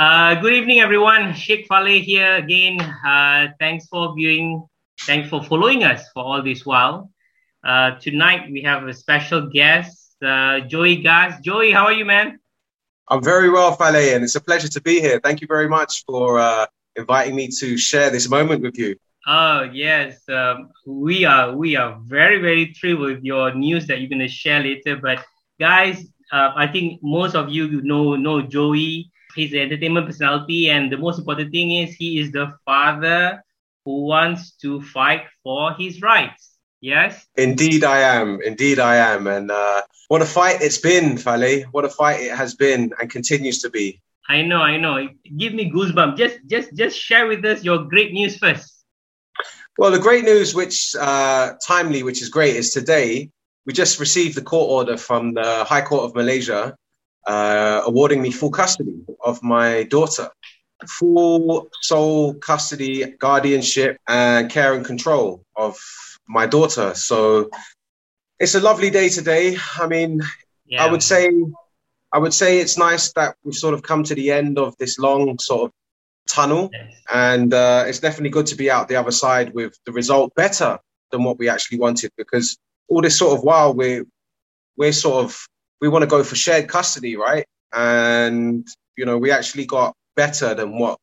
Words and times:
Uh, 0.00 0.34
good 0.36 0.54
evening, 0.54 0.80
everyone. 0.80 1.34
Sheikh 1.34 1.68
Faleigh 1.68 2.02
here 2.02 2.36
again. 2.36 2.80
Uh, 2.80 3.48
thanks 3.58 3.86
for 3.88 4.14
viewing. 4.14 4.66
Thanks 5.02 5.28
for 5.28 5.42
following 5.42 5.84
us 5.84 6.08
for 6.14 6.24
all 6.24 6.42
this 6.42 6.64
while. 6.64 7.10
Uh, 7.62 7.98
tonight 8.00 8.50
we 8.50 8.62
have 8.62 8.88
a 8.88 8.94
special 8.94 9.50
guest, 9.50 10.16
uh, 10.24 10.60
Joey 10.60 10.96
Gas. 10.96 11.40
Joey, 11.42 11.72
how 11.72 11.84
are 11.84 11.92
you, 11.92 12.06
man? 12.06 12.38
I'm 13.08 13.22
very 13.22 13.50
well, 13.50 13.76
Faleigh, 13.76 14.14
and 14.14 14.24
it's 14.24 14.36
a 14.36 14.40
pleasure 14.40 14.68
to 14.68 14.80
be 14.80 15.00
here. 15.00 15.20
Thank 15.22 15.42
you 15.42 15.46
very 15.46 15.68
much 15.68 16.04
for 16.06 16.38
uh, 16.38 16.64
inviting 16.96 17.34
me 17.34 17.48
to 17.58 17.76
share 17.76 18.08
this 18.08 18.30
moment 18.30 18.62
with 18.62 18.78
you. 18.78 18.96
Oh 19.26 19.62
yes, 19.62 20.20
um, 20.28 20.70
we 20.86 21.24
are 21.24 21.54
we 21.54 21.76
are 21.76 21.98
very 22.04 22.40
very 22.40 22.72
thrilled 22.72 23.00
with 23.00 23.22
your 23.22 23.54
news 23.54 23.86
that 23.86 24.00
you're 24.00 24.08
going 24.08 24.20
to 24.20 24.28
share 24.28 24.60
later. 24.60 24.96
But 24.96 25.24
guys, 25.58 26.06
uh, 26.32 26.52
I 26.56 26.66
think 26.66 27.00
most 27.02 27.34
of 27.34 27.50
you 27.50 27.82
know 27.82 28.16
know 28.16 28.40
Joey 28.42 29.10
he's 29.34 29.52
an 29.52 29.60
entertainment 29.60 30.06
personality, 30.06 30.70
and 30.70 30.90
the 30.90 30.96
most 30.96 31.18
important 31.18 31.52
thing 31.52 31.70
is 31.72 31.94
he 31.94 32.18
is 32.18 32.32
the 32.32 32.52
father 32.64 33.42
who 33.84 34.04
wants 34.04 34.52
to 34.62 34.80
fight 34.80 35.24
for 35.42 35.72
his 35.74 36.02
rights. 36.02 36.50
Yes. 36.80 37.26
Indeed, 37.36 37.84
I 37.84 37.98
am. 37.98 38.40
Indeed, 38.42 38.78
I 38.78 38.96
am. 38.96 39.26
And 39.26 39.50
uh, 39.50 39.82
what 40.08 40.22
a 40.22 40.26
fight 40.26 40.62
it's 40.62 40.78
been, 40.78 41.16
Faleigh. 41.16 41.64
What 41.72 41.84
a 41.84 41.90
fight 41.90 42.20
it 42.20 42.32
has 42.32 42.54
been 42.54 42.92
and 42.98 43.10
continues 43.10 43.60
to 43.60 43.70
be. 43.70 44.00
I 44.28 44.42
know, 44.42 44.62
I 44.62 44.76
know. 44.78 45.08
Give 45.36 45.52
me 45.52 45.70
goosebumps. 45.70 46.16
Just, 46.16 46.38
just, 46.46 46.74
just 46.74 46.98
share 46.98 47.26
with 47.26 47.44
us 47.44 47.64
your 47.64 47.84
great 47.84 48.12
news 48.12 48.38
first. 48.38 48.79
Well, 49.78 49.90
the 49.90 49.98
great 49.98 50.24
news, 50.24 50.54
which 50.54 50.94
uh, 50.98 51.54
timely, 51.66 52.02
which 52.02 52.22
is 52.22 52.28
great, 52.28 52.56
is 52.56 52.72
today 52.72 53.30
we 53.66 53.72
just 53.72 54.00
received 54.00 54.36
the 54.36 54.42
court 54.42 54.70
order 54.70 54.96
from 54.96 55.34
the 55.34 55.64
High 55.64 55.82
Court 55.82 56.04
of 56.04 56.14
Malaysia 56.14 56.76
uh, 57.26 57.82
awarding 57.84 58.22
me 58.22 58.30
full 58.30 58.50
custody 58.50 59.04
of 59.24 59.42
my 59.42 59.84
daughter. 59.84 60.28
Full 60.86 61.68
sole 61.82 62.34
custody, 62.34 63.14
guardianship, 63.18 63.98
and 64.08 64.50
care 64.50 64.74
and 64.74 64.84
control 64.84 65.44
of 65.54 65.78
my 66.26 66.46
daughter. 66.46 66.94
So 66.94 67.50
it's 68.38 68.54
a 68.54 68.60
lovely 68.60 68.88
day 68.90 69.10
today. 69.10 69.56
I 69.78 69.86
mean, 69.86 70.22
yeah. 70.66 70.84
I 70.84 70.90
would 70.90 71.02
say, 71.02 71.30
I 72.12 72.18
would 72.18 72.32
say 72.32 72.60
it's 72.60 72.78
nice 72.78 73.12
that 73.12 73.36
we've 73.44 73.54
sort 73.54 73.74
of 73.74 73.82
come 73.82 74.04
to 74.04 74.14
the 74.14 74.32
end 74.32 74.58
of 74.58 74.74
this 74.78 74.98
long 74.98 75.38
sort 75.38 75.64
of 75.64 75.72
tunnel, 76.28 76.70
yes. 76.72 76.94
and 77.12 77.52
uh, 77.54 77.84
it's 77.86 78.00
definitely 78.00 78.30
good 78.30 78.46
to 78.46 78.56
be 78.56 78.70
out 78.70 78.88
the 78.88 78.96
other 78.96 79.10
side 79.10 79.54
with 79.54 79.76
the 79.84 79.92
result 79.92 80.34
better 80.34 80.78
than 81.10 81.24
what 81.24 81.38
we 81.38 81.48
actually 81.48 81.78
wanted. 81.78 82.10
Because 82.16 82.56
all 82.88 83.02
this 83.02 83.18
sort 83.18 83.36
of 83.36 83.44
while 83.44 83.74
we're 83.74 84.04
we're 84.76 84.92
sort 84.92 85.24
of 85.24 85.46
we 85.80 85.88
want 85.88 86.02
to 86.02 86.06
go 86.06 86.22
for 86.22 86.36
shared 86.36 86.68
custody, 86.68 87.16
right? 87.16 87.46
And 87.72 88.66
you 88.96 89.06
know, 89.06 89.18
we 89.18 89.30
actually 89.30 89.66
got 89.66 89.94
better 90.16 90.54
than 90.54 90.78
what 90.78 90.98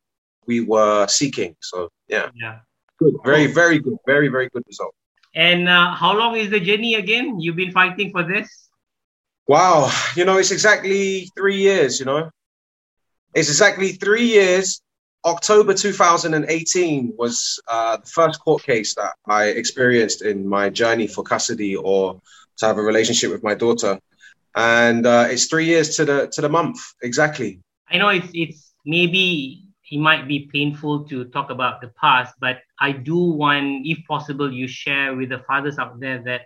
we 0.46 0.60
were 0.60 1.06
seeking. 1.08 1.56
So 1.60 1.90
yeah, 2.08 2.30
yeah, 2.34 2.60
good, 2.98 3.14
very, 3.24 3.46
very 3.46 3.78
good, 3.78 3.98
very, 4.06 4.28
very 4.28 4.48
good 4.48 4.64
result. 4.66 4.94
And 5.34 5.68
uh, 5.68 5.92
how 5.94 6.16
long 6.16 6.36
is 6.36 6.50
the 6.50 6.60
journey 6.60 6.94
again? 6.94 7.40
You've 7.40 7.56
been 7.56 7.72
fighting 7.72 8.10
for 8.10 8.22
this? 8.22 8.48
Wow, 9.46 9.90
you 10.14 10.24
know, 10.24 10.38
it's 10.38 10.50
exactly 10.50 11.30
three 11.36 11.56
years. 11.56 12.00
You 12.00 12.06
know, 12.06 12.30
it's 13.34 13.48
exactly 13.48 13.92
three 13.92 14.26
years. 14.26 14.80
October 15.24 15.74
2018 15.74 17.14
was 17.16 17.60
uh, 17.68 17.96
the 17.96 18.06
first 18.06 18.40
court 18.40 18.62
case 18.62 18.94
that 18.94 19.14
I 19.26 19.46
experienced 19.46 20.22
in 20.22 20.46
my 20.46 20.70
journey 20.70 21.06
for 21.06 21.22
custody 21.22 21.76
or 21.76 22.20
to 22.58 22.66
have 22.66 22.78
a 22.78 22.82
relationship 22.82 23.30
with 23.30 23.42
my 23.42 23.54
daughter 23.54 23.98
and 24.54 25.06
uh, 25.06 25.26
it's 25.30 25.46
three 25.46 25.66
years 25.66 25.96
to 25.96 26.04
the 26.04 26.26
to 26.28 26.40
the 26.40 26.48
month 26.48 26.78
exactly. 27.02 27.60
I 27.90 27.98
know 27.98 28.08
it's 28.08 28.30
it's 28.34 28.74
maybe 28.84 29.64
it 29.90 29.98
might 29.98 30.26
be 30.26 30.50
painful 30.52 31.04
to 31.04 31.24
talk 31.26 31.50
about 31.50 31.80
the 31.80 31.88
past, 31.88 32.34
but 32.40 32.58
I 32.78 32.92
do 32.92 33.16
want, 33.16 33.86
if 33.86 34.04
possible, 34.06 34.52
you 34.52 34.68
share 34.68 35.14
with 35.14 35.30
the 35.30 35.38
fathers 35.38 35.78
out 35.78 35.98
there 35.98 36.22
that 36.24 36.42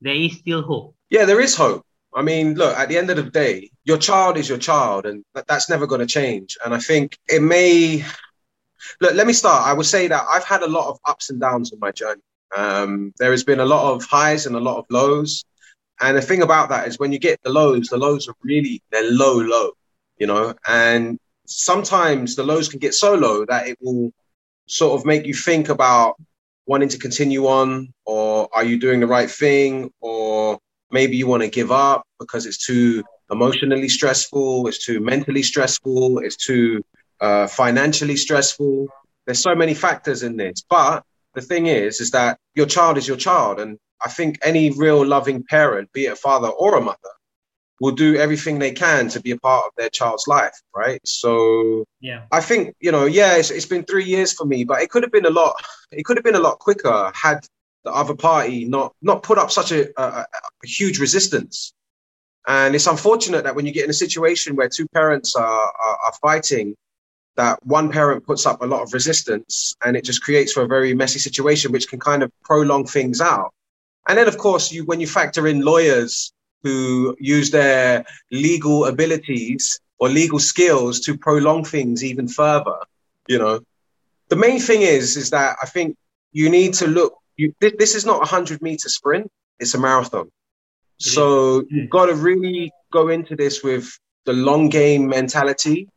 there 0.00 0.14
is 0.14 0.38
still 0.38 0.62
hope. 0.62 0.94
Yeah, 1.10 1.24
there 1.24 1.40
is 1.40 1.56
hope. 1.56 1.84
I 2.16 2.22
mean, 2.22 2.54
look, 2.54 2.74
at 2.76 2.88
the 2.88 2.96
end 2.96 3.10
of 3.10 3.16
the 3.16 3.30
day, 3.30 3.70
your 3.84 3.98
child 3.98 4.38
is 4.38 4.48
your 4.48 4.56
child, 4.56 5.04
and 5.04 5.22
that's 5.46 5.68
never 5.68 5.86
going 5.86 6.00
to 6.00 6.06
change. 6.06 6.56
And 6.64 6.74
I 6.74 6.78
think 6.78 7.18
it 7.28 7.42
may. 7.42 8.04
Look, 9.02 9.14
let 9.14 9.26
me 9.26 9.34
start. 9.34 9.66
I 9.66 9.74
would 9.74 9.84
say 9.84 10.08
that 10.08 10.24
I've 10.28 10.44
had 10.44 10.62
a 10.62 10.66
lot 10.66 10.88
of 10.88 10.98
ups 11.04 11.28
and 11.28 11.38
downs 11.38 11.72
in 11.72 11.78
my 11.78 11.92
journey. 11.92 12.22
Um, 12.56 13.12
there 13.18 13.32
has 13.32 13.44
been 13.44 13.60
a 13.60 13.66
lot 13.66 13.92
of 13.92 14.04
highs 14.06 14.46
and 14.46 14.56
a 14.56 14.60
lot 14.60 14.78
of 14.78 14.86
lows. 14.88 15.44
And 16.00 16.16
the 16.16 16.22
thing 16.22 16.40
about 16.40 16.70
that 16.70 16.88
is 16.88 16.98
when 16.98 17.12
you 17.12 17.18
get 17.18 17.42
the 17.42 17.50
lows, 17.50 17.88
the 17.88 17.98
lows 17.98 18.28
are 18.28 18.34
really 18.42 18.82
they're 18.90 19.10
low, 19.10 19.38
low, 19.38 19.72
you 20.18 20.26
know, 20.26 20.54
and 20.66 21.18
sometimes 21.46 22.34
the 22.34 22.44
lows 22.44 22.68
can 22.68 22.78
get 22.78 22.94
so 22.94 23.14
low 23.14 23.44
that 23.44 23.68
it 23.68 23.76
will 23.80 24.12
sort 24.66 24.98
of 24.98 25.06
make 25.06 25.26
you 25.26 25.34
think 25.34 25.68
about 25.68 26.16
wanting 26.66 26.88
to 26.88 26.98
continue 26.98 27.46
on 27.46 27.92
or 28.04 28.48
are 28.52 28.64
you 28.64 28.78
doing 28.78 29.00
the 29.00 29.06
right 29.06 29.30
thing 29.30 29.90
or 30.00 30.58
maybe 30.90 31.16
you 31.16 31.26
want 31.26 31.42
to 31.42 31.48
give 31.48 31.72
up 31.72 32.04
because 32.18 32.46
it's 32.46 32.64
too 32.64 33.02
emotionally 33.30 33.88
stressful 33.88 34.66
it's 34.68 34.84
too 34.84 35.00
mentally 35.00 35.42
stressful 35.42 36.18
it's 36.20 36.36
too 36.36 36.82
uh, 37.20 37.46
financially 37.46 38.16
stressful 38.16 38.86
there's 39.24 39.40
so 39.40 39.54
many 39.54 39.74
factors 39.74 40.22
in 40.22 40.36
this 40.36 40.62
but 40.68 41.02
the 41.34 41.42
thing 41.42 41.66
is 41.66 42.00
is 42.00 42.10
that 42.12 42.38
your 42.54 42.66
child 42.66 42.96
is 42.98 43.08
your 43.08 43.16
child 43.16 43.58
and 43.58 43.78
I 44.04 44.08
think 44.08 44.38
any 44.42 44.70
real 44.70 45.04
loving 45.04 45.44
parent, 45.44 45.92
be 45.92 46.06
it 46.06 46.12
a 46.12 46.16
father 46.16 46.48
or 46.48 46.76
a 46.76 46.80
mother, 46.80 46.98
will 47.80 47.92
do 47.92 48.16
everything 48.16 48.58
they 48.58 48.72
can 48.72 49.08
to 49.08 49.20
be 49.20 49.32
a 49.32 49.38
part 49.38 49.66
of 49.66 49.72
their 49.76 49.90
child's 49.90 50.26
life, 50.26 50.54
right? 50.74 51.00
So 51.04 51.84
yeah, 52.00 52.22
I 52.32 52.40
think 52.40 52.74
you 52.80 52.92
know, 52.92 53.04
yeah, 53.04 53.36
it's, 53.36 53.50
it's 53.50 53.66
been 53.66 53.84
three 53.84 54.04
years 54.04 54.32
for 54.32 54.44
me, 54.44 54.64
but 54.64 54.82
it 54.82 54.90
could 54.90 55.02
have 55.02 55.12
been 55.12 55.26
a 55.26 55.30
lot. 55.30 55.56
It 55.90 56.04
could 56.04 56.16
have 56.16 56.24
been 56.24 56.34
a 56.34 56.40
lot 56.40 56.58
quicker 56.58 57.10
had 57.14 57.46
the 57.86 57.92
other 57.92 58.14
party 58.14 58.64
not 58.64 58.92
not 59.00 59.22
put 59.22 59.38
up 59.38 59.50
such 59.50 59.70
a, 59.72 59.80
a, 60.00 60.26
a 60.64 60.66
huge 60.66 60.98
resistance. 60.98 61.72
And 62.46 62.74
it's 62.74 62.86
unfortunate 62.86 63.42
that 63.44 63.56
when 63.56 63.66
you 63.66 63.72
get 63.72 63.84
in 63.84 63.90
a 63.90 64.04
situation 64.04 64.54
where 64.56 64.68
two 64.68 64.86
parents 64.88 65.34
are, 65.34 65.72
are, 65.86 65.98
are 66.06 66.12
fighting, 66.20 66.76
that 67.36 67.58
one 67.64 67.90
parent 67.90 68.24
puts 68.24 68.46
up 68.46 68.62
a 68.62 68.66
lot 68.66 68.82
of 68.82 68.92
resistance, 68.92 69.74
and 69.84 69.96
it 69.96 70.04
just 70.04 70.22
creates 70.22 70.52
for 70.52 70.62
a 70.62 70.68
very 70.68 70.94
messy 70.94 71.18
situation, 71.18 71.72
which 71.72 71.88
can 71.88 71.98
kind 71.98 72.22
of 72.22 72.30
prolong 72.44 72.86
things 72.86 73.20
out. 73.20 73.52
And 74.08 74.16
then, 74.16 74.28
of 74.28 74.38
course, 74.38 74.72
you 74.72 74.84
when 74.84 75.00
you 75.00 75.06
factor 75.06 75.46
in 75.46 75.60
lawyers 75.60 76.32
who 76.62 77.16
use 77.20 77.50
their 77.50 78.04
legal 78.30 78.86
abilities 78.86 79.80
or 79.98 80.08
legal 80.08 80.38
skills 80.38 81.00
to 81.00 81.16
prolong 81.16 81.64
things 81.64 82.02
even 82.04 82.26
further, 82.28 82.78
you 83.28 83.38
know, 83.38 83.60
the 84.28 84.36
main 84.36 84.60
thing 84.60 84.82
is 84.82 85.16
is 85.16 85.30
that 85.30 85.56
I 85.62 85.66
think 85.66 85.96
you 86.32 86.50
need 86.50 86.74
to 86.74 86.86
look. 86.86 87.14
You, 87.36 87.54
this 87.60 87.94
is 87.94 88.06
not 88.06 88.22
a 88.22 88.26
hundred 88.26 88.62
meter 88.62 88.88
sprint; 88.88 89.30
it's 89.58 89.74
a 89.74 89.80
marathon. 89.80 90.30
So 90.98 91.64
you've 91.68 91.90
got 91.90 92.06
to 92.06 92.14
really 92.14 92.72
go 92.90 93.08
into 93.08 93.36
this 93.36 93.62
with 93.62 93.98
the 94.24 94.32
long 94.32 94.70
game 94.70 95.08
mentality 95.08 95.88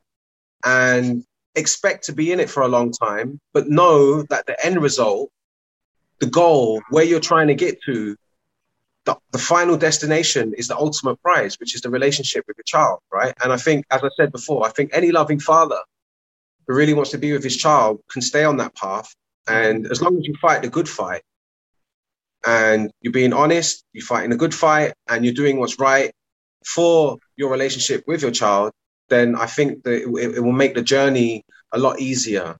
and 0.65 1.23
expect 1.55 2.05
to 2.05 2.13
be 2.13 2.33
in 2.33 2.41
it 2.41 2.49
for 2.49 2.63
a 2.63 2.67
long 2.67 2.91
time, 2.91 3.39
but 3.53 3.69
know 3.69 4.23
that 4.23 4.45
the 4.45 4.65
end 4.65 4.81
result 4.81 5.31
the 6.19 6.27
goal, 6.27 6.81
where 6.89 7.03
you're 7.03 7.19
trying 7.19 7.47
to 7.47 7.55
get 7.55 7.81
to, 7.83 8.15
the, 9.05 9.15
the 9.31 9.37
final 9.37 9.77
destination 9.77 10.53
is 10.57 10.67
the 10.67 10.77
ultimate 10.77 11.21
prize, 11.21 11.59
which 11.59 11.73
is 11.73 11.81
the 11.81 11.89
relationship 11.89 12.43
with 12.47 12.57
your 12.57 12.65
child, 12.65 12.99
right? 13.11 13.33
And 13.41 13.51
I 13.51 13.57
think, 13.57 13.85
as 13.89 14.03
I 14.03 14.09
said 14.15 14.31
before, 14.31 14.65
I 14.65 14.69
think 14.69 14.91
any 14.93 15.11
loving 15.11 15.39
father 15.39 15.79
who 16.67 16.75
really 16.75 16.93
wants 16.93 17.11
to 17.11 17.17
be 17.17 17.31
with 17.31 17.43
his 17.43 17.57
child 17.57 18.01
can 18.11 18.21
stay 18.21 18.43
on 18.43 18.57
that 18.57 18.75
path. 18.75 19.15
And 19.47 19.87
as 19.87 20.01
long 20.01 20.17
as 20.17 20.25
you 20.25 20.35
fight 20.41 20.61
the 20.61 20.69
good 20.69 20.87
fight 20.87 21.21
and 22.45 22.91
you're 23.01 23.13
being 23.13 23.33
honest, 23.33 23.83
you're 23.93 24.05
fighting 24.05 24.31
a 24.31 24.37
good 24.37 24.53
fight 24.53 24.93
and 25.07 25.25
you're 25.25 25.33
doing 25.33 25.59
what's 25.59 25.79
right 25.79 26.11
for 26.65 27.17
your 27.35 27.49
relationship 27.49 28.03
with 28.07 28.21
your 28.21 28.31
child, 28.31 28.71
then 29.09 29.35
I 29.35 29.47
think 29.47 29.83
that 29.83 30.03
it, 30.03 30.35
it 30.35 30.39
will 30.43 30.51
make 30.51 30.75
the 30.75 30.83
journey 30.83 31.43
a 31.71 31.79
lot 31.79 31.99
easier 31.99 32.55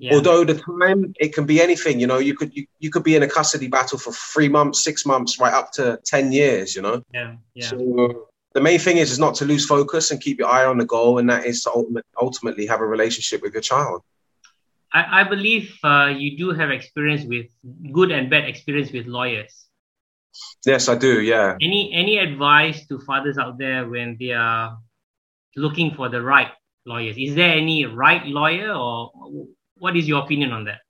yeah. 0.00 0.14
Although 0.14 0.44
the 0.44 0.54
time 0.54 1.12
it 1.20 1.34
can 1.34 1.44
be 1.44 1.60
anything, 1.60 2.00
you 2.00 2.06
know, 2.06 2.16
you 2.16 2.34
could 2.34 2.56
you, 2.56 2.64
you 2.78 2.90
could 2.90 3.04
be 3.04 3.16
in 3.16 3.22
a 3.22 3.28
custody 3.28 3.68
battle 3.68 3.98
for 3.98 4.12
three 4.12 4.48
months, 4.48 4.82
six 4.82 5.04
months, 5.04 5.38
right 5.38 5.52
up 5.52 5.72
to 5.72 6.00
ten 6.06 6.32
years, 6.32 6.74
you 6.74 6.80
know. 6.80 7.02
Yeah, 7.12 7.34
yeah. 7.52 7.66
So 7.66 8.28
the 8.54 8.62
main 8.62 8.78
thing 8.78 8.96
is 8.96 9.12
is 9.12 9.18
not 9.18 9.34
to 9.36 9.44
lose 9.44 9.66
focus 9.66 10.10
and 10.10 10.18
keep 10.18 10.38
your 10.38 10.48
eye 10.48 10.64
on 10.64 10.78
the 10.78 10.86
goal, 10.86 11.18
and 11.18 11.28
that 11.28 11.44
is 11.44 11.64
to 11.64 11.70
ultimate, 11.70 12.06
ultimately 12.18 12.64
have 12.64 12.80
a 12.80 12.86
relationship 12.86 13.42
with 13.42 13.52
your 13.52 13.60
child. 13.60 14.00
I, 14.92 15.20
I 15.20 15.24
believe 15.24 15.76
uh, 15.84 16.12
you 16.16 16.36
do 16.36 16.52
have 16.52 16.70
experience 16.70 17.24
with 17.24 17.46
good 17.92 18.10
and 18.10 18.28
bad 18.28 18.44
experience 18.44 18.90
with 18.92 19.06
lawyers. 19.06 19.66
Yes, 20.64 20.88
I 20.88 20.94
do. 20.94 21.20
Yeah. 21.20 21.56
Any 21.60 21.92
any 21.92 22.18
advice 22.18 22.86
to 22.88 23.00
fathers 23.00 23.38
out 23.38 23.58
there 23.58 23.88
when 23.88 24.16
they 24.18 24.32
are 24.32 24.78
looking 25.56 25.94
for 25.94 26.08
the 26.08 26.22
right 26.22 26.50
lawyers? 26.86 27.16
Is 27.18 27.34
there 27.34 27.52
any 27.52 27.84
right 27.84 28.24
lawyer 28.26 28.72
or 28.72 29.10
what 29.76 29.96
is 29.96 30.06
your 30.06 30.22
opinion 30.22 30.52
on 30.52 30.64
that? 30.64 30.80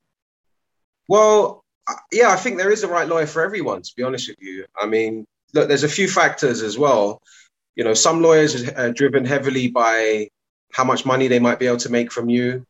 Well, 1.08 1.64
yeah, 2.12 2.31
I 2.31 2.37
think 2.37 2.58
there 2.58 2.70
is 2.70 2.82
a 2.82 2.88
right 2.88 3.08
lawyer 3.08 3.26
for 3.26 3.43
everyone. 3.43 3.82
To 3.82 3.93
be 3.97 4.02
honest 4.02 4.29
with 4.29 4.38
you, 4.41 4.67
I 4.79 4.87
mean, 4.87 5.26
look, 5.55 5.69
there's 5.69 5.85
a 5.85 5.88
few 5.88 6.08
factors 6.08 6.62
as 6.62 6.79
well. 6.79 7.23
You 7.75 7.85
know, 7.85 7.94
some 7.94 8.23
lawyers 8.23 8.69
are 8.69 8.93
driven 8.93 9.25
heavily 9.25 9.69
by 9.69 10.29
how 10.73 10.85
much 10.85 11.06
money 11.06 11.29
they 11.29 11.38
might 11.38 11.58
be 11.58 11.67
able 11.67 11.79
to 11.79 11.91
make 11.91 12.12
from 12.12 12.29
you. 12.29 12.64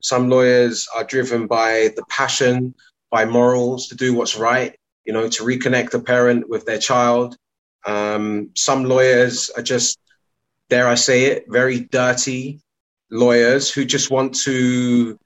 Some 0.00 0.28
lawyers 0.28 0.88
are 0.94 1.04
driven 1.04 1.46
by 1.46 1.90
the 1.96 2.04
passion, 2.08 2.74
by 3.10 3.24
morals 3.24 3.88
to 3.88 3.96
do 3.96 4.14
what's 4.14 4.36
right. 4.36 4.76
You 5.04 5.12
know, 5.12 5.28
to 5.28 5.44
reconnect 5.44 5.94
a 5.94 6.00
parent 6.00 6.48
with 6.48 6.66
their 6.66 6.78
child. 6.78 7.36
Um, 7.86 8.50
some 8.56 8.84
lawyers 8.84 9.50
are 9.56 9.62
just, 9.62 9.98
dare 10.68 10.88
I 10.88 10.96
say 10.96 11.26
it, 11.26 11.44
very 11.48 11.80
dirty 11.80 12.60
lawyers 13.10 13.70
who 13.70 13.84
just 13.84 14.10
want 14.10 14.34
to 14.42 15.16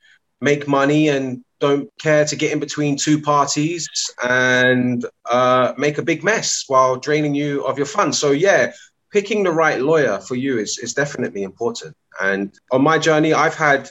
make 0.42 0.68
money 0.68 1.08
and 1.08 1.42
don't 1.60 1.90
care 1.98 2.26
to 2.26 2.36
get 2.36 2.52
in 2.52 2.60
between 2.60 2.96
two 2.96 3.22
parties 3.22 3.88
and 4.22 5.06
uh, 5.30 5.72
make 5.78 5.96
a 5.96 6.02
big 6.02 6.22
mess 6.22 6.64
while 6.66 6.96
draining 6.96 7.34
you 7.34 7.64
of 7.64 7.78
your 7.78 7.86
funds. 7.86 8.18
So 8.18 8.32
yeah, 8.32 8.72
picking 9.10 9.44
the 9.44 9.50
right 9.50 9.80
lawyer 9.80 10.18
for 10.20 10.34
you 10.34 10.58
is, 10.58 10.78
is 10.78 10.92
definitely 10.92 11.42
important. 11.42 11.96
And 12.20 12.52
on 12.70 12.82
my 12.82 12.98
journey, 12.98 13.32
I've 13.32 13.54
had, 13.54 13.90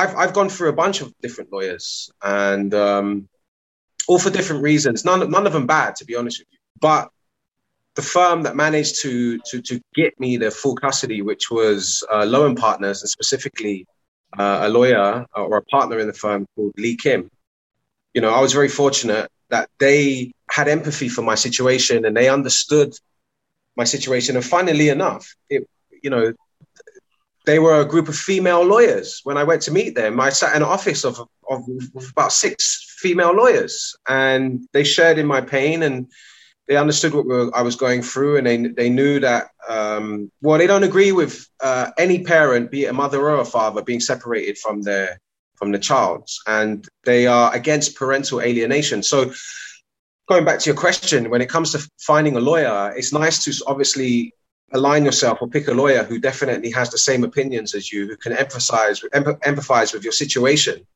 I've, 0.00 0.16
I've 0.16 0.32
gone 0.32 0.48
through 0.48 0.70
a 0.70 0.72
bunch 0.84 1.00
of 1.02 1.12
different 1.20 1.52
lawyers 1.52 2.10
and 2.22 2.72
um, 2.72 3.28
all 4.08 4.18
for 4.18 4.30
different 4.30 4.62
reasons. 4.62 5.04
None, 5.04 5.30
none 5.30 5.46
of 5.46 5.52
them 5.52 5.66
bad, 5.66 5.96
to 5.96 6.04
be 6.04 6.16
honest 6.16 6.40
with 6.40 6.48
you. 6.50 6.58
But 6.80 7.10
the 7.96 8.02
firm 8.02 8.44
that 8.44 8.56
managed 8.56 9.02
to, 9.02 9.38
to, 9.50 9.60
to 9.60 9.80
get 9.94 10.18
me 10.18 10.38
the 10.38 10.50
full 10.50 10.74
custody, 10.74 11.20
which 11.20 11.50
was 11.50 12.02
uh, 12.10 12.22
Lowen 12.22 12.56
Partners, 12.56 13.02
and 13.02 13.10
specifically 13.10 13.86
uh, 14.38 14.60
a 14.62 14.68
lawyer 14.68 15.26
or 15.34 15.58
a 15.58 15.64
partner 15.64 15.98
in 15.98 16.06
the 16.06 16.14
firm 16.14 16.46
called 16.54 16.72
Lee 16.78 16.96
Kim. 16.96 17.30
You 18.14 18.22
know, 18.22 18.30
I 18.30 18.40
was 18.40 18.52
very 18.52 18.68
fortunate 18.68 19.30
that 19.50 19.68
they 19.78 20.32
had 20.50 20.68
empathy 20.68 21.08
for 21.08 21.22
my 21.22 21.34
situation 21.34 22.04
and 22.06 22.16
they 22.16 22.28
understood 22.28 22.94
my 23.76 23.84
situation. 23.84 24.36
And 24.36 24.44
funnily 24.44 24.88
enough, 24.88 25.34
it, 25.48 25.68
you 26.02 26.10
know, 26.10 26.32
they 27.46 27.58
were 27.58 27.80
a 27.80 27.84
group 27.84 28.08
of 28.08 28.16
female 28.16 28.62
lawyers. 28.62 29.20
When 29.24 29.36
I 29.36 29.44
went 29.44 29.62
to 29.62 29.72
meet 29.72 29.94
them, 29.94 30.20
I 30.20 30.30
sat 30.30 30.54
in 30.54 30.62
an 30.62 30.68
office 30.68 31.04
of, 31.04 31.18
of, 31.20 31.62
of 31.96 32.10
about 32.10 32.32
six 32.32 32.96
female 32.98 33.32
lawyers 33.32 33.96
and 34.08 34.68
they 34.72 34.84
shared 34.84 35.18
in 35.18 35.26
my 35.26 35.40
pain 35.40 35.82
and 35.82 36.06
they 36.70 36.76
understood 36.76 37.12
what 37.14 37.52
I 37.52 37.62
was 37.62 37.74
going 37.74 38.00
through, 38.00 38.36
and 38.36 38.46
they 38.46 38.56
they 38.56 38.90
knew 38.90 39.18
that 39.18 39.48
um, 39.68 40.30
well, 40.40 40.56
they 40.56 40.68
don't 40.68 40.84
agree 40.84 41.10
with 41.10 41.44
uh, 41.58 41.90
any 41.98 42.22
parent, 42.22 42.70
be 42.70 42.84
it 42.84 42.90
a 42.90 42.92
mother 42.92 43.20
or 43.20 43.40
a 43.40 43.44
father, 43.44 43.82
being 43.82 43.98
separated 43.98 44.56
from 44.56 44.82
their 44.82 45.18
from 45.56 45.72
the 45.72 45.80
child, 45.80 46.28
and 46.46 46.86
they 47.04 47.26
are 47.26 47.52
against 47.52 47.96
parental 47.96 48.40
alienation. 48.40 49.02
So, 49.02 49.32
going 50.28 50.44
back 50.44 50.60
to 50.60 50.70
your 50.70 50.76
question, 50.76 51.28
when 51.28 51.42
it 51.42 51.48
comes 51.48 51.72
to 51.72 51.90
finding 51.98 52.36
a 52.36 52.40
lawyer, 52.40 52.94
it's 52.96 53.12
nice 53.12 53.44
to 53.46 53.64
obviously 53.66 54.32
align 54.72 55.04
yourself 55.04 55.38
or 55.40 55.48
pick 55.48 55.68
a 55.68 55.72
lawyer 55.72 56.04
who 56.04 56.18
definitely 56.18 56.70
has 56.70 56.90
the 56.90 56.98
same 56.98 57.24
opinions 57.24 57.74
as 57.74 57.92
you, 57.92 58.06
who 58.06 58.16
can 58.16 58.32
emphasize 58.32 59.00
empathize 59.00 59.92
with 59.92 60.04
your 60.04 60.12
situation, 60.12 60.86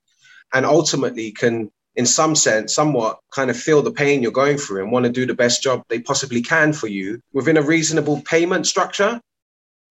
and 0.53 0.65
ultimately 0.65 1.33
can 1.33 1.71
in 1.97 2.07
some 2.07 2.35
sense, 2.35 2.75
somewhat 2.75 3.21
kind 3.31 3.51
of 3.51 3.57
feel 3.57 3.81
the 3.83 3.93
pain 3.93 4.23
you're 4.23 4.33
going 4.33 4.59
through 4.59 4.83
and 4.83 4.91
want 4.91 5.05
to 5.05 5.13
do 5.13 5.27
the 5.27 5.35
best 5.35 5.63
job 5.63 5.83
they 5.89 6.01
possibly 6.01 6.43
can 6.43 6.73
for 6.73 6.89
you 6.89 7.21
within 7.33 7.57
a 7.57 7.63
reasonable 7.63 8.21
payment 8.23 8.67
structure. 8.67 9.21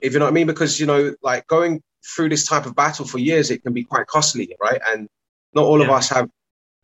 If 0.02 0.12
you 0.12 0.20
know 0.20 0.26
what 0.26 0.32
I 0.32 0.34
mean? 0.34 0.48
Because, 0.48 0.80
you 0.80 0.86
know, 0.86 1.16
like 1.22 1.48
going 1.48 1.82
through 2.06 2.30
this 2.30 2.46
type 2.46 2.66
of 2.66 2.76
battle 2.76 3.06
for 3.06 3.20
years, 3.20 3.52
it 3.52 3.64
can 3.64 3.72
be 3.72 3.86
quite 3.86 4.08
costly, 4.08 4.54
right? 4.62 4.82
And 4.90 5.08
not 5.54 5.64
all 5.64 5.80
yeah. 5.80 5.86
of 5.86 5.92
us 5.92 6.10
have 6.10 6.30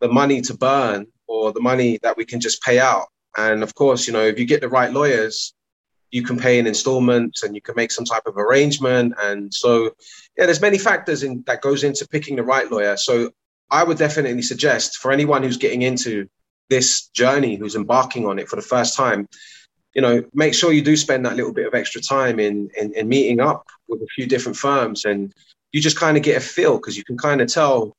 the 0.00 0.08
money 0.08 0.40
to 0.40 0.54
burn 0.56 1.06
or 1.26 1.52
the 1.52 1.60
money 1.60 1.98
that 2.02 2.16
we 2.16 2.24
can 2.24 2.40
just 2.40 2.62
pay 2.62 2.78
out. 2.78 3.06
And 3.36 3.62
of 3.62 3.74
course, 3.74 4.06
you 4.06 4.14
know, 4.14 4.24
if 4.24 4.38
you 4.38 4.46
get 4.46 4.62
the 4.62 4.70
right 4.70 4.90
lawyers, 4.90 5.52
you 6.10 6.22
can 6.22 6.36
pay 6.36 6.58
in 6.58 6.66
installments 6.66 7.42
and 7.42 7.54
you 7.54 7.60
can 7.60 7.74
make 7.76 7.90
some 7.90 8.04
type 8.04 8.26
of 8.26 8.36
arrangement. 8.36 9.14
And 9.22 9.52
so, 9.52 9.94
yeah, 10.36 10.46
there's 10.46 10.60
many 10.60 10.78
factors 10.78 11.22
in 11.22 11.42
that 11.46 11.62
goes 11.62 11.84
into 11.84 12.06
picking 12.08 12.36
the 12.36 12.42
right 12.42 12.70
lawyer. 12.70 12.96
So 12.96 13.30
I 13.70 13.84
would 13.84 13.98
definitely 13.98 14.42
suggest 14.42 14.96
for 14.96 15.12
anyone 15.12 15.42
who's 15.42 15.56
getting 15.56 15.82
into 15.82 16.28
this 16.68 17.08
journey, 17.08 17.56
who's 17.56 17.76
embarking 17.76 18.26
on 18.26 18.38
it 18.38 18.48
for 18.48 18.56
the 18.56 18.62
first 18.62 18.96
time, 18.96 19.28
you 19.94 20.02
know, 20.02 20.24
make 20.34 20.54
sure 20.54 20.72
you 20.72 20.82
do 20.82 20.96
spend 20.96 21.26
that 21.26 21.36
little 21.36 21.52
bit 21.52 21.66
of 21.66 21.74
extra 21.74 22.00
time 22.00 22.38
in, 22.38 22.70
in, 22.80 22.92
in 22.94 23.08
meeting 23.08 23.40
up 23.40 23.66
with 23.88 24.00
a 24.02 24.06
few 24.06 24.26
different 24.26 24.56
firms 24.56 25.04
and 25.04 25.32
you 25.72 25.80
just 25.80 25.98
kind 25.98 26.16
of 26.16 26.22
get 26.22 26.36
a 26.36 26.40
feel 26.40 26.76
because 26.76 26.96
you 26.96 27.04
can 27.04 27.18
kind 27.18 27.40
of 27.40 27.48
tell 27.48 27.96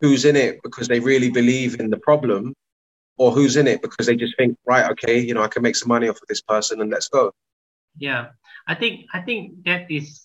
who's 0.00 0.24
in 0.24 0.36
it 0.36 0.60
because 0.62 0.88
they 0.88 1.00
really 1.00 1.30
believe 1.30 1.78
in 1.80 1.90
the 1.90 1.96
problem 1.96 2.54
or 3.20 3.30
who's 3.30 3.56
in 3.56 3.66
it 3.66 3.82
because 3.82 4.06
they 4.06 4.16
just 4.16 4.34
think, 4.38 4.56
right, 4.64 4.90
okay, 4.90 5.18
you 5.20 5.34
know, 5.34 5.42
I 5.42 5.48
can 5.48 5.62
make 5.62 5.76
some 5.76 5.88
money 5.88 6.08
off 6.08 6.16
of 6.16 6.26
this 6.26 6.40
person 6.40 6.80
and 6.80 6.90
let's 6.90 7.08
go. 7.08 7.32
Yeah. 7.98 8.28
I 8.66 8.74
think 8.74 9.04
I 9.12 9.20
think 9.20 9.64
that 9.66 9.90
is 9.90 10.22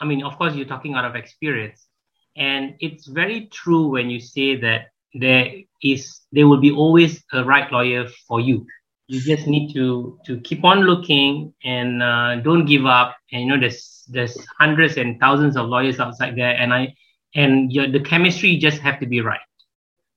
I 0.00 0.04
mean, 0.04 0.22
of 0.22 0.38
course 0.38 0.54
you're 0.54 0.72
talking 0.74 0.94
out 0.94 1.04
of 1.04 1.16
experience 1.16 1.88
and 2.36 2.76
it's 2.78 3.08
very 3.08 3.46
true 3.46 3.88
when 3.88 4.08
you 4.08 4.20
say 4.20 4.54
that 4.54 4.90
there 5.14 5.46
is 5.82 6.20
there 6.30 6.46
will 6.46 6.60
be 6.60 6.70
always 6.70 7.24
a 7.32 7.42
right 7.42 7.70
lawyer 7.72 8.06
for 8.28 8.40
you. 8.40 8.64
You 9.08 9.20
just 9.20 9.48
need 9.48 9.74
to 9.74 10.20
to 10.26 10.38
keep 10.42 10.62
on 10.64 10.82
looking 10.82 11.52
and 11.64 12.02
uh, 12.04 12.36
don't 12.36 12.66
give 12.66 12.86
up. 12.86 13.16
And 13.32 13.42
you 13.42 13.48
know 13.48 13.58
there's 13.58 14.04
there's 14.06 14.38
hundreds 14.60 14.96
and 14.96 15.18
thousands 15.18 15.56
of 15.56 15.66
lawyers 15.66 15.98
outside 15.98 16.36
there, 16.36 16.54
and 16.54 16.72
I 16.72 16.94
and 17.34 17.72
your, 17.72 17.90
the 17.90 18.00
chemistry 18.00 18.58
just 18.58 18.78
have 18.78 19.00
to 19.00 19.06
be 19.06 19.22
right. 19.22 19.40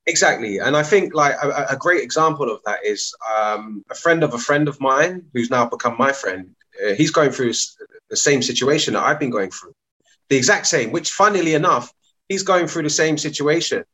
Exactly, 0.06 0.58
and 0.58 0.76
I 0.76 0.82
think 0.82 1.14
like 1.14 1.34
a, 1.42 1.66
a 1.70 1.76
great 1.76 2.02
example 2.02 2.50
of 2.50 2.60
that 2.66 2.84
is 2.84 3.14
um, 3.38 3.84
a 3.88 3.94
friend 3.94 4.24
of 4.24 4.34
a 4.34 4.38
friend 4.38 4.66
of 4.66 4.80
mine 4.80 5.26
who's 5.32 5.50
now 5.50 5.66
become 5.66 5.96
my 5.96 6.12
friend. 6.12 6.54
Uh, 6.84 6.94
he's 6.94 7.10
going 7.10 7.30
through 7.30 7.52
the 8.10 8.16
same 8.16 8.42
situation 8.42 8.94
that 8.94 9.04
I've 9.04 9.20
been 9.20 9.30
going 9.30 9.50
through, 9.50 9.74
the 10.28 10.36
exact 10.36 10.66
same. 10.66 10.90
Which, 10.90 11.12
funnily 11.12 11.54
enough, 11.54 11.92
he's 12.28 12.42
going 12.42 12.66
through 12.66 12.82
the 12.82 12.90
same 12.90 13.16
situation 13.16 13.84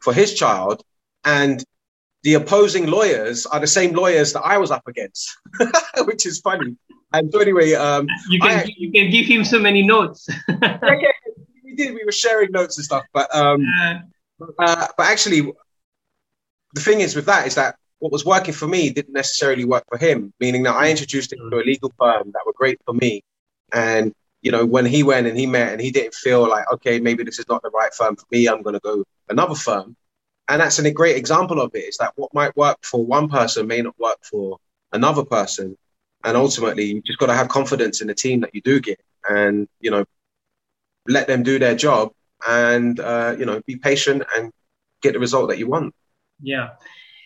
for 0.00 0.12
his 0.12 0.34
child. 0.34 0.82
And 1.24 1.62
the 2.22 2.34
opposing 2.34 2.86
lawyers 2.86 3.46
are 3.46 3.60
the 3.60 3.66
same 3.66 3.92
lawyers 3.92 4.32
that 4.32 4.42
I 4.42 4.58
was 4.58 4.70
up 4.70 4.86
against, 4.88 5.36
which 6.04 6.26
is 6.26 6.40
funny. 6.40 6.76
And 7.12 7.30
so 7.32 7.40
anyway, 7.40 7.72
um, 7.74 8.06
you 8.28 8.40
can 8.40 8.50
I, 8.50 8.74
you 8.76 8.90
can 8.90 9.10
give 9.10 9.26
him 9.26 9.44
so 9.44 9.58
many 9.58 9.82
notes. 9.82 10.28
yeah, 10.48 10.54
yeah, 10.82 11.12
we 11.64 11.74
did. 11.74 11.94
We 11.94 12.04
were 12.04 12.12
sharing 12.12 12.50
notes 12.52 12.78
and 12.78 12.84
stuff, 12.84 13.04
but 13.12 13.32
um, 13.34 13.64
uh, 14.40 14.86
but 14.96 15.06
actually, 15.06 15.52
the 16.74 16.80
thing 16.80 17.00
is 17.00 17.16
with 17.16 17.26
that 17.26 17.46
is 17.46 17.54
that 17.54 17.76
what 17.98 18.12
was 18.12 18.24
working 18.24 18.54
for 18.54 18.68
me 18.68 18.90
didn't 18.90 19.14
necessarily 19.14 19.64
work 19.64 19.84
for 19.88 19.98
him. 19.98 20.32
Meaning 20.40 20.64
that 20.64 20.74
I 20.74 20.90
introduced 20.90 21.32
him 21.32 21.50
to 21.50 21.58
a 21.58 21.64
legal 21.64 21.92
firm 21.98 22.30
that 22.32 22.42
were 22.44 22.52
great 22.56 22.80
for 22.84 22.94
me, 22.94 23.22
and 23.72 24.12
you 24.42 24.52
know, 24.52 24.64
when 24.64 24.86
he 24.86 25.02
went 25.02 25.26
and 25.26 25.36
he 25.36 25.44
met 25.44 25.72
and 25.72 25.80
he 25.80 25.90
didn't 25.90 26.14
feel 26.14 26.48
like, 26.48 26.70
okay, 26.72 27.00
maybe 27.00 27.24
this 27.24 27.40
is 27.40 27.48
not 27.48 27.62
the 27.62 27.70
right 27.70 27.92
firm 27.92 28.14
for 28.14 28.26
me, 28.30 28.46
I'm 28.46 28.62
going 28.62 28.74
to 28.74 28.80
go 28.80 29.02
another 29.28 29.56
firm. 29.56 29.96
And 30.48 30.60
that's 30.60 30.78
a 30.78 30.90
great 30.92 31.16
example 31.16 31.60
of 31.60 31.74
it. 31.74 31.80
Is 31.80 31.96
that 31.96 32.12
what 32.14 32.32
might 32.32 32.56
work 32.56 32.78
for 32.82 33.04
one 33.04 33.28
person 33.28 33.66
may 33.66 33.82
not 33.82 33.98
work 33.98 34.18
for 34.22 34.58
another 34.92 35.24
person. 35.24 35.76
And 36.22 36.36
ultimately, 36.36 36.84
you 36.84 37.02
just 37.02 37.18
got 37.18 37.26
to 37.26 37.34
have 37.34 37.48
confidence 37.48 38.00
in 38.00 38.06
the 38.06 38.14
team 38.14 38.40
that 38.42 38.54
you 38.54 38.60
do 38.60 38.78
get 38.78 39.00
and, 39.28 39.66
you 39.80 39.90
know, 39.90 40.04
let 41.08 41.26
them 41.26 41.42
do 41.42 41.58
their 41.58 41.74
job 41.74 42.12
and, 42.48 43.00
uh, 43.00 43.34
you 43.38 43.44
know, 43.44 43.60
be 43.66 43.76
patient 43.76 44.22
and 44.36 44.52
get 45.02 45.12
the 45.12 45.18
result 45.18 45.48
that 45.48 45.58
you 45.58 45.68
want. 45.68 45.94
Yeah. 46.40 46.70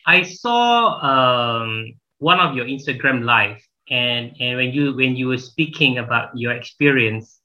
I 0.07 0.23
saw 0.23 1.00
um, 1.00 1.95
one 2.19 2.41
of 2.41 2.55
your 2.55 2.67
Instagram 2.67 3.25
live 3.25 3.61
and 3.91 4.35
and 4.41 4.57
when 4.57 4.71
you 4.73 4.95
when 4.95 5.17
you 5.17 5.29
were 5.29 5.39
speaking 5.39 5.99
about 5.99 6.31
your 6.35 6.53
experience 6.53 7.41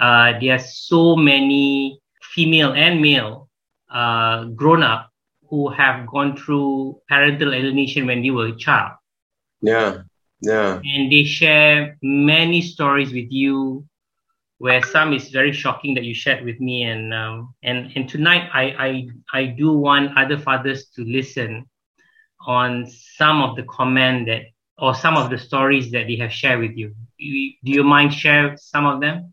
uh, 0.00 0.38
there 0.40 0.54
are 0.54 0.60
so 0.60 1.16
many 1.16 1.98
female 2.20 2.72
and 2.72 3.00
male 3.00 3.48
uh, 3.90 4.44
grown 4.44 4.82
up 4.82 5.10
who 5.48 5.68
have 5.70 6.06
gone 6.06 6.36
through 6.36 7.00
parental 7.08 7.54
alienation 7.54 8.06
when 8.06 8.22
they 8.22 8.30
were 8.30 8.48
a 8.48 8.56
child 8.56 8.92
yeah 9.62 10.02
yeah 10.42 10.80
and 10.84 11.10
they 11.10 11.24
share 11.24 11.96
many 12.02 12.60
stories 12.60 13.12
with 13.12 13.30
you 13.30 13.84
where 14.58 14.82
some 14.82 15.12
is 15.12 15.28
very 15.28 15.52
shocking 15.52 15.94
that 15.94 16.04
you 16.04 16.14
shared 16.14 16.44
with 16.44 16.58
me 16.60 16.84
and 16.84 17.12
um, 17.12 17.54
and 17.62 17.92
and 17.94 18.08
tonight 18.08 18.48
I, 18.52 18.62
I 18.86 19.08
i 19.32 19.46
do 19.46 19.76
want 19.76 20.16
other 20.16 20.38
fathers 20.38 20.86
to 20.96 21.04
listen 21.04 21.66
on 22.46 22.86
some 23.16 23.42
of 23.42 23.56
the 23.56 23.64
comment 23.64 24.26
that 24.26 24.42
or 24.78 24.94
some 24.94 25.16
of 25.16 25.30
the 25.30 25.38
stories 25.38 25.90
that 25.90 26.06
they 26.06 26.16
have 26.16 26.32
shared 26.32 26.60
with 26.60 26.76
you. 26.76 26.94
Do 27.18 27.72
you 27.72 27.84
mind 27.84 28.12
share 28.12 28.56
some 28.58 28.84
of 28.86 29.00
them? 29.00 29.32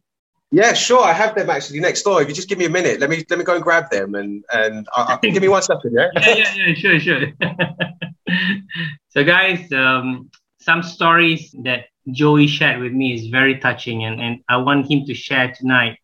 Yeah, 0.52 0.74
sure. 0.74 1.04
I 1.04 1.14
have 1.14 1.36
them 1.36 1.50
actually 1.50 1.80
next 1.80 2.04
door. 2.04 2.22
If 2.22 2.28
you 2.30 2.34
just 2.34 2.48
give 2.48 2.60
me 2.60 2.66
a 2.66 2.70
minute, 2.70 3.00
let 3.00 3.10
me 3.10 3.26
let 3.30 3.40
me 3.40 3.46
go 3.46 3.56
and 3.56 3.64
grab 3.64 3.90
them 3.90 4.16
and 4.16 4.44
and 4.54 4.88
I, 4.96 5.18
I, 5.22 5.28
give 5.28 5.42
me 5.42 5.50
one 5.50 5.64
second. 5.64 5.94
Yeah. 5.94 6.10
yeah, 6.16 6.36
yeah, 6.36 6.54
yeah. 6.68 6.74
Sure, 6.76 7.00
sure. 7.00 7.22
so, 9.10 9.24
guys, 9.24 9.72
um, 9.72 10.30
some 10.60 10.84
stories 10.84 11.54
that 11.64 11.86
Joey 12.12 12.48
shared 12.48 12.82
with 12.82 12.92
me 12.92 13.14
is 13.14 13.28
very 13.28 13.60
touching, 13.60 14.04
and 14.04 14.22
and 14.22 14.40
I 14.50 14.58
want 14.58 14.92
him 14.92 15.06
to 15.06 15.14
share 15.14 15.54
tonight, 15.54 16.00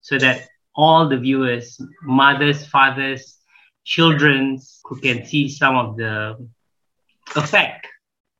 so 0.00 0.18
that 0.18 0.48
all 0.74 1.08
the 1.08 1.18
viewers, 1.18 1.78
mothers, 2.02 2.66
fathers, 2.66 3.38
children 3.84 4.58
who 4.84 5.00
can 5.00 5.24
see 5.26 5.48
some 5.48 5.76
of 5.76 5.96
the 5.96 6.36
effect 7.36 7.86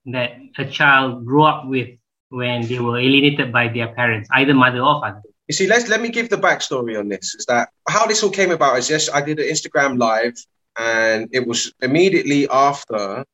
that 0.06 0.32
a 0.58 0.64
child 0.64 1.24
grew 1.26 1.44
up 1.44 1.66
with 1.66 1.90
when 2.30 2.66
they 2.66 2.78
were 2.78 2.98
alienated 2.98 3.52
by 3.52 3.68
their 3.68 3.88
parents, 3.88 4.28
either 4.32 4.54
mother 4.54 4.80
or 4.80 5.00
father. 5.00 5.22
You 5.48 5.54
see, 5.54 5.66
let's 5.66 5.88
let 5.88 6.00
me 6.00 6.08
give 6.08 6.30
the 6.30 6.36
backstory 6.36 6.98
on 6.98 7.08
this. 7.08 7.34
Is 7.34 7.44
that 7.46 7.68
how 7.88 8.06
this 8.06 8.22
all 8.22 8.30
came 8.30 8.50
about? 8.50 8.78
Is 8.78 8.88
yes, 8.88 9.10
I 9.12 9.20
did 9.20 9.38
an 9.38 9.46
Instagram 9.46 9.98
live, 9.98 10.34
and 10.78 11.28
it 11.32 11.46
was 11.46 11.72
immediately 11.82 12.48
after 12.48 13.24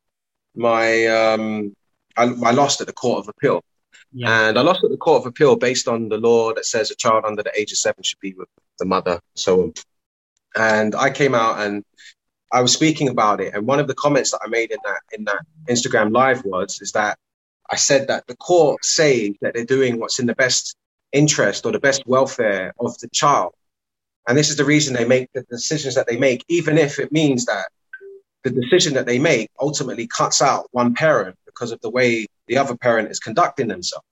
my 0.57 1.07
um, 1.07 1.77
I, 2.17 2.25
I 2.25 2.51
lost 2.51 2.81
at 2.81 2.89
the 2.89 2.93
Court 2.93 3.21
of 3.21 3.29
Appeal. 3.29 3.63
Yeah. 4.13 4.49
And 4.49 4.59
I 4.59 4.63
lost 4.63 4.85
at 4.85 4.91
the 4.91 4.97
Court 4.97 5.23
of 5.23 5.27
Appeal 5.27 5.57
based 5.57 5.89
on 5.89 6.09
the 6.09 6.19
law 6.19 6.55
that 6.55 6.65
says 6.65 6.91
a 6.91 6.95
child 6.95 7.25
under 7.25 7.43
the 7.43 7.53
age 7.59 7.73
of 7.73 7.79
seven 7.79 8.03
should 8.03 8.21
be 8.21 8.35
with 8.35 8.49
the 8.79 8.87
mother, 8.87 9.21
so. 9.35 9.73
And 10.57 10.95
I 10.95 11.11
came 11.11 11.35
out 11.35 11.61
and 11.61 11.85
I 12.53 12.63
was 12.63 12.73
speaking 12.73 13.09
about 13.09 13.41
it, 13.41 13.55
and 13.55 13.67
one 13.67 13.79
of 13.79 13.87
the 13.87 13.95
comments 13.95 14.31
that 14.31 14.41
I 14.43 14.49
made 14.49 14.71
in 14.71 14.79
that 14.85 15.01
in 15.13 15.25
that 15.25 15.45
Instagram 15.69 16.13
live 16.13 16.45
was 16.45 16.81
is 16.81 16.93
that 16.93 17.19
I 17.71 17.77
said 17.77 18.09
that 18.09 18.27
the 18.27 18.37
court 18.37 18.85
say 18.85 19.37
that 19.43 19.53
they're 19.55 19.65
doing 19.65 20.01
what's 20.01 20.19
in 20.19 20.27
the 20.27 20.35
best 20.35 20.75
interest 21.13 21.67
or 21.67 21.73
the 21.73 21.79
best 21.79 22.07
welfare 22.07 22.73
of 22.81 22.99
the 22.99 23.09
child, 23.09 23.53
and 24.27 24.39
this 24.39 24.49
is 24.49 24.57
the 24.57 24.65
reason 24.65 24.95
they 24.95 25.05
make 25.05 25.29
the 25.35 25.43
decisions 25.51 25.95
that 25.97 26.07
they 26.07 26.17
make, 26.17 26.45
even 26.49 26.79
if 26.79 26.99
it 26.99 27.13
means 27.13 27.45
that 27.45 27.67
the 28.45 28.51
decision 28.51 28.95
that 28.95 29.05
they 29.05 29.19
make 29.19 29.51
ultimately 29.61 30.07
cuts 30.07 30.41
out 30.41 30.67
one 30.71 30.95
parent 30.95 31.37
because 31.45 31.73
of 31.73 31.81
the 31.83 31.91
way 31.91 32.27
the 32.49 32.59
other 32.59 32.77
parent 32.77 33.11
is 33.11 33.21
conducting 33.21 33.69
themselves. 33.69 34.05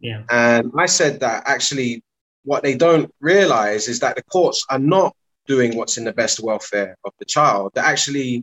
Yeah. 0.00 0.22
And 0.30 0.72
I 0.78 0.86
said 0.86 1.20
that 1.20 1.42
actually 1.46 2.02
what 2.44 2.62
they 2.62 2.74
don't 2.74 3.12
realize 3.20 3.88
is 3.88 4.00
that 4.00 4.16
the 4.16 4.22
courts 4.22 4.64
are 4.70 4.78
not 4.78 5.14
doing 5.46 5.76
what's 5.76 5.98
in 5.98 6.04
the 6.04 6.12
best 6.12 6.40
welfare 6.40 6.96
of 7.04 7.12
the 7.18 7.24
child. 7.24 7.72
They're 7.74 7.84
actually 7.84 8.42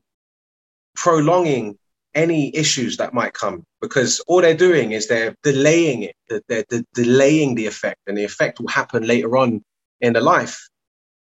prolonging 0.95 1.77
any 2.13 2.55
issues 2.55 2.97
that 2.97 3.13
might 3.13 3.33
come 3.33 3.63
because 3.81 4.19
all 4.27 4.41
they're 4.41 4.55
doing 4.55 4.91
is 4.91 5.07
they're 5.07 5.35
delaying 5.43 6.03
it. 6.03 6.15
They're, 6.27 6.65
they're 6.69 6.83
delaying 6.93 7.55
the 7.55 7.67
effect, 7.67 7.99
and 8.07 8.17
the 8.17 8.25
effect 8.25 8.59
will 8.59 8.67
happen 8.67 9.03
later 9.03 9.37
on 9.37 9.63
in 10.01 10.13
the 10.13 10.21
life. 10.21 10.67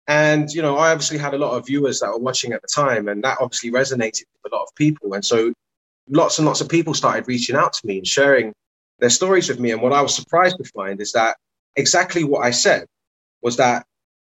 And 0.07 0.49
you 0.51 0.61
know, 0.61 0.77
I 0.77 0.91
obviously 0.91 1.17
had 1.17 1.33
a 1.33 1.37
lot 1.37 1.57
of 1.57 1.65
viewers 1.65 1.99
that 1.99 2.11
were 2.11 2.19
watching 2.19 2.53
at 2.53 2.61
the 2.61 2.67
time, 2.67 3.07
and 3.07 3.23
that 3.23 3.39
obviously 3.41 3.71
resonated 3.71 4.23
with 4.43 4.51
a 4.51 4.55
lot 4.55 4.63
of 4.63 4.75
people. 4.75 5.13
And 5.13 5.25
so, 5.25 5.53
lots 6.09 6.37
and 6.37 6.45
lots 6.45 6.61
of 6.61 6.69
people 6.69 6.93
started 6.93 7.27
reaching 7.27 7.55
out 7.55 7.73
to 7.73 7.87
me 7.87 7.97
and 7.97 8.07
sharing 8.07 8.53
their 8.99 9.09
stories 9.09 9.49
with 9.49 9.59
me. 9.59 9.71
And 9.71 9.81
what 9.81 9.93
I 9.93 10.01
was 10.01 10.15
surprised 10.15 10.57
to 10.57 10.63
find 10.63 11.01
is 11.01 11.11
that 11.13 11.37
exactly 11.75 12.23
what 12.23 12.45
I 12.45 12.51
said 12.51 12.85
was 13.41 13.57
that 13.57 13.85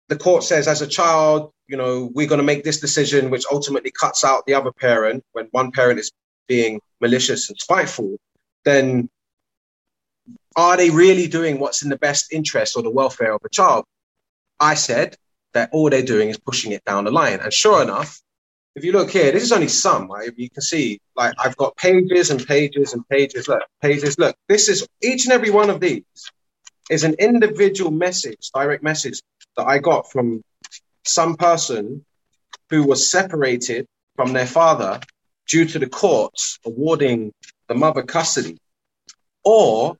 the 0.09 0.15
court 0.17 0.43
says 0.43 0.67
as 0.67 0.81
a 0.81 0.87
child, 0.87 1.51
you 1.67 1.77
know, 1.77 2.09
we're 2.13 2.27
going 2.27 2.39
to 2.39 2.45
make 2.45 2.63
this 2.63 2.79
decision, 2.79 3.29
which 3.29 3.45
ultimately 3.51 3.91
cuts 3.91 4.23
out 4.23 4.45
the 4.45 4.53
other 4.53 4.71
parent 4.71 5.23
when 5.31 5.47
one 5.51 5.71
parent 5.71 5.99
is 5.99 6.11
being 6.47 6.79
malicious 6.99 7.49
and 7.49 7.57
spiteful, 7.59 8.17
then 8.65 9.09
are 10.55 10.77
they 10.77 10.89
really 10.89 11.27
doing 11.27 11.59
what's 11.59 11.83
in 11.83 11.89
the 11.89 11.97
best 11.97 12.31
interest 12.31 12.75
or 12.75 12.83
the 12.83 12.89
welfare 12.89 13.33
of 13.33 13.41
a 13.43 13.49
child? 13.49 13.85
I 14.59 14.75
said 14.75 15.15
that 15.53 15.69
all 15.71 15.89
they're 15.89 16.03
doing 16.03 16.29
is 16.29 16.37
pushing 16.37 16.71
it 16.71 16.83
down 16.85 17.05
the 17.05 17.11
line. 17.11 17.39
And 17.39 17.51
sure 17.51 17.81
enough, 17.81 18.21
if 18.75 18.83
you 18.83 18.91
look 18.91 19.11
here, 19.11 19.31
this 19.31 19.43
is 19.43 19.51
only 19.51 19.67
some, 19.67 20.09
right? 20.09 20.31
You 20.35 20.49
can 20.49 20.61
see, 20.61 20.99
like, 21.15 21.33
I've 21.37 21.55
got 21.57 21.75
pages 21.77 22.31
and 22.31 22.45
pages 22.45 22.93
and 22.93 23.07
pages. 23.07 23.47
Look, 23.47 23.61
pages. 23.81 24.17
Look, 24.17 24.35
this 24.47 24.67
is 24.67 24.87
each 25.01 25.25
and 25.25 25.33
every 25.33 25.51
one 25.51 25.69
of 25.69 25.79
these 25.79 26.03
is 26.89 27.03
an 27.03 27.13
individual 27.19 27.91
message, 27.91 28.49
direct 28.53 28.83
message 28.83 29.21
that 29.57 29.67
I 29.67 29.77
got 29.77 30.11
from 30.11 30.41
some 31.05 31.35
person 31.35 32.03
who 32.69 32.83
was 32.83 33.09
separated 33.09 33.85
from 34.15 34.33
their 34.33 34.47
father 34.47 34.99
due 35.47 35.65
to 35.65 35.79
the 35.79 35.87
courts 35.87 36.57
awarding 36.65 37.31
the 37.67 37.75
mother 37.75 38.01
custody, 38.01 38.57
or 39.43 39.97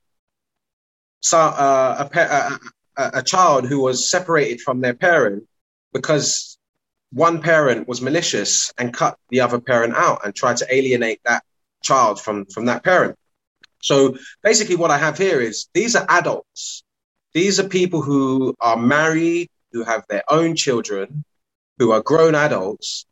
so, 1.21 1.37
uh, 1.37 2.09
a, 2.13 2.19
a, 2.19 2.59
a, 2.97 3.11
a 3.19 3.23
child 3.23 3.65
who 3.65 3.81
was 3.81 4.09
separated 4.09 4.61
from 4.61 4.81
their 4.81 4.93
parent 4.93 5.47
because 5.93 6.52
one 7.13 7.41
parent 7.41 7.88
was 7.88 8.01
malicious 8.01 8.74
and 8.77 8.93
cut 8.93 9.17
the 9.29 9.41
other 9.41 9.60
parent 9.60 9.93
out 9.96 10.25
and 10.25 10.34
tried 10.34 10.58
to 10.58 10.74
alienate 10.74 11.22
that 11.25 11.43
child 11.84 12.20
from, 12.20 12.46
from 12.46 12.65
that 12.65 12.84
parent. 12.84 13.15
So 13.82 14.17
basically, 14.41 14.77
what 14.77 14.91
I 14.91 14.98
have 14.98 15.17
here 15.17 15.39
is 15.41 15.67
these 15.74 15.96
are 15.96 16.05
adults. 16.10 16.84
These 17.34 17.60
are 17.60 17.67
people 17.67 18.01
who 18.01 18.55
are 18.60 18.77
married, 18.77 19.50
who 19.72 19.84
have 19.84 20.03
their 20.10 20.24
own 20.29 20.55
children, 20.55 21.24
who 21.77 21.91
are 21.91 22.01
grown 22.01 22.36
adults, 22.36 23.05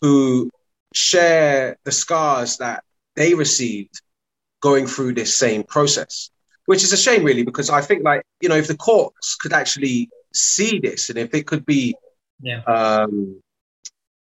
who 0.00 0.50
share 0.94 1.76
the 1.84 1.92
scars 1.92 2.58
that 2.58 2.82
they 3.14 3.34
received 3.34 4.00
going 4.60 4.86
through 4.86 5.14
this 5.14 5.36
same 5.36 5.62
process, 5.62 6.30
which 6.66 6.82
is 6.82 6.92
a 6.92 6.96
shame, 6.96 7.22
really, 7.22 7.44
because 7.44 7.70
I 7.70 7.80
think, 7.80 8.02
like, 8.02 8.22
you 8.40 8.48
know, 8.48 8.56
if 8.56 8.66
the 8.66 8.76
courts 8.76 9.36
could 9.36 9.52
actually 9.52 10.10
see 10.34 10.80
this 10.80 11.08
and 11.08 11.18
if 11.18 11.34
it 11.34 11.46
could 11.46 11.64
be, 11.64 11.94
yeah. 12.40 12.62
um, 12.62 13.40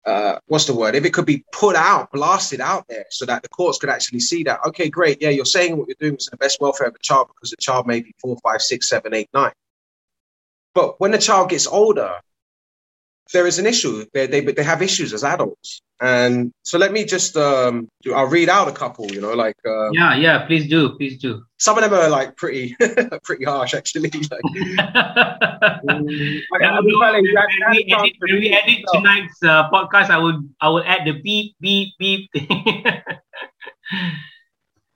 uh, 0.06 0.38
what's 0.48 0.66
the 0.66 0.76
word? 0.76 0.96
If 0.96 1.06
it 1.06 1.14
could 1.14 1.26
be 1.26 1.46
put 1.52 1.76
out, 1.76 2.12
blasted 2.12 2.60
out 2.60 2.88
there, 2.88 3.06
so 3.10 3.26
that 3.26 3.42
the 3.42 3.50
courts 3.50 3.78
could 3.78 3.90
actually 3.90 4.20
see 4.20 4.44
that. 4.44 4.60
Okay, 4.68 4.90
great. 4.90 5.22
Yeah, 5.22 5.30
you're 5.30 5.46
saying 5.46 5.78
what 5.78 5.88
you're 5.88 5.96
doing 6.00 6.18
is 6.18 6.28
the 6.28 6.38
best 6.38 6.60
welfare 6.60 6.88
of 6.88 6.94
the 6.94 7.00
child 7.00 7.30
because 7.30 7.52
the 7.52 7.58
child 7.58 7.88
may 7.88 8.02
be 8.02 8.14
four, 8.20 8.38
five, 8.44 8.62
six, 8.62 8.90
seven, 8.90 9.14
eight, 9.14 9.30
nine. 9.34 9.54
But 10.76 11.00
when 11.00 11.12
the 11.12 11.18
child 11.18 11.50
gets 11.50 11.68
older, 11.68 12.20
there 13.32 13.48
is 13.48 13.60
an 13.60 13.66
issue. 13.66 14.06
They, 14.14 14.28
they, 14.28 14.42
they 14.42 14.64
have 14.64 14.82
issues 14.82 15.14
as 15.14 15.24
adults. 15.24 15.82
And 16.02 16.52
so 16.64 16.78
let 16.78 16.92
me 16.92 17.06
just, 17.06 17.38
um, 17.38 17.88
I'll 18.14 18.26
read 18.28 18.50
out 18.50 18.68
a 18.68 18.74
couple, 18.74 19.10
you 19.10 19.22
know, 19.22 19.34
like. 19.34 19.56
Uh, 19.66 19.90
yeah, 19.92 20.16
yeah, 20.16 20.46
please 20.46 20.68
do, 20.70 20.98
please 20.98 21.18
do. 21.18 21.42
Some 21.60 21.78
of 21.78 21.84
them 21.84 21.94
are 21.94 22.10
like 22.10 22.36
pretty, 22.36 22.76
pretty 23.24 23.46
harsh, 23.46 23.74
actually. 23.74 24.10
like, 24.10 24.42
when, 25.84 26.06
we 28.40 28.52
edit, 28.52 28.84
tonight's 28.94 29.42
uh, 29.44 29.70
podcast, 29.70 30.10
I 30.10 30.18
would, 30.18 30.50
I 30.60 30.68
would 30.68 30.86
add 30.86 31.06
the 31.06 31.14
beep, 31.22 31.56
beep, 31.62 31.94
beep. 31.98 32.30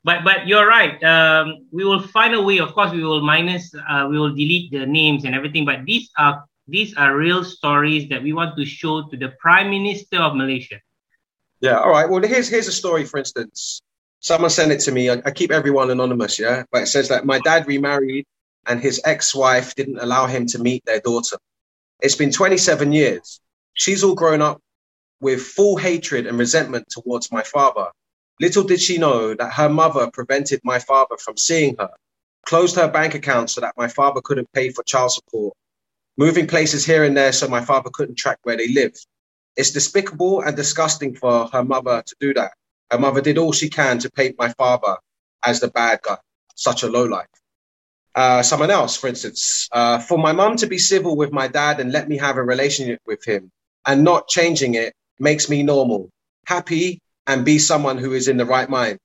but 0.03 0.23
but 0.25 0.47
you're 0.47 0.67
right. 0.67 1.01
Um, 1.03 1.67
we 1.71 1.85
will 1.85 2.01
find 2.01 2.33
a 2.33 2.41
way. 2.41 2.59
Of 2.59 2.73
course, 2.73 2.91
we 2.91 3.03
will 3.03 3.21
minus, 3.21 3.73
uh, 3.87 4.07
we 4.09 4.19
will 4.19 4.31
delete 4.31 4.71
the 4.71 4.85
names 4.85 5.23
and 5.23 5.33
everything. 5.33 5.63
But 5.63 5.85
these 5.85 6.09
are 6.17 6.43
these 6.67 6.95
are 6.95 7.15
real 7.15 7.43
stories 7.43 8.09
that 8.09 8.21
we 8.21 8.33
want 8.33 8.57
to 8.57 8.65
show 8.65 9.07
to 9.09 9.17
the 9.17 9.29
Prime 9.39 9.69
Minister 9.69 10.17
of 10.17 10.35
Malaysia. 10.35 10.79
Yeah. 11.61 11.79
All 11.79 11.89
right. 11.89 12.09
Well, 12.09 12.21
here's 12.21 12.49
here's 12.49 12.67
a 12.67 12.71
story. 12.71 13.05
For 13.05 13.17
instance, 13.17 13.81
someone 14.19 14.49
sent 14.49 14.71
it 14.71 14.81
to 14.81 14.91
me. 14.91 15.09
I, 15.09 15.21
I 15.25 15.31
keep 15.31 15.51
everyone 15.51 15.89
anonymous. 15.89 16.39
Yeah, 16.39 16.63
but 16.71 16.83
it 16.83 16.87
says 16.87 17.09
that 17.09 17.25
my 17.25 17.39
dad 17.39 17.67
remarried 17.67 18.25
and 18.67 18.81
his 18.81 19.01
ex-wife 19.05 19.75
didn't 19.75 19.99
allow 19.99 20.27
him 20.27 20.45
to 20.47 20.59
meet 20.59 20.83
their 20.85 20.99
daughter. 20.99 21.37
It's 22.01 22.15
been 22.15 22.31
27 22.31 22.91
years. 22.91 23.39
She's 23.73 24.03
all 24.03 24.13
grown 24.13 24.41
up 24.41 24.61
with 25.21 25.41
full 25.41 25.77
hatred 25.77 26.27
and 26.27 26.37
resentment 26.37 26.85
towards 26.89 27.31
my 27.31 27.43
father. 27.43 27.87
Little 28.39 28.63
did 28.63 28.81
she 28.81 28.97
know 28.97 29.33
that 29.33 29.53
her 29.53 29.69
mother 29.69 30.11
prevented 30.11 30.59
my 30.63 30.79
father 30.79 31.17
from 31.17 31.37
seeing 31.37 31.75
her, 31.79 31.89
closed 32.45 32.75
her 32.75 32.87
bank 32.87 33.15
account 33.15 33.49
so 33.49 33.61
that 33.61 33.73
my 33.77 33.87
father 33.87 34.21
couldn't 34.21 34.51
pay 34.51 34.69
for 34.69 34.83
child 34.83 35.11
support, 35.11 35.55
moving 36.17 36.47
places 36.47 36.85
here 36.85 37.03
and 37.03 37.15
there 37.15 37.31
so 37.31 37.47
my 37.47 37.63
father 37.63 37.89
couldn't 37.93 38.15
track 38.15 38.39
where 38.43 38.57
they 38.57 38.67
lived. 38.69 39.05
It's 39.55 39.71
despicable 39.71 40.41
and 40.41 40.55
disgusting 40.55 41.15
for 41.15 41.47
her 41.47 41.63
mother 41.63 42.03
to 42.05 42.15
do 42.19 42.33
that. 42.33 42.51
Her 42.91 42.99
mother 42.99 43.21
did 43.21 43.37
all 43.37 43.51
she 43.51 43.69
can 43.69 43.99
to 43.99 44.11
paint 44.11 44.35
my 44.37 44.49
father 44.53 44.97
as 45.45 45.59
the 45.59 45.69
bad 45.69 45.99
guy, 46.01 46.17
such 46.55 46.83
a 46.83 46.87
lowlife. 46.87 47.27
Uh, 48.15 48.41
someone 48.41 48.71
else, 48.71 48.97
for 48.97 49.07
instance, 49.07 49.67
uh, 49.71 49.99
for 49.99 50.17
my 50.17 50.31
mum 50.31 50.57
to 50.57 50.67
be 50.67 50.77
civil 50.77 51.15
with 51.15 51.31
my 51.31 51.47
dad 51.47 51.79
and 51.79 51.91
let 51.91 52.09
me 52.09 52.17
have 52.17 52.37
a 52.37 52.43
relationship 52.43 52.99
with 53.05 53.23
him 53.23 53.51
and 53.85 54.03
not 54.03 54.27
changing 54.27 54.73
it 54.73 54.93
makes 55.19 55.49
me 55.49 55.63
normal, 55.63 56.09
happy, 56.45 56.99
and 57.27 57.45
be 57.45 57.59
someone 57.59 57.97
who 57.97 58.13
is 58.13 58.27
in 58.27 58.37
the 58.37 58.45
right 58.45 58.69
mind. 58.69 58.97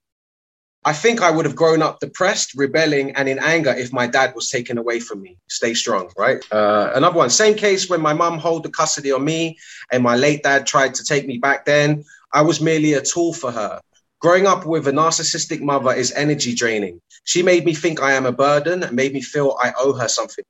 I 0.84 0.92
think 0.92 1.22
I 1.22 1.30
would 1.30 1.44
have 1.44 1.54
grown 1.54 1.80
up 1.80 2.00
depressed, 2.00 2.54
rebelling, 2.56 3.14
and 3.14 3.28
in 3.28 3.38
anger 3.38 3.70
if 3.70 3.92
my 3.92 4.08
dad 4.08 4.34
was 4.34 4.50
taken 4.50 4.78
away 4.78 4.98
from 4.98 5.22
me. 5.22 5.38
Stay 5.48 5.74
strong, 5.74 6.10
right? 6.18 6.44
Uh, 6.50 6.90
another 6.94 7.16
one, 7.16 7.30
same 7.30 7.54
case 7.54 7.88
when 7.88 8.00
my 8.00 8.12
mum 8.12 8.38
held 8.38 8.64
the 8.64 8.70
custody 8.70 9.12
on 9.12 9.24
me 9.24 9.56
and 9.92 10.02
my 10.02 10.16
late 10.16 10.42
dad 10.42 10.66
tried 10.66 10.94
to 10.94 11.04
take 11.04 11.26
me 11.26 11.38
back 11.38 11.64
then. 11.64 12.02
I 12.32 12.42
was 12.42 12.60
merely 12.60 12.94
a 12.94 13.00
tool 13.00 13.32
for 13.32 13.52
her. 13.52 13.80
Growing 14.20 14.46
up 14.46 14.66
with 14.66 14.88
a 14.88 14.92
narcissistic 14.92 15.60
mother 15.60 15.92
is 15.92 16.12
energy 16.12 16.54
draining. 16.54 17.00
She 17.24 17.42
made 17.42 17.64
me 17.64 17.74
think 17.74 18.02
I 18.02 18.12
am 18.12 18.26
a 18.26 18.32
burden 18.32 18.82
and 18.82 18.96
made 18.96 19.12
me 19.12 19.20
feel 19.20 19.56
I 19.62 19.72
owe 19.78 19.92
her 19.92 20.08
something. 20.08 20.44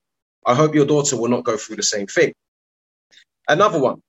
I 0.46 0.54
hope 0.54 0.74
your 0.74 0.86
daughter 0.86 1.16
will 1.16 1.28
not 1.28 1.44
go 1.44 1.58
through 1.58 1.76
the 1.76 1.82
same 1.82 2.06
thing. 2.06 2.32
Another 3.48 3.78
one. 3.78 4.02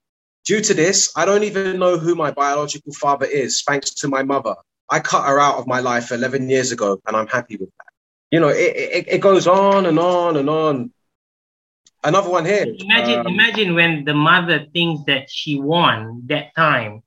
Due 0.45 0.61
to 0.61 0.73
this, 0.73 1.11
I 1.15 1.25
don't 1.25 1.43
even 1.43 1.79
know 1.79 1.97
who 1.97 2.15
my 2.15 2.31
biological 2.31 2.93
father 2.93 3.25
is, 3.25 3.61
thanks 3.61 3.91
to 3.95 4.07
my 4.07 4.23
mother. 4.23 4.55
I 4.93 4.99
cut 4.99 5.25
her 5.25 5.39
out 5.39 5.55
of 5.55 5.65
my 5.65 5.79
life 5.79 6.11
11 6.11 6.47
years 6.51 6.71
ago, 6.71 7.01
and 7.07 7.17
I'm 7.17 7.25
happy 7.25 7.57
with 7.57 7.69
that. 7.69 7.93
You 8.29 8.39
know, 8.39 8.49
it, 8.49 8.75
it, 8.75 9.05
it 9.07 9.21
goes 9.21 9.47
on 9.47 9.87
and 9.87 9.97
on 9.97 10.37
and 10.37 10.47
on. 10.47 10.91
another 12.03 12.29
one 12.29 12.45
here. 12.45 12.67
Imagine, 12.77 13.19
um, 13.21 13.27
imagine 13.27 13.73
when 13.73 14.05
the 14.05 14.13
mother 14.13 14.67
thinks 14.71 15.03
that 15.07 15.31
she 15.31 15.59
won 15.59 16.21
that 16.27 16.53
time, 16.55 17.01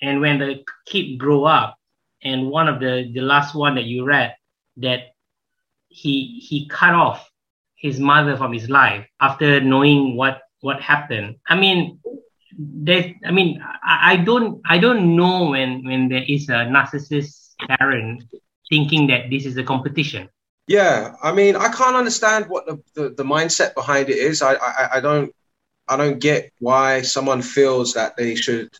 and 0.00 0.20
when 0.20 0.40
the 0.40 0.64
kid 0.84 1.16
grow 1.16 1.44
up, 1.44 1.78
and 2.24 2.50
one 2.50 2.66
of 2.66 2.80
the 2.80 3.08
the 3.14 3.20
last 3.20 3.54
one 3.54 3.76
that 3.76 3.84
you 3.84 4.04
read 4.04 4.34
that 4.78 5.14
he 5.88 6.40
he 6.48 6.66
cut 6.66 6.94
off 6.94 7.30
his 7.76 8.00
mother 8.00 8.36
from 8.36 8.52
his 8.52 8.68
life 8.68 9.06
after 9.20 9.60
knowing 9.60 10.16
what 10.16 10.42
what 10.60 10.80
happened. 10.80 11.36
I 11.46 11.54
mean, 11.54 12.00
I 12.58 13.30
mean 13.30 13.62
I, 13.82 14.12
I 14.12 14.16
don't 14.16 14.60
I 14.66 14.78
don't 14.78 15.16
know 15.16 15.50
when 15.50 15.84
when 15.84 16.08
there 16.08 16.24
is 16.26 16.48
a 16.48 16.66
narcissist 16.66 17.54
parent 17.68 18.24
thinking 18.68 19.06
that 19.08 19.30
this 19.30 19.46
is 19.46 19.56
a 19.56 19.62
competition. 19.62 20.28
Yeah, 20.68 21.14
I 21.22 21.32
mean, 21.32 21.56
I 21.56 21.68
can't 21.68 21.96
understand 21.96 22.46
what 22.48 22.66
the, 22.66 22.80
the, 22.94 23.10
the 23.10 23.24
mindset 23.24 23.74
behind 23.74 24.08
it 24.08 24.16
is. 24.16 24.42
I, 24.42 24.54
I, 24.54 24.88
I 24.94 25.00
don't 25.00 25.34
I 25.88 25.96
don't 25.96 26.18
get 26.20 26.52
why 26.60 27.02
someone 27.02 27.42
feels 27.42 27.94
that 27.94 28.16
they 28.16 28.34
should 28.34 28.70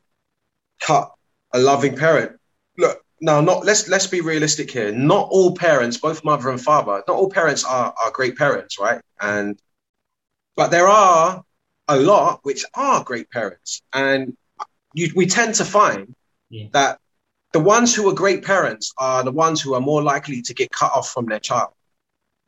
cut 0.81 1.13
a 1.53 1.59
loving 1.59 1.97
parent. 1.97 2.39
Look, 2.79 3.05
now 3.21 3.41
not 3.41 3.65
let's 3.65 3.89
let's 3.89 4.07
be 4.07 4.21
realistic 4.21 4.71
here. 4.71 4.93
Not 4.93 5.29
all 5.31 5.55
parents, 5.55 5.97
both 5.99 6.25
mother 6.25 6.51
and 6.51 6.61
father, 6.61 7.03
not 7.07 7.17
all 7.17 7.31
parents 7.31 7.65
are, 7.65 7.93
are 8.03 8.11
great 8.13 8.37
parents, 8.37 8.79
right? 8.79 9.01
And 9.21 9.61
but 10.57 10.71
there 10.71 10.89
are 10.89 11.43
a 11.93 11.97
lot 11.97 12.41
which 12.43 12.65
are 12.75 13.05
great 13.05 13.31
parents. 13.31 13.83
And 13.93 14.37
you, 14.95 15.13
we 15.15 15.27
tend 15.27 15.55
to 15.57 15.65
find 15.65 16.15
yeah. 16.51 16.67
that 16.73 16.99
the 17.53 17.61
ones 17.61 17.95
who 17.95 18.09
are 18.09 18.15
great 18.15 18.43
parents 18.45 18.93
are 18.99 19.23
the 19.23 19.33
ones 19.33 19.61
who 19.61 19.75
are 19.75 19.81
more 19.81 20.03
likely 20.03 20.43
to 20.43 20.55
get 20.55 20.71
cut 20.71 20.93
off 20.93 21.11
from 21.11 21.27
their 21.27 21.41
child 21.41 21.73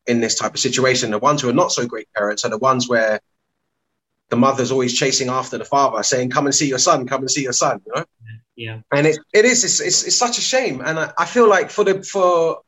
in 0.07 0.21
this 0.21 0.37
type 0.37 0.55
of 0.55 0.61
situation. 0.61 1.11
The 1.11 1.19
ones 1.19 1.43
who 1.43 1.49
are 1.49 1.55
not 1.55 1.73
so 1.73 1.87
great 1.87 2.09
parents 2.15 2.45
are 2.45 2.51
the 2.51 2.59
ones 2.59 2.89
where 2.89 3.21
the 4.31 4.37
mother's 4.37 4.73
always 4.73 4.97
chasing 4.97 5.29
after 5.29 5.59
the 5.59 5.65
father, 5.65 6.03
saying, 6.03 6.31
"Come 6.31 6.47
and 6.47 6.55
see 6.55 6.69
your 6.69 6.79
son, 6.79 7.07
come 7.07 7.21
and 7.21 7.31
see 7.31 7.43
your 7.43 7.53
son." 7.53 7.81
You 7.87 7.93
know. 7.95 8.05
Yeah. 8.57 8.81
And 8.93 9.07
it, 9.07 9.19
it 9.33 9.45
is 9.45 9.65
it's, 9.65 9.81
it's, 9.81 10.05
it's 10.05 10.17
such 10.17 10.39
a 10.39 10.41
shame, 10.41 10.81
and 10.81 10.99
I, 10.99 11.13
I 11.19 11.27
feel 11.27 11.49
like 11.49 11.71
for 11.71 11.85
the 11.85 12.03
for 12.03 12.61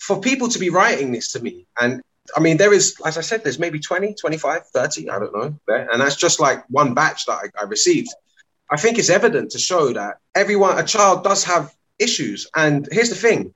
for 0.00 0.20
people 0.20 0.48
to 0.48 0.58
be 0.58 0.70
writing 0.70 1.12
this 1.12 1.32
to 1.32 1.40
me, 1.40 1.66
and 1.80 2.02
I 2.36 2.40
mean, 2.40 2.56
there 2.56 2.72
is, 2.72 2.96
as 3.04 3.18
I 3.18 3.20
said, 3.20 3.42
there's 3.42 3.58
maybe 3.58 3.78
20, 3.78 4.14
25, 4.14 4.66
30, 4.68 5.10
I 5.10 5.18
don't 5.18 5.34
know. 5.34 5.58
And 5.68 6.00
that's 6.00 6.16
just 6.16 6.40
like 6.40 6.64
one 6.70 6.94
batch 6.94 7.26
that 7.26 7.32
I, 7.32 7.62
I 7.62 7.64
received. 7.64 8.08
I 8.70 8.76
think 8.76 8.98
it's 8.98 9.10
evident 9.10 9.50
to 9.50 9.58
show 9.58 9.92
that 9.92 10.18
everyone, 10.34 10.78
a 10.78 10.84
child 10.84 11.22
does 11.22 11.44
have 11.44 11.74
issues. 11.98 12.48
And 12.56 12.88
here's 12.90 13.10
the 13.10 13.14
thing 13.14 13.54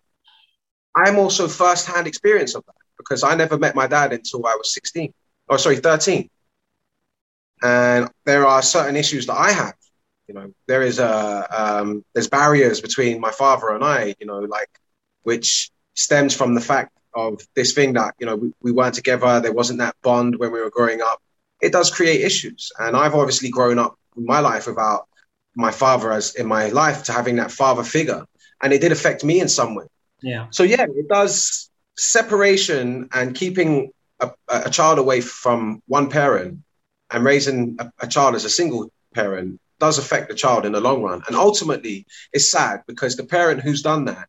I'm 0.94 1.18
also 1.18 1.48
first-hand 1.48 2.06
experience 2.06 2.54
of 2.54 2.64
that 2.66 2.74
because 2.98 3.22
I 3.22 3.34
never 3.34 3.56
met 3.56 3.74
my 3.74 3.86
dad 3.86 4.12
until 4.12 4.46
I 4.46 4.54
was 4.56 4.74
16, 4.74 5.12
or 5.48 5.54
oh, 5.54 5.56
sorry, 5.56 5.76
13. 5.76 6.28
And 7.62 8.10
there 8.24 8.46
are 8.46 8.62
certain 8.62 8.96
issues 8.96 9.26
that 9.26 9.36
I 9.36 9.52
have. 9.52 9.74
You 10.28 10.34
know, 10.34 10.52
there 10.66 10.82
is 10.82 10.98
a 10.98 11.46
um, 11.50 12.04
there's 12.12 12.28
barriers 12.28 12.80
between 12.80 13.18
my 13.18 13.30
father 13.30 13.70
and 13.70 13.82
I. 13.82 14.14
You 14.20 14.26
know, 14.26 14.40
like 14.40 14.68
which 15.22 15.70
stems 15.94 16.36
from 16.36 16.54
the 16.54 16.60
fact 16.60 16.97
of 17.14 17.40
this 17.54 17.72
thing 17.72 17.94
that 17.94 18.14
you 18.18 18.26
know 18.26 18.36
we, 18.36 18.52
we 18.62 18.72
weren't 18.72 18.94
together 18.94 19.40
there 19.40 19.52
wasn't 19.52 19.78
that 19.78 19.96
bond 20.02 20.36
when 20.38 20.52
we 20.52 20.60
were 20.60 20.70
growing 20.70 21.00
up 21.00 21.20
it 21.60 21.72
does 21.72 21.90
create 21.90 22.20
issues. 22.20 22.70
And 22.78 22.96
i've 22.96 23.14
obviously 23.14 23.50
grown 23.50 23.78
up 23.78 23.96
my 24.16 24.40
life 24.40 24.66
without 24.66 25.06
my 25.54 25.70
father 25.70 26.12
as 26.12 26.34
in 26.34 26.46
my 26.46 26.68
life 26.68 27.04
to 27.04 27.12
having 27.12 27.36
that 27.36 27.50
father 27.50 27.82
figure 27.82 28.24
and 28.62 28.72
it 28.72 28.80
did 28.80 28.92
affect 28.92 29.24
me 29.24 29.40
in 29.40 29.48
some 29.48 29.74
way. 29.74 29.86
Yeah. 30.22 30.46
So 30.50 30.62
yeah 30.62 30.86
it 30.88 31.08
does 31.08 31.70
separation 31.96 33.08
and 33.12 33.34
keeping 33.34 33.90
a, 34.20 34.30
a 34.48 34.70
child 34.70 34.98
away 34.98 35.20
from 35.20 35.82
one 35.86 36.10
parent 36.10 36.60
and 37.10 37.24
raising 37.24 37.76
a, 37.78 37.92
a 38.00 38.06
child 38.06 38.34
as 38.34 38.44
a 38.44 38.50
single 38.50 38.90
parent 39.14 39.60
does 39.80 39.98
affect 39.98 40.28
the 40.28 40.34
child 40.34 40.66
in 40.66 40.72
the 40.72 40.80
long 40.80 41.02
run. 41.02 41.22
And 41.26 41.36
ultimately 41.36 42.06
it's 42.32 42.50
sad 42.50 42.82
because 42.86 43.16
the 43.16 43.24
parent 43.24 43.60
who's 43.60 43.82
done 43.82 44.06
that 44.06 44.28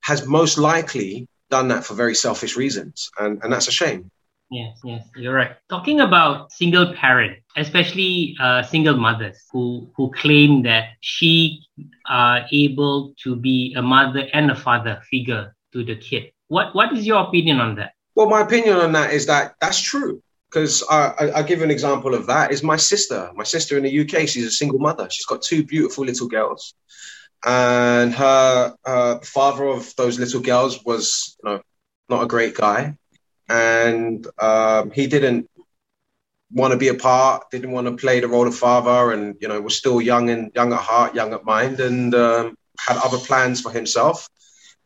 has 0.00 0.26
most 0.26 0.58
likely 0.58 1.28
done 1.50 1.68
that 1.68 1.84
for 1.84 1.94
very 1.94 2.14
selfish 2.14 2.56
reasons, 2.56 3.10
and, 3.18 3.42
and 3.42 3.52
that's 3.52 3.68
a 3.68 3.72
shame. 3.72 4.10
Yes, 4.50 4.78
yes, 4.82 5.04
you're 5.14 5.34
right. 5.34 5.56
Talking 5.68 6.00
about 6.00 6.52
single 6.52 6.94
parent, 6.94 7.38
especially 7.56 8.34
uh, 8.40 8.62
single 8.62 8.96
mothers 8.96 9.44
who 9.52 9.90
who 9.94 10.10
claim 10.12 10.62
that 10.62 10.96
she 11.00 11.60
are 12.08 12.46
able 12.50 13.14
to 13.24 13.36
be 13.36 13.74
a 13.76 13.82
mother 13.82 14.26
and 14.32 14.50
a 14.50 14.54
father 14.54 15.02
figure 15.10 15.54
to 15.74 15.84
the 15.84 15.96
kid. 15.96 16.32
What 16.48 16.74
what 16.74 16.96
is 16.96 17.06
your 17.06 17.28
opinion 17.28 17.60
on 17.60 17.74
that? 17.76 17.92
Well, 18.14 18.28
my 18.28 18.40
opinion 18.40 18.76
on 18.76 18.92
that 18.92 19.12
is 19.12 19.26
that 19.26 19.54
that's 19.60 19.80
true. 19.80 20.22
Because 20.48 20.82
I, 20.88 21.12
I, 21.18 21.32
I 21.38 21.42
give 21.42 21.60
an 21.60 21.70
example 21.70 22.14
of 22.14 22.26
that 22.28 22.50
is 22.50 22.62
my 22.62 22.76
sister. 22.76 23.30
My 23.34 23.44
sister 23.44 23.76
in 23.76 23.82
the 23.82 24.00
UK, 24.00 24.26
she's 24.26 24.46
a 24.46 24.50
single 24.50 24.78
mother. 24.78 25.06
She's 25.10 25.26
got 25.26 25.42
two 25.42 25.62
beautiful 25.62 26.06
little 26.06 26.26
girls 26.26 26.72
and 27.44 28.12
her, 28.14 28.74
her 28.84 29.20
father 29.22 29.66
of 29.66 29.94
those 29.96 30.18
little 30.18 30.40
girls 30.40 30.84
was 30.84 31.36
you 31.42 31.50
know 31.50 31.60
not 32.08 32.22
a 32.22 32.26
great 32.26 32.54
guy, 32.54 32.96
and 33.48 34.26
um, 34.38 34.90
he 34.90 35.06
didn't 35.06 35.48
want 36.50 36.72
to 36.72 36.78
be 36.78 36.88
a 36.88 36.94
part, 36.94 37.50
didn't 37.50 37.72
want 37.72 37.86
to 37.86 37.96
play 37.96 38.20
the 38.20 38.28
role 38.28 38.46
of 38.46 38.56
father, 38.56 39.12
and 39.12 39.36
you 39.40 39.48
know 39.48 39.60
was 39.60 39.76
still 39.76 40.00
young 40.00 40.30
and 40.30 40.50
young 40.54 40.72
at 40.72 40.80
heart, 40.80 41.14
young 41.14 41.32
at 41.32 41.44
mind, 41.44 41.80
and 41.80 42.14
um, 42.14 42.56
had 42.78 42.96
other 42.98 43.18
plans 43.18 43.60
for 43.60 43.70
himself. 43.70 44.28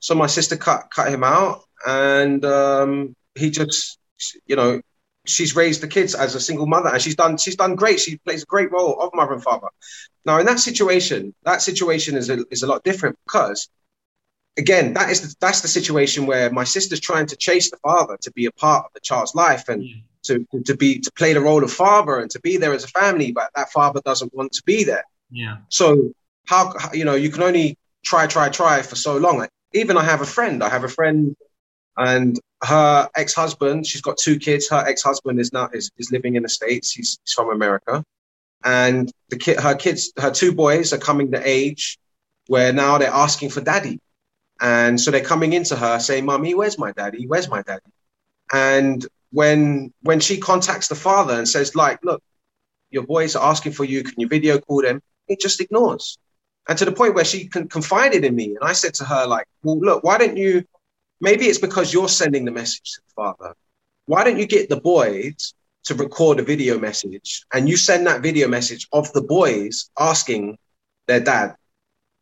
So 0.00 0.14
my 0.14 0.26
sister 0.26 0.56
cut 0.56 0.90
cut 0.94 1.12
him 1.12 1.24
out, 1.24 1.62
and 1.86 2.44
um, 2.44 3.14
he 3.34 3.50
just 3.50 3.98
you 4.46 4.56
know 4.56 4.80
she's 5.24 5.54
raised 5.54 5.80
the 5.80 5.88
kids 5.88 6.14
as 6.14 6.34
a 6.34 6.40
single 6.40 6.66
mother 6.66 6.88
and 6.88 7.00
she's 7.00 7.14
done 7.14 7.36
she's 7.36 7.56
done 7.56 7.74
great. 7.74 8.00
She 8.00 8.18
plays 8.18 8.42
a 8.42 8.46
great 8.46 8.70
role 8.72 9.00
of 9.00 9.10
mother 9.14 9.32
and 9.32 9.42
father. 9.42 9.68
Now 10.24 10.38
in 10.38 10.46
that 10.46 10.58
situation 10.58 11.34
that 11.44 11.62
situation 11.62 12.16
is 12.16 12.30
a, 12.30 12.44
is 12.50 12.62
a 12.62 12.66
lot 12.66 12.82
different 12.84 13.18
because 13.26 13.68
again 14.56 14.94
that 14.94 15.10
is 15.10 15.20
the, 15.20 15.34
that's 15.40 15.60
the 15.60 15.68
situation 15.68 16.26
where 16.26 16.50
my 16.50 16.64
sister's 16.64 17.00
trying 17.00 17.26
to 17.26 17.36
chase 17.36 17.70
the 17.70 17.76
father 17.78 18.16
to 18.22 18.32
be 18.32 18.46
a 18.46 18.52
part 18.52 18.86
of 18.86 18.92
the 18.94 19.00
child's 19.00 19.34
life 19.34 19.68
and 19.68 19.84
yeah. 19.84 19.94
to, 20.24 20.46
to 20.64 20.76
be 20.76 20.98
to 20.98 21.12
play 21.12 21.32
the 21.32 21.40
role 21.40 21.62
of 21.62 21.72
father 21.72 22.18
and 22.18 22.30
to 22.30 22.40
be 22.40 22.56
there 22.56 22.72
as 22.72 22.84
a 22.84 22.88
family 22.88 23.32
but 23.32 23.50
that 23.54 23.70
father 23.70 24.00
doesn't 24.04 24.34
want 24.34 24.52
to 24.52 24.62
be 24.64 24.84
there. 24.84 25.04
Yeah. 25.30 25.58
So 25.68 26.12
how 26.46 26.74
you 26.92 27.04
know 27.04 27.14
you 27.14 27.30
can 27.30 27.42
only 27.42 27.78
try 28.04 28.26
try 28.26 28.48
try 28.48 28.82
for 28.82 28.96
so 28.96 29.16
long. 29.18 29.46
Even 29.74 29.96
i 29.96 30.04
have 30.04 30.20
a 30.20 30.26
friend 30.26 30.62
i 30.62 30.68
have 30.68 30.84
a 30.84 30.88
friend 30.88 31.34
and 31.96 32.38
her 32.62 33.08
ex-husband, 33.16 33.86
she's 33.86 34.00
got 34.00 34.16
two 34.16 34.38
kids. 34.38 34.68
Her 34.68 34.84
ex-husband 34.86 35.40
is 35.40 35.52
now 35.52 35.68
is, 35.72 35.90
is 35.98 36.12
living 36.12 36.36
in 36.36 36.44
the 36.44 36.48
States. 36.48 36.92
He's, 36.92 37.18
he's 37.24 37.32
from 37.32 37.50
America. 37.50 38.04
And 38.64 39.10
the 39.28 39.36
kid, 39.36 39.58
her 39.58 39.74
kids, 39.74 40.12
her 40.18 40.30
two 40.30 40.54
boys 40.54 40.92
are 40.92 40.98
coming 40.98 41.32
to 41.32 41.42
age 41.44 41.98
where 42.46 42.72
now 42.72 42.98
they're 42.98 43.10
asking 43.10 43.50
for 43.50 43.60
daddy. 43.60 43.98
And 44.60 45.00
so 45.00 45.10
they're 45.10 45.24
coming 45.24 45.52
into 45.52 45.74
her 45.74 45.98
saying, 45.98 46.24
Mommy, 46.24 46.54
where's 46.54 46.78
my 46.78 46.92
daddy? 46.92 47.26
Where's 47.26 47.48
my 47.48 47.62
daddy? 47.62 47.82
And 48.52 49.04
when 49.32 49.92
when 50.02 50.20
she 50.20 50.38
contacts 50.38 50.88
the 50.88 50.94
father 50.94 51.34
and 51.34 51.48
says, 51.48 51.74
like, 51.74 51.98
look, 52.04 52.22
your 52.90 53.02
boys 53.04 53.34
are 53.34 53.50
asking 53.50 53.72
for 53.72 53.84
you, 53.84 54.04
can 54.04 54.14
you 54.18 54.28
video 54.28 54.58
call 54.58 54.82
them? 54.82 55.02
He 55.26 55.36
just 55.36 55.60
ignores. 55.60 56.18
And 56.68 56.78
to 56.78 56.84
the 56.84 56.92
point 56.92 57.14
where 57.14 57.24
she 57.24 57.48
con- 57.48 57.68
confided 57.68 58.24
in 58.24 58.36
me. 58.36 58.50
And 58.50 58.62
I 58.62 58.72
said 58.72 58.94
to 58.94 59.04
her, 59.04 59.26
like, 59.26 59.46
well, 59.64 59.80
look, 59.80 60.04
why 60.04 60.18
don't 60.18 60.36
you 60.36 60.64
Maybe 61.22 61.46
it's 61.46 61.60
because 61.60 61.94
you're 61.94 62.08
sending 62.08 62.44
the 62.44 62.50
message 62.50 62.94
to 62.94 63.00
the 63.06 63.12
father. 63.14 63.54
Why 64.06 64.24
don't 64.24 64.40
you 64.40 64.46
get 64.46 64.68
the 64.68 64.80
boys 64.80 65.54
to 65.84 65.94
record 65.94 66.40
a 66.40 66.42
video 66.42 66.80
message 66.80 67.44
and 67.54 67.68
you 67.68 67.76
send 67.76 68.08
that 68.08 68.22
video 68.22 68.48
message 68.48 68.88
of 68.92 69.12
the 69.12 69.22
boys 69.22 69.88
asking 69.96 70.58
their 71.06 71.20
dad 71.20 71.54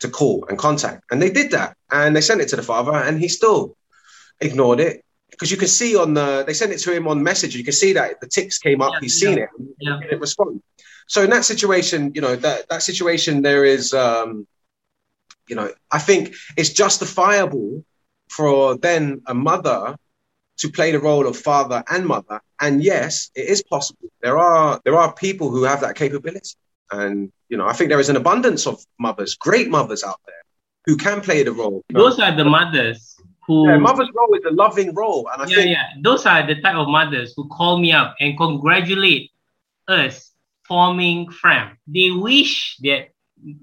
to 0.00 0.10
call 0.10 0.44
and 0.50 0.58
contact? 0.58 1.04
And 1.10 1.20
they 1.20 1.30
did 1.30 1.52
that 1.52 1.78
and 1.90 2.14
they 2.14 2.20
sent 2.20 2.42
it 2.42 2.48
to 2.48 2.56
the 2.56 2.62
father 2.62 2.92
and 2.92 3.18
he 3.18 3.28
still 3.28 3.74
ignored 4.38 4.80
it 4.80 5.02
because 5.30 5.50
you 5.50 5.56
can 5.56 5.68
see 5.68 5.96
on 5.96 6.12
the 6.12 6.44
they 6.46 6.52
sent 6.52 6.70
it 6.70 6.78
to 6.80 6.92
him 6.92 7.08
on 7.08 7.22
message 7.22 7.54
you 7.54 7.64
can 7.64 7.72
see 7.72 7.92
that 7.92 8.20
the 8.20 8.26
ticks 8.26 8.58
came 8.58 8.80
up 8.80 8.92
yeah, 8.94 9.00
he's 9.00 9.20
seen 9.20 9.38
yeah, 9.38 9.44
it 9.44 9.50
yeah. 9.78 9.94
and 9.94 10.04
it 10.04 10.20
respond 10.20 10.62
so 11.06 11.22
in 11.22 11.30
that 11.30 11.44
situation 11.44 12.12
you 12.14 12.20
know 12.20 12.36
that 12.36 12.68
that 12.70 12.82
situation 12.82 13.42
there 13.42 13.64
is 13.64 13.92
um 13.92 14.46
you 15.46 15.54
know 15.54 15.70
i 15.90 15.98
think 15.98 16.34
it's 16.56 16.70
justifiable 16.70 17.84
for 18.30 18.76
then 18.76 19.22
a 19.26 19.34
mother 19.34 19.96
to 20.58 20.70
play 20.70 20.92
the 20.92 21.00
role 21.00 21.26
of 21.26 21.36
father 21.36 21.82
and 21.90 22.06
mother. 22.06 22.40
And 22.60 22.82
yes, 22.82 23.30
it 23.34 23.48
is 23.48 23.62
possible. 23.62 24.08
There 24.22 24.38
are 24.38 24.80
there 24.84 24.96
are 24.96 25.12
people 25.14 25.50
who 25.50 25.64
have 25.64 25.80
that 25.80 25.96
capability. 25.96 26.56
And 26.90 27.32
you 27.48 27.56
know, 27.56 27.66
I 27.66 27.72
think 27.72 27.90
there 27.90 28.00
is 28.00 28.08
an 28.08 28.16
abundance 28.16 28.66
of 28.66 28.84
mothers, 28.98 29.34
great 29.34 29.70
mothers 29.70 30.04
out 30.04 30.20
there, 30.26 30.42
who 30.86 30.96
can 30.96 31.20
play 31.20 31.42
the 31.42 31.52
role. 31.52 31.82
Those 31.90 32.20
are 32.20 32.34
the 32.34 32.44
mothers 32.44 33.16
who 33.46 33.68
yeah, 33.68 33.78
mother's 33.78 34.10
role 34.14 34.34
is 34.34 34.44
a 34.44 34.52
loving 34.52 34.94
role. 34.94 35.28
And 35.32 35.42
I 35.42 35.46
yeah, 35.46 35.56
think 35.56 35.70
yeah. 35.70 35.86
Those 36.02 36.26
are 36.26 36.46
the 36.46 36.60
type 36.60 36.76
of 36.76 36.88
mothers 36.88 37.32
who 37.36 37.48
call 37.48 37.78
me 37.78 37.92
up 37.92 38.14
and 38.20 38.36
congratulate 38.36 39.30
us 39.88 40.30
forming 40.68 41.30
Fram. 41.30 41.78
They 41.86 42.10
wish 42.10 42.76
that 42.82 43.08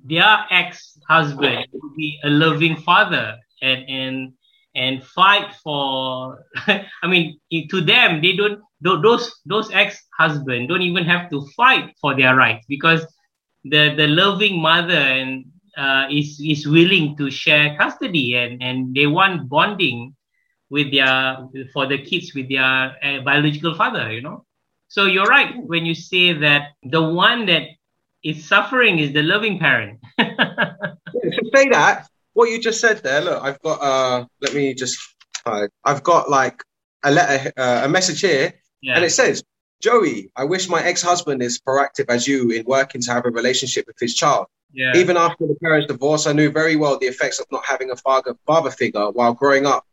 their 0.04 0.46
ex-husband 0.50 1.68
would 1.72 1.96
be 1.96 2.20
a 2.24 2.30
loving 2.30 2.78
father 2.78 3.38
and 3.62 3.90
and 3.90 4.34
and 4.78 5.04
fight 5.04 5.54
for 5.64 6.46
i 7.04 7.08
mean 7.08 7.38
to 7.70 7.82
them 7.82 8.22
they 8.22 8.36
don't 8.36 8.62
those 8.82 9.42
those 9.46 9.72
ex-husband 9.74 10.70
don't 10.70 10.84
even 10.84 11.04
have 11.04 11.30
to 11.30 11.46
fight 11.58 11.94
for 12.00 12.16
their 12.16 12.36
rights 12.36 12.66
because 12.70 13.06
the 13.66 13.96
the 13.96 14.08
loving 14.08 14.62
mother 14.62 14.94
and 14.94 15.46
uh, 15.78 16.08
is 16.12 16.40
is 16.44 16.68
willing 16.68 17.18
to 17.18 17.30
share 17.30 17.76
custody 17.78 18.36
and 18.36 18.62
and 18.62 18.96
they 18.96 19.08
want 19.08 19.50
bonding 19.50 20.16
with 20.70 20.92
their 20.92 21.38
for 21.74 21.88
the 21.88 21.98
kids 21.98 22.34
with 22.34 22.48
their 22.50 22.96
uh, 23.04 23.20
biological 23.26 23.74
father 23.76 24.12
you 24.12 24.22
know? 24.22 24.46
So 24.90 25.06
you're 25.06 25.26
right 25.26 25.54
when 25.58 25.86
you 25.86 25.96
say 25.96 26.34
that 26.34 26.74
the 26.84 27.02
one 27.02 27.46
that 27.48 27.64
is 28.24 28.46
suffering 28.46 29.00
is 29.00 29.12
the 29.14 29.24
loving 29.24 29.60
parent. 29.60 30.00
To 31.18 31.52
say 31.54 31.70
that 31.70 32.08
what 32.38 32.50
you 32.52 32.60
just 32.60 32.80
said 32.80 32.98
there 33.04 33.22
look 33.22 33.42
i've 33.44 33.62
got 33.62 33.82
uh 33.82 34.26
let 34.42 34.54
me 34.54 34.74
just 34.74 34.98
uh, 35.46 35.68
i've 35.84 36.04
got 36.04 36.30
like 36.30 36.64
a 37.04 37.12
letter 37.12 37.52
uh, 37.58 37.82
a 37.84 37.90
message 37.90 38.22
here 38.22 38.54
yeah. 38.82 38.96
and 38.96 39.04
it 39.04 39.10
says 39.10 39.44
joey 39.82 40.32
i 40.36 40.44
wish 40.44 40.70
my 40.70 40.82
ex-husband 40.84 41.42
is 41.42 41.60
proactive 41.60 42.06
as 42.10 42.28
you 42.28 42.52
in 42.52 42.64
working 42.66 43.02
to 43.02 43.12
have 43.12 43.26
a 43.26 43.32
relationship 43.32 43.86
with 43.88 43.98
his 44.00 44.14
child 44.14 44.48
yeah. 44.74 44.96
Even 44.96 45.18
after 45.18 45.48
the 45.48 45.56
parents' 45.64 45.88
divorce, 45.88 46.28
I 46.28 46.34
knew 46.34 46.52
very 46.52 46.76
well 46.76 47.00
the 47.00 47.08
effects 47.08 47.40
of 47.40 47.48
not 47.52 47.66
having 47.66 47.90
a 47.90 47.96
father 47.96 48.36
father 48.46 48.70
figure 48.70 49.10
while 49.12 49.34
growing 49.34 49.66
up 49.66 49.86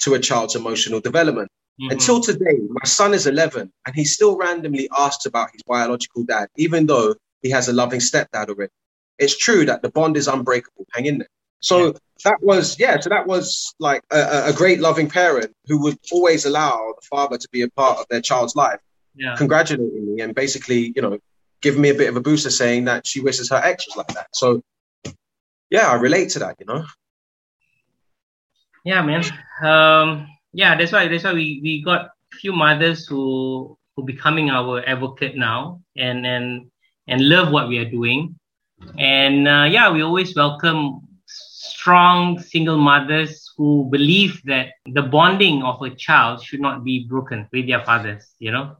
to 0.00 0.14
a 0.14 0.18
child's 0.18 0.56
emotional 0.56 1.00
development. 1.00 1.50
Mm-hmm. 1.80 1.92
Until 1.92 2.20
today, 2.20 2.58
my 2.68 2.84
son 2.84 3.14
is 3.14 3.26
11 3.26 3.72
and 3.86 3.94
he 3.94 4.04
still 4.04 4.36
randomly 4.36 4.88
asks 4.98 5.26
about 5.26 5.52
his 5.52 5.62
biological 5.62 6.24
dad, 6.24 6.48
even 6.56 6.86
though 6.86 7.14
he 7.42 7.50
has 7.50 7.68
a 7.68 7.72
loving 7.72 8.00
stepdad 8.00 8.48
already. 8.48 8.72
It's 9.18 9.36
true 9.36 9.64
that 9.66 9.82
the 9.82 9.90
bond 9.90 10.16
is 10.16 10.26
unbreakable. 10.26 10.86
Hang 10.92 11.06
in 11.06 11.18
there. 11.18 11.28
So 11.60 11.86
yeah. 11.86 11.92
that 12.24 12.42
was, 12.42 12.78
yeah, 12.78 12.98
so 13.00 13.10
that 13.10 13.26
was 13.26 13.74
like 13.78 14.02
a, 14.10 14.44
a, 14.46 14.52
great 14.52 14.80
loving 14.80 15.08
parent 15.08 15.52
who 15.66 15.82
would 15.82 15.98
always 16.12 16.44
allow 16.44 16.94
the 16.96 17.06
father 17.10 17.36
to 17.36 17.48
be 17.50 17.62
a 17.62 17.70
part 17.70 17.98
of 17.98 18.06
their 18.10 18.20
child's 18.20 18.54
life, 18.54 18.80
yeah. 19.16 19.34
congratulating 19.36 20.14
me 20.14 20.22
and 20.22 20.34
basically, 20.34 20.92
you 20.94 21.02
know, 21.02 21.18
giving 21.60 21.80
me 21.80 21.88
a 21.88 21.94
bit 21.94 22.08
of 22.08 22.16
a 22.16 22.20
booster 22.20 22.50
saying 22.50 22.84
that 22.84 23.06
she 23.06 23.20
wishes 23.20 23.50
her 23.50 23.56
ex 23.56 23.86
was 23.88 23.96
like 23.96 24.14
that. 24.14 24.28
So 24.32 24.62
yeah, 25.70 25.88
I 25.88 25.94
relate 25.94 26.30
to 26.30 26.38
that, 26.40 26.56
you 26.60 26.66
know 26.66 26.84
yeah 28.84 29.02
man 29.02 29.22
um 29.62 30.26
yeah 30.52 30.76
that's 30.76 30.92
why 30.92 31.08
that's 31.08 31.24
why 31.24 31.32
we 31.32 31.60
we 31.62 31.82
got 31.82 32.10
few 32.40 32.52
mothers 32.52 33.06
who 33.06 33.76
who 33.96 34.04
becoming 34.04 34.50
our 34.50 34.82
advocate 34.86 35.36
now 35.36 35.80
and 35.96 36.26
and 36.26 36.70
and 37.06 37.20
love 37.28 37.50
what 37.50 37.68
we 37.68 37.78
are 37.78 37.90
doing 37.90 38.34
and 38.98 39.48
uh, 39.48 39.66
yeah 39.68 39.90
we 39.90 40.02
always 40.02 40.34
welcome 40.36 41.07
strong 41.68 42.38
single 42.38 42.78
mothers 42.78 43.52
who 43.56 43.88
believe 43.90 44.40
that 44.44 44.68
the 44.86 45.02
bonding 45.02 45.62
of 45.62 45.80
a 45.82 45.90
child 45.94 46.42
should 46.42 46.60
not 46.60 46.84
be 46.84 47.06
broken 47.08 47.48
with 47.52 47.66
their 47.66 47.84
fathers 47.84 48.34
you 48.38 48.50
know 48.50 48.76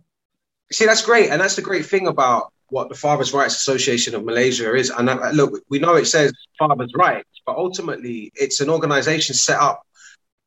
see 0.72 0.86
that's 0.86 1.02
great 1.02 1.30
and 1.30 1.40
that's 1.40 1.56
the 1.56 1.62
great 1.62 1.86
thing 1.86 2.06
about 2.06 2.52
what 2.70 2.88
the 2.88 2.94
Fathers' 2.94 3.32
Rights 3.32 3.56
Association 3.56 4.14
of 4.14 4.24
Malaysia 4.24 4.74
is. 4.74 4.90
And 4.90 5.08
uh, 5.08 5.30
look, 5.30 5.62
we 5.68 5.78
know 5.78 5.94
it 5.94 6.06
says 6.06 6.32
fathers' 6.58 6.92
rights, 6.94 7.40
but 7.46 7.56
ultimately 7.56 8.30
it's 8.34 8.60
an 8.60 8.68
organization 8.68 9.34
set 9.34 9.58
up 9.58 9.82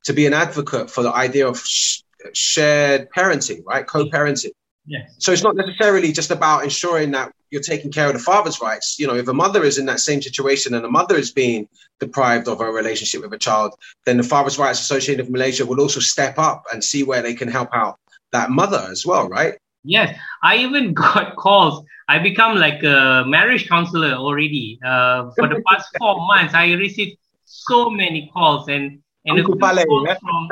to 0.06 0.13
be 0.13 0.25
an 0.25 0.34
advocate 0.34 0.89
for 0.89 1.04
the 1.04 1.13
idea 1.13 1.47
of 1.47 1.60
sh- 1.60 2.01
shared 2.34 3.10
parenting, 3.15 3.63
right? 3.65 3.86
Co-parenting. 3.86 4.51
Yes. 4.91 5.15
So 5.19 5.32
it's 5.32 5.41
not 5.41 5.56
necessarily 5.56 6.12
just 6.12 6.32
about 6.32 6.65
ensuring 6.65 7.12
that 7.12 7.32
you're 7.49 7.62
taking 7.62 7.91
care 7.93 8.08
of 8.08 8.13
the 8.13 8.19
father's 8.19 8.60
rights. 8.60 8.99
You 8.99 9.08
know, 9.08 9.15
if 9.15 9.25
a 9.30 9.34
mother 9.34 9.63
is 9.63 9.77
in 9.77 9.86
that 9.86 10.01
same 10.01 10.21
situation 10.21 10.73
and 10.73 10.86
a 10.86 10.89
mother 10.89 11.15
is 11.15 11.32
being 11.32 11.69
deprived 12.01 12.49
of 12.49 12.60
a 12.60 12.69
relationship 12.69 13.21
with 13.21 13.32
a 13.32 13.38
child, 13.38 13.73
then 14.06 14.17
the 14.17 14.23
Fathers' 14.23 14.60
Rights 14.60 14.82
Association 14.82 15.21
of 15.21 15.30
Malaysia 15.30 15.65
will 15.65 15.80
also 15.80 16.01
step 16.01 16.38
up 16.38 16.65
and 16.73 16.84
see 16.84 17.04
where 17.04 17.21
they 17.21 17.34
can 17.34 17.47
help 17.47 17.69
out 17.73 17.99
that 18.34 18.49
mother 18.49 18.86
as 18.91 19.06
well, 19.06 19.30
right? 19.30 19.54
Yes, 19.86 20.13
I 20.43 20.58
even 20.58 20.93
got 21.06 21.38
calls. 21.38 21.86
I 22.10 22.19
become 22.19 22.58
like 22.58 22.84
a 22.84 23.23
marriage 23.25 23.69
counselor 23.69 24.12
already. 24.12 24.77
Uh, 24.86 25.32
for 25.38 25.47
the 25.47 25.63
past 25.67 25.88
four 25.99 26.19
months, 26.27 26.54
I 26.54 26.73
received 26.73 27.17
so 27.45 27.89
many 27.89 28.30
calls, 28.34 28.67
and 28.67 28.99
and 29.23 29.39
a 29.39 29.43
few, 29.45 29.56
from, 29.56 30.49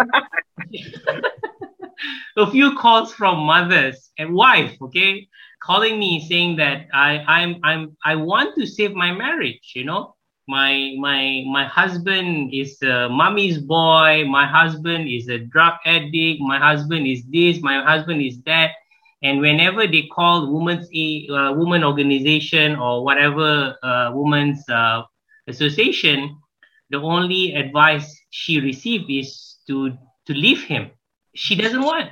a 2.37 2.49
few 2.49 2.75
calls 2.77 3.13
from 3.13 3.39
mothers 3.39 4.11
and 4.17 4.33
wife, 4.33 4.75
okay, 4.81 5.27
calling 5.61 5.99
me 5.99 6.25
saying 6.27 6.55
that 6.57 6.87
I, 6.93 7.19
I'm 7.27 7.59
I'm 7.63 7.97
I 8.03 8.15
want 8.15 8.55
to 8.57 8.65
save 8.65 8.93
my 8.93 9.11
marriage, 9.11 9.71
you 9.75 9.83
know. 9.85 10.15
My 10.47 10.95
my 10.99 11.43
my 11.47 11.65
husband 11.65 12.51
is 12.53 12.81
a 12.81 13.07
mommy's 13.09 13.59
boy, 13.59 14.25
my 14.27 14.47
husband 14.47 15.07
is 15.07 15.27
a 15.29 15.39
drug 15.39 15.73
addict, 15.85 16.41
my 16.41 16.57
husband 16.57 17.05
is 17.07 17.23
this, 17.31 17.61
my 17.61 17.83
husband 17.83 18.21
is 18.21 18.41
that. 18.43 18.71
And 19.21 19.41
whenever 19.41 19.85
they 19.85 20.03
call 20.03 20.51
women's 20.51 20.87
uh, 20.87 21.53
woman 21.53 21.83
organization 21.83 22.75
or 22.77 23.03
whatever 23.03 23.75
uh, 23.83 24.11
women's 24.13 24.67
uh, 24.69 25.03
association, 25.47 26.37
the 26.89 26.97
only 26.97 27.53
advice 27.53 28.17
she 28.31 28.59
received 28.59 29.09
is 29.09 29.57
to 29.67 29.91
to 30.27 30.33
leave 30.33 30.63
him. 30.63 30.91
She 31.35 31.55
doesn't 31.55 31.81
want. 31.81 32.11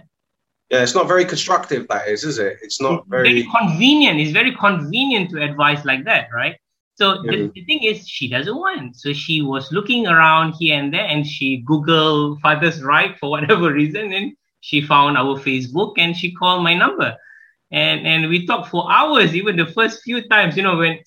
Yeah, 0.69 0.84
it's 0.84 0.95
not 0.95 1.08
very 1.08 1.25
constructive. 1.25 1.88
That 1.88 2.08
is, 2.08 2.23
is 2.23 2.39
it? 2.39 2.58
It's 2.62 2.82
not 2.82 2.99
it's 2.99 3.10
very... 3.10 3.30
very 3.30 3.47
convenient. 3.58 4.19
It's 4.19 4.32
very 4.32 4.53
convenient 4.56 5.30
to 5.32 5.41
advise 5.41 5.86
like 5.86 6.03
that, 6.06 6.27
right? 6.34 6.58
So 6.95 7.23
yeah. 7.23 7.32
the, 7.32 7.51
the, 7.53 7.65
thing 7.65 7.84
is, 7.84 8.08
she 8.08 8.27
doesn't 8.27 8.56
want. 8.56 8.95
So 8.97 9.13
she 9.13 9.41
was 9.41 9.71
looking 9.71 10.08
around 10.08 10.56
here 10.60 10.77
and 10.77 10.93
there, 10.93 11.06
and 11.06 11.25
she 11.25 11.63
Googled 11.63 12.41
father's 12.41 12.84
right 12.84 13.17
for 13.17 13.30
whatever 13.30 13.71
reason, 13.82 14.12
and 14.12 14.34
she 14.60 14.82
found 14.82 15.17
our 15.17 15.39
Facebook, 15.39 15.93
and 15.97 16.17
she 16.17 16.34
called 16.34 16.63
my 16.63 16.73
number 16.73 17.15
and 17.71 18.08
and 18.08 18.30
we 18.30 18.45
talked 18.45 18.69
for 18.69 18.89
hours 18.91 19.36
even 19.36 19.58
the 19.58 19.65
first 19.65 20.01
few 20.03 20.25
times 20.30 20.56
you 20.56 20.63
know 20.63 20.77
when 20.77 20.97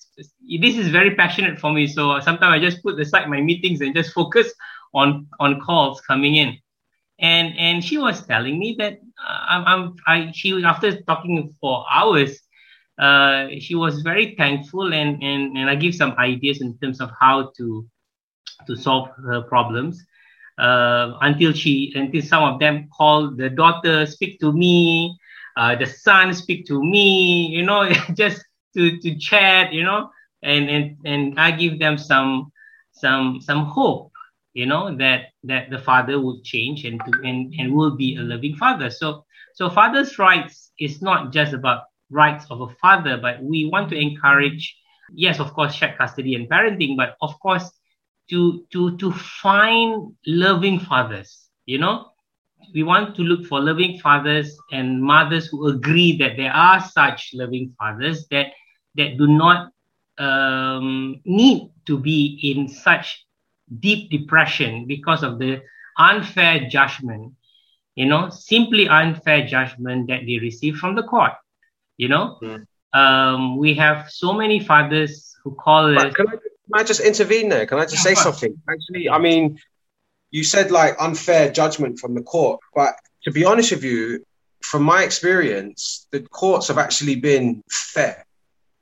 this 0.59 0.77
is 0.77 0.89
very 0.89 1.15
passionate 1.15 1.59
for 1.59 1.71
me 1.71 1.87
so 1.87 2.19
sometimes 2.19 2.53
i 2.53 2.59
just 2.59 2.83
put 2.83 2.99
aside 2.99 3.27
my 3.27 3.41
meetings 3.41 3.81
and 3.81 3.95
just 3.95 4.13
focus 4.13 4.53
on 4.93 5.25
on 5.39 5.59
calls 5.59 5.99
coming 6.01 6.35
in 6.35 6.55
and 7.21 7.57
and 7.57 7.83
she 7.83 7.97
was 7.97 8.25
telling 8.25 8.59
me 8.59 8.75
that 8.79 8.99
uh, 9.27 9.45
I'm, 9.49 9.65
I'm 9.65 9.95
i 10.07 10.31
she 10.33 10.63
after 10.63 11.01
talking 11.01 11.55
for 11.61 11.85
hours 11.91 12.39
uh, 12.99 13.47
she 13.59 13.75
was 13.75 14.01
very 14.01 14.35
thankful 14.35 14.93
and, 14.93 15.21
and 15.23 15.57
and 15.57 15.69
i 15.69 15.75
give 15.75 15.95
some 15.95 16.13
ideas 16.19 16.61
in 16.61 16.77
terms 16.79 17.01
of 17.01 17.11
how 17.19 17.51
to 17.57 17.85
to 18.67 18.75
solve 18.75 19.09
her 19.25 19.41
problems. 19.41 20.03
Uh, 20.57 21.17
until 21.21 21.53
she 21.53 21.91
until 21.95 22.21
some 22.21 22.43
of 22.43 22.59
them 22.59 22.87
call 22.95 23.31
the 23.35 23.49
daughter 23.49 24.05
speak 24.05 24.39
to 24.39 24.51
me. 24.51 25.17
Uh, 25.57 25.75
the 25.75 25.85
son 25.85 26.33
speak 26.33 26.65
to 26.65 26.81
me, 26.83 27.47
you 27.47 27.63
know, 27.63 27.89
just 28.13 28.41
to, 28.75 28.97
to 28.99 29.17
chat, 29.17 29.73
you 29.73 29.83
know, 29.83 30.09
and, 30.43 30.69
and, 30.69 30.97
and 31.03 31.39
I 31.39 31.51
give 31.51 31.77
them 31.77 31.97
some, 31.97 32.53
some, 32.93 33.39
some 33.41 33.65
hope, 33.65 34.10
you 34.53 34.65
know, 34.65 34.95
that, 34.97 35.27
that 35.43 35.69
the 35.69 35.79
father 35.79 36.19
will 36.19 36.41
change 36.43 36.85
and, 36.85 36.99
to, 37.05 37.11
and, 37.23 37.53
and 37.57 37.73
will 37.73 37.95
be 37.95 38.15
a 38.17 38.21
loving 38.21 38.55
father. 38.55 38.89
So, 38.89 39.25
so 39.53 39.69
father's 39.69 40.17
rights 40.19 40.71
is 40.79 41.01
not 41.01 41.31
just 41.31 41.53
about 41.53 41.83
rights 42.09 42.45
of 42.49 42.61
a 42.61 42.69
father, 42.81 43.17
but 43.17 43.41
we 43.41 43.65
want 43.65 43.89
to 43.89 43.97
encourage, 43.97 44.75
yes, 45.13 45.39
of 45.39 45.53
course, 45.53 45.73
shared 45.73 45.97
custody 45.97 46.35
and 46.35 46.49
parenting, 46.49 46.97
but 46.97 47.15
of 47.21 47.39
course, 47.39 47.69
to, 48.29 48.65
to, 48.71 48.97
to 48.97 49.11
find 49.11 50.13
loving 50.25 50.79
fathers, 50.79 51.47
you 51.65 51.77
know, 51.77 52.07
we 52.73 52.83
want 52.83 53.15
to 53.15 53.21
look 53.23 53.45
for 53.47 53.59
loving 53.59 53.99
fathers 53.99 54.57
and 54.71 55.01
mothers 55.01 55.47
who 55.47 55.67
agree 55.67 56.17
that 56.17 56.37
there 56.37 56.53
are 56.53 56.79
such 56.81 57.31
loving 57.33 57.73
fathers 57.77 58.27
that 58.31 58.47
that 58.95 59.17
do 59.17 59.27
not 59.27 59.71
um, 60.17 61.21
need 61.25 61.71
to 61.85 61.97
be 61.97 62.39
in 62.43 62.67
such 62.67 63.25
deep 63.79 64.09
depression 64.09 64.85
because 64.87 65.23
of 65.23 65.39
the 65.39 65.61
unfair 65.97 66.67
judgment 66.69 67.33
you 67.95 68.05
know 68.05 68.29
simply 68.29 68.87
unfair 68.87 69.45
judgment 69.45 70.07
that 70.07 70.21
they 70.25 70.37
receive 70.39 70.77
from 70.77 70.95
the 70.95 71.03
court 71.03 71.33
you 71.97 72.07
know 72.07 72.37
mm. 72.41 72.65
um, 72.93 73.57
we 73.57 73.73
have 73.73 74.09
so 74.09 74.33
many 74.33 74.59
fathers 74.59 75.35
who 75.43 75.53
call 75.55 75.97
us 75.97 76.13
can 76.13 76.27
I, 76.27 76.31
can 76.31 76.41
I 76.73 76.83
just 76.83 77.01
intervene 77.01 77.49
there 77.49 77.65
can 77.65 77.79
i 77.79 77.85
just 77.85 78.03
say 78.03 78.15
something 78.15 78.55
actually 78.69 79.09
i 79.09 79.17
mean 79.17 79.57
you 80.31 80.45
said 80.45 80.71
like 80.71 80.95
unfair 80.99 81.51
judgment 81.51 81.99
from 81.99 82.15
the 82.15 82.23
court, 82.23 82.61
but 82.73 82.95
to 83.23 83.31
be 83.31 83.45
honest 83.45 83.71
with 83.71 83.83
you, 83.83 84.25
from 84.61 84.83
my 84.83 85.03
experience, 85.03 86.07
the 86.11 86.21
courts 86.21 86.69
have 86.69 86.77
actually 86.77 87.15
been 87.15 87.61
fair. 87.69 88.25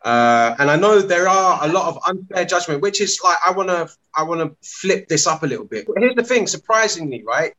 Uh, 0.04 0.56
and 0.60 0.72
I 0.72 0.78
know 0.78 1.02
there 1.02 1.28
are 1.28 1.60
a 1.62 1.72
lot 1.72 1.88
of 1.88 2.00
unfair 2.08 2.46
judgment, 2.46 2.82
which 2.82 3.02
is 3.02 3.20
like 3.24 3.38
I 3.46 3.52
want 3.52 3.70
to 3.70 3.90
I 4.16 4.24
want 4.24 4.42
to 4.42 4.56
flip 4.68 5.08
this 5.08 5.28
up 5.28 5.44
a 5.44 5.48
little 5.48 5.66
bit. 5.66 5.88
Here's 5.98 6.16
the 6.16 6.24
thing, 6.24 6.48
surprisingly, 6.48 7.24
right? 7.26 7.54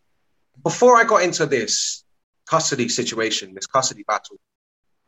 Before 0.62 0.96
I 0.96 1.04
got 1.04 1.22
into 1.22 1.46
this 1.46 2.04
custody 2.46 2.88
situation, 2.88 3.54
this 3.54 3.66
custody 3.66 4.04
battle, 4.06 4.36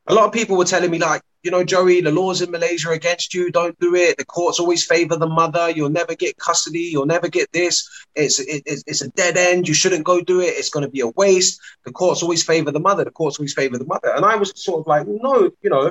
a 0.07 0.15
lot 0.15 0.27
of 0.27 0.33
people 0.33 0.57
were 0.57 0.65
telling 0.65 0.91
me 0.91 0.99
like, 0.99 1.23
you 1.43 1.51
know, 1.51 1.65
Joey, 1.65 2.01
the 2.01 2.11
laws 2.13 2.43
in 2.43 2.51
Malaysia 2.51 2.91
against 2.91 3.35
you. 3.35 3.51
Don't 3.51 3.79
do 3.81 3.95
it. 3.95 4.17
The 4.17 4.25
courts 4.25 4.61
always 4.61 4.85
favor 4.85 5.17
the 5.17 5.27
mother. 5.27 5.71
You'll 5.71 5.91
never 5.91 6.15
get 6.15 6.37
custody. 6.37 6.81
You'll 6.81 7.07
never 7.07 7.29
get 7.29 7.51
this. 7.53 7.89
It's 8.15 8.39
it, 8.41 8.63
it's 8.67 9.03
a 9.03 9.09
dead 9.09 9.37
end. 9.37 9.67
You 9.67 9.75
shouldn't 9.75 10.05
go 10.05 10.21
do 10.21 10.41
it. 10.41 10.55
It's 10.59 10.71
going 10.71 10.85
to 10.85 10.91
be 10.91 11.01
a 11.01 11.09
waste. 11.09 11.61
The 11.85 11.93
courts 11.93 12.23
always 12.23 12.45
favor 12.45 12.71
the 12.71 12.81
mother. 12.81 13.05
The 13.05 13.11
courts 13.11 13.39
always 13.39 13.55
favor 13.55 13.79
the 13.79 13.87
mother. 13.87 14.15
And 14.15 14.25
I 14.25 14.37
was 14.37 14.53
sort 14.55 14.81
of 14.81 14.87
like, 14.87 15.07
no, 15.09 15.51
you 15.63 15.71
know, 15.71 15.91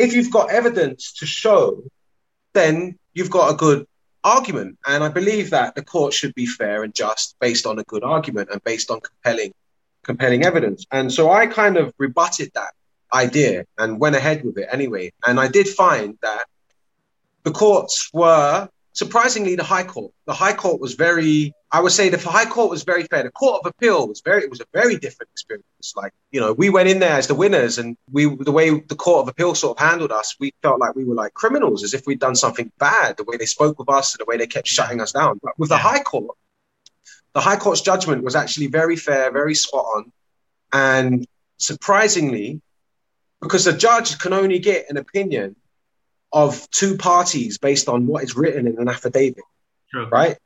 if 0.00 0.14
you've 0.14 0.32
got 0.32 0.50
evidence 0.50 1.12
to 1.14 1.26
show, 1.26 1.82
then 2.54 2.98
you've 3.12 3.30
got 3.30 3.52
a 3.52 3.56
good 3.56 3.86
argument. 4.24 4.78
And 4.86 5.04
I 5.04 5.08
believe 5.08 5.50
that 5.50 5.74
the 5.74 5.84
court 5.84 6.14
should 6.14 6.34
be 6.34 6.46
fair 6.46 6.82
and 6.82 6.94
just 6.94 7.36
based 7.38 7.66
on 7.66 7.78
a 7.78 7.84
good 7.84 8.02
argument 8.02 8.48
and 8.50 8.62
based 8.64 8.90
on 8.90 9.00
compelling 9.00 9.52
compelling 10.02 10.44
evidence. 10.44 10.86
And 10.90 11.12
so 11.12 11.30
I 11.30 11.46
kind 11.46 11.76
of 11.76 11.92
rebutted 11.98 12.52
that 12.54 12.72
idea 13.12 13.66
and 13.76 14.00
went 14.00 14.16
ahead 14.16 14.42
with 14.44 14.56
it 14.56 14.68
anyway. 14.72 15.12
And 15.26 15.38
I 15.38 15.48
did 15.48 15.68
find 15.68 16.16
that 16.22 16.46
the 17.42 17.50
courts 17.50 18.08
were 18.12 18.68
surprisingly 18.92 19.56
the 19.56 19.64
High 19.64 19.84
Court. 19.84 20.12
The 20.26 20.32
High 20.32 20.52
Court 20.52 20.80
was 20.80 20.94
very, 20.94 21.52
I 21.70 21.80
would 21.80 21.92
say, 21.92 22.08
the 22.08 22.18
High 22.18 22.46
Court 22.46 22.70
was 22.70 22.82
very 22.82 23.04
fair. 23.04 23.22
The 23.22 23.30
Court 23.30 23.60
of 23.64 23.70
Appeal 23.70 24.08
was 24.08 24.20
very, 24.24 24.42
it 24.42 24.50
was 24.50 24.60
a 24.60 24.66
very 24.72 24.96
different 24.96 25.30
experience. 25.32 25.66
Like 25.96 26.12
you 26.30 26.40
know, 26.40 26.52
we 26.52 26.70
went 26.70 26.88
in 26.88 26.98
there 26.98 27.16
as 27.16 27.26
the 27.26 27.34
winners, 27.34 27.78
and 27.78 27.96
we 28.10 28.34
the 28.36 28.52
way 28.52 28.80
the 28.80 28.96
Court 28.96 29.22
of 29.22 29.28
Appeal 29.28 29.54
sort 29.54 29.78
of 29.78 29.84
handled 29.84 30.12
us, 30.12 30.36
we 30.38 30.52
felt 30.62 30.80
like 30.80 30.94
we 30.94 31.04
were 31.04 31.14
like 31.14 31.34
criminals, 31.34 31.82
as 31.82 31.94
if 31.94 32.06
we'd 32.06 32.20
done 32.20 32.36
something 32.36 32.70
bad. 32.78 33.16
The 33.16 33.24
way 33.24 33.36
they 33.36 33.46
spoke 33.46 33.78
with 33.78 33.88
us, 33.88 34.14
and 34.14 34.20
the 34.20 34.28
way 34.28 34.36
they 34.36 34.46
kept 34.46 34.66
shutting 34.66 35.00
us 35.00 35.12
down. 35.12 35.40
But 35.42 35.58
with 35.58 35.70
yeah. 35.70 35.76
the 35.76 35.82
High 35.82 36.02
Court, 36.02 36.36
the 37.32 37.40
High 37.40 37.56
Court's 37.56 37.80
judgment 37.80 38.24
was 38.24 38.36
actually 38.36 38.66
very 38.66 38.96
fair, 38.96 39.30
very 39.32 39.54
spot 39.54 39.84
on, 39.96 40.12
and 40.72 41.26
surprisingly, 41.56 42.60
because 43.40 43.64
the 43.64 43.72
judge 43.72 44.18
can 44.18 44.32
only 44.32 44.58
get 44.58 44.90
an 44.90 44.96
opinion 44.96 45.56
of 46.32 46.68
two 46.70 46.96
parties 46.96 47.58
based 47.58 47.88
on 47.88 48.06
what 48.06 48.22
is 48.22 48.36
written 48.36 48.66
in 48.66 48.78
an 48.78 48.88
affidavit, 48.88 49.44
True. 49.90 50.08
right? 50.08 50.36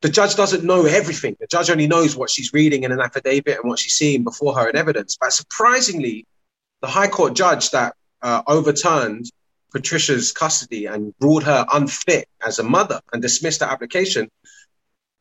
The 0.00 0.08
judge 0.08 0.34
doesn't 0.34 0.64
know 0.64 0.86
everything. 0.86 1.36
The 1.40 1.46
judge 1.46 1.70
only 1.70 1.86
knows 1.86 2.16
what 2.16 2.30
she's 2.30 2.52
reading 2.52 2.84
in 2.84 2.92
an 2.92 3.00
affidavit 3.00 3.58
and 3.58 3.68
what 3.68 3.78
she's 3.78 3.94
seeing 3.94 4.22
before 4.24 4.54
her 4.54 4.68
in 4.68 4.76
evidence. 4.76 5.16
But 5.18 5.32
surprisingly, 5.32 6.26
the 6.82 6.88
High 6.88 7.08
Court 7.08 7.34
judge 7.34 7.70
that 7.70 7.94
uh, 8.20 8.42
overturned 8.46 9.30
Patricia's 9.72 10.32
custody 10.32 10.86
and 10.86 11.14
ruled 11.20 11.44
her 11.44 11.66
unfit 11.72 12.28
as 12.46 12.58
a 12.58 12.62
mother 12.62 13.00
and 13.12 13.20
dismissed 13.20 13.60
the 13.60 13.70
application, 13.70 14.30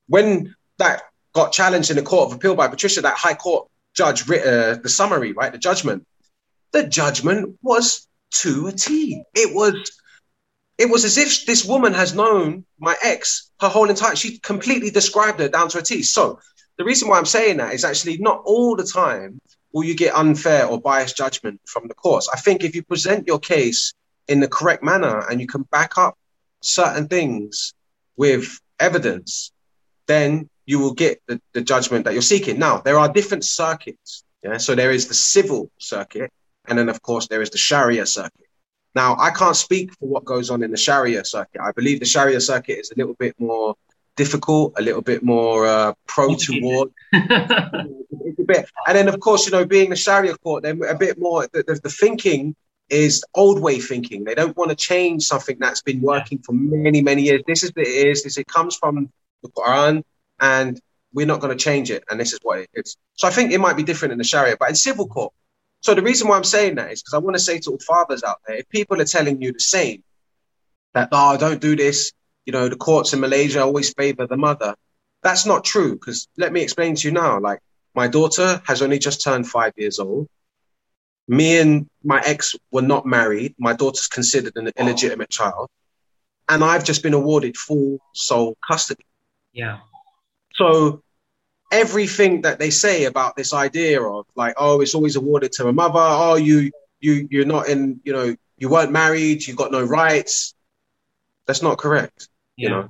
when 0.08 0.56
that 0.78 1.04
got 1.34 1.52
challenged 1.52 1.90
in 1.90 1.96
the 1.96 2.04
Court 2.04 2.30
of 2.30 2.36
Appeal 2.38 2.56
by 2.56 2.68
Patricia, 2.68 3.02
that 3.02 3.18
High 3.18 3.34
Court 3.34 3.68
judge 3.96 4.28
writ 4.28 4.46
uh, 4.46 4.76
the 4.76 4.90
summary, 4.90 5.34
right, 5.34 5.52
the 5.52 5.58
judgment, 5.58 6.06
the 6.72 6.84
judgment 6.88 7.58
was 7.62 8.08
to 8.42 8.68
a 8.68 8.72
T. 8.72 9.24
It 9.34 9.54
was 9.54 10.00
it 10.78 10.90
was 10.90 11.06
as 11.06 11.18
if 11.18 11.46
this 11.46 11.64
woman 11.64 11.94
has 11.94 12.16
known 12.16 12.66
my 12.80 12.96
ex 13.04 13.52
her 13.62 13.70
whole 13.70 13.90
entire 13.90 14.16
she 14.16 14.40
completely 14.40 14.90
described 14.90 15.40
her 15.40 15.50
down 15.50 15.70
to 15.70 15.80
a 15.80 15.82
T. 15.82 16.04
So 16.04 16.40
the 16.78 16.84
reason 16.84 17.08
why 17.08 17.18
I'm 17.18 17.26
saying 17.26 17.58
that 17.58 17.74
is 17.74 17.86
actually 17.86 18.18
not 18.18 18.42
all 18.46 18.76
the 18.76 18.84
time 18.84 19.40
will 19.72 19.84
you 19.84 19.96
get 19.96 20.16
unfair 20.16 20.66
or 20.66 20.80
biased 20.80 21.18
judgment 21.18 21.60
from 21.66 21.88
the 21.88 21.94
courts. 21.94 22.30
I 22.32 22.40
think 22.40 22.64
if 22.64 22.76
you 22.76 22.84
present 22.84 23.28
your 23.28 23.40
case 23.40 23.94
in 24.28 24.40
the 24.40 24.48
correct 24.48 24.84
manner 24.84 25.26
and 25.30 25.42
you 25.42 25.48
can 25.48 25.64
back 25.64 25.98
up 25.98 26.18
certain 26.62 27.08
things 27.08 27.74
with 28.16 28.60
evidence, 28.80 29.52
then 30.08 30.50
you 30.66 30.80
will 30.80 30.94
get 30.94 31.22
the, 31.28 31.42
the 31.54 31.62
judgment 31.62 32.06
that 32.06 32.14
you're 32.14 32.22
seeking. 32.22 32.60
Now, 32.60 32.78
there 32.80 32.98
are 32.98 33.12
different 33.12 33.44
circuits. 33.44 34.24
Yeah. 34.44 34.58
So 34.58 34.76
there 34.76 34.92
is 34.92 35.08
the 35.08 35.14
civil 35.14 35.72
circuit, 35.78 36.32
and 36.68 36.78
then, 36.78 36.90
of 36.90 37.02
course, 37.02 37.28
there 37.28 37.42
is 37.42 37.50
the 37.50 37.58
Sharia 37.58 38.06
circuit. 38.06 38.48
Now, 38.96 39.18
I 39.20 39.32
can't 39.32 39.56
speak 39.56 39.92
for 39.94 40.08
what 40.08 40.24
goes 40.24 40.50
on 40.50 40.64
in 40.64 40.72
the 40.72 40.78
Sharia 40.78 41.26
circuit. 41.26 41.62
I 41.62 41.72
believe 41.72 42.00
the 42.00 42.06
Sharia 42.06 42.40
circuit 42.40 42.80
is 42.80 42.92
a 42.92 42.96
little 42.96 43.16
bit 43.16 43.36
more 43.40 43.76
difficult, 44.16 44.74
a 44.78 44.82
little 44.82 45.02
bit 45.02 45.24
more 45.24 45.66
uh, 45.66 45.94
pro 46.08 46.36
toward. 46.36 46.92
it's 47.14 48.40
a 48.40 48.44
bit, 48.44 48.70
and 48.88 48.98
then 48.98 49.08
of 49.08 49.20
course, 49.20 49.46
you 49.46 49.52
know, 49.52 49.66
being 49.66 49.90
the 49.90 49.96
Sharia 49.96 50.38
court, 50.38 50.64
they're 50.64 50.80
a 50.84 50.98
bit 50.98 51.20
more. 51.20 51.48
The, 51.52 51.64
the, 51.64 51.80
the 51.84 51.90
thinking 51.90 52.56
is 52.90 53.24
old 53.34 53.62
way 53.62 53.80
thinking. 53.80 54.24
They 54.24 54.36
don't 54.36 54.56
want 54.56 54.70
to 54.70 54.76
change 54.76 55.24
something 55.24 55.58
that's 55.60 55.82
been 55.82 56.02
working 56.02 56.40
for 56.40 56.54
many, 56.54 57.02
many 57.02 57.24
years. 57.24 57.42
This 57.48 57.64
is 57.64 57.72
what 57.74 57.88
it 57.88 58.08
is. 58.08 58.24
This 58.24 58.38
it 58.38 58.48
comes 58.48 58.76
from 58.76 59.10
the 59.42 59.50
Quran, 59.50 60.04
and 60.40 60.80
we're 61.14 61.26
not 61.26 61.40
going 61.40 61.56
to 61.56 61.64
change 61.64 61.90
it. 61.90 62.04
And 62.10 62.20
this 62.20 62.34
is 62.34 62.40
what 62.44 62.60
it 62.60 62.70
is. 62.74 62.96
So 63.16 63.28
I 63.28 63.32
think 63.32 63.52
it 63.52 63.60
might 63.60 63.78
be 63.78 63.84
different 63.84 64.12
in 64.12 64.18
the 64.20 64.24
Sharia, 64.24 64.56
but 64.60 64.70
in 64.70 64.76
civil 64.76 65.08
court, 65.08 65.34
so 65.84 65.94
the 65.94 66.02
reason 66.02 66.30
why 66.30 66.38
I'm 66.38 66.46
saying 66.46 66.76
that 66.76 66.94
is 66.94 67.04
because 67.04 67.14
I 67.14 67.18
want 67.18 67.36
to 67.36 67.44
say 67.44 67.60
to 67.60 67.72
all 67.72 67.80
fathers 67.80 68.24
out 68.24 68.40
there, 68.48 68.56
if 68.56 68.70
people 68.70 69.02
are 69.02 69.06
telling 69.06 69.42
you 69.42 69.52
the 69.52 69.60
same, 69.60 70.02
that 70.94 71.10
oh, 71.12 71.36
don't 71.38 71.60
do 71.60 71.76
this, 71.76 72.14
you 72.46 72.54
know, 72.54 72.70
the 72.70 72.78
courts 72.78 73.12
in 73.12 73.20
Malaysia 73.20 73.62
always 73.62 73.94
favor 73.94 74.26
the 74.26 74.38
mother. 74.38 74.76
That's 75.24 75.46
not 75.46 75.66
true. 75.66 75.94
Because 75.96 76.30
let 76.38 76.54
me 76.54 76.62
explain 76.62 76.96
to 76.96 77.08
you 77.08 77.14
now. 77.14 77.38
Like 77.40 77.60
my 77.96 78.08
daughter 78.08 78.62
has 78.66 78.82
only 78.82 78.98
just 78.98 79.22
turned 79.22 79.50
five 79.50 79.74
years 79.76 80.00
old. 80.00 80.30
Me 81.28 81.60
and 81.60 81.90
my 82.02 82.22
ex 82.26 82.56
were 82.72 82.82
not 82.82 83.06
married. 83.06 83.54
My 83.60 83.74
daughter's 83.74 84.08
considered 84.08 84.54
an 84.56 84.72
illegitimate 84.78 85.30
child, 85.30 85.70
and 86.48 86.64
I've 86.64 86.86
just 86.86 87.04
been 87.04 87.14
awarded 87.14 87.58
full 87.58 88.00
sole 88.14 88.56
custody. 88.66 89.06
Yeah. 89.52 89.80
So 90.54 91.02
everything 91.74 92.42
that 92.42 92.60
they 92.60 92.70
say 92.70 93.06
about 93.06 93.36
this 93.36 93.54
idea 93.54 94.02
of 94.02 94.26
like, 94.36 94.54
oh, 94.58 94.82
it's 94.82 94.96
always 94.96 95.16
awarded 95.16 95.52
to 95.54 95.68
a 95.68 95.74
mother. 95.74 96.00
Oh, 96.00 96.36
you 96.36 96.72
you 97.02 97.28
you're 97.30 97.46
not 97.46 97.68
in, 97.68 98.00
you 98.04 98.14
know, 98.14 98.36
you 98.58 98.70
weren't 98.70 98.92
married, 98.92 99.46
you 99.46 99.56
got 99.56 99.72
no 99.72 99.84
rights. 99.84 100.54
That's 101.48 101.62
not 101.62 101.78
correct. 101.78 102.30
Yeah. 102.56 102.64
You 102.64 102.70
know, 102.70 102.90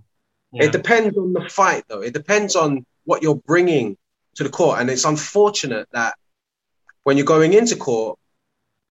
yeah. 0.51 0.63
it 0.65 0.71
depends 0.71 1.17
on 1.17 1.33
the 1.33 1.49
fight, 1.49 1.85
though. 1.87 2.01
It 2.01 2.13
depends 2.13 2.55
on 2.55 2.85
what 3.05 3.23
you're 3.23 3.41
bringing 3.47 3.97
to 4.35 4.43
the 4.43 4.49
court, 4.49 4.79
and 4.79 4.89
it's 4.89 5.05
unfortunate 5.05 5.87
that 5.93 6.15
when 7.03 7.17
you're 7.17 7.25
going 7.25 7.53
into 7.53 7.75
court, 7.75 8.19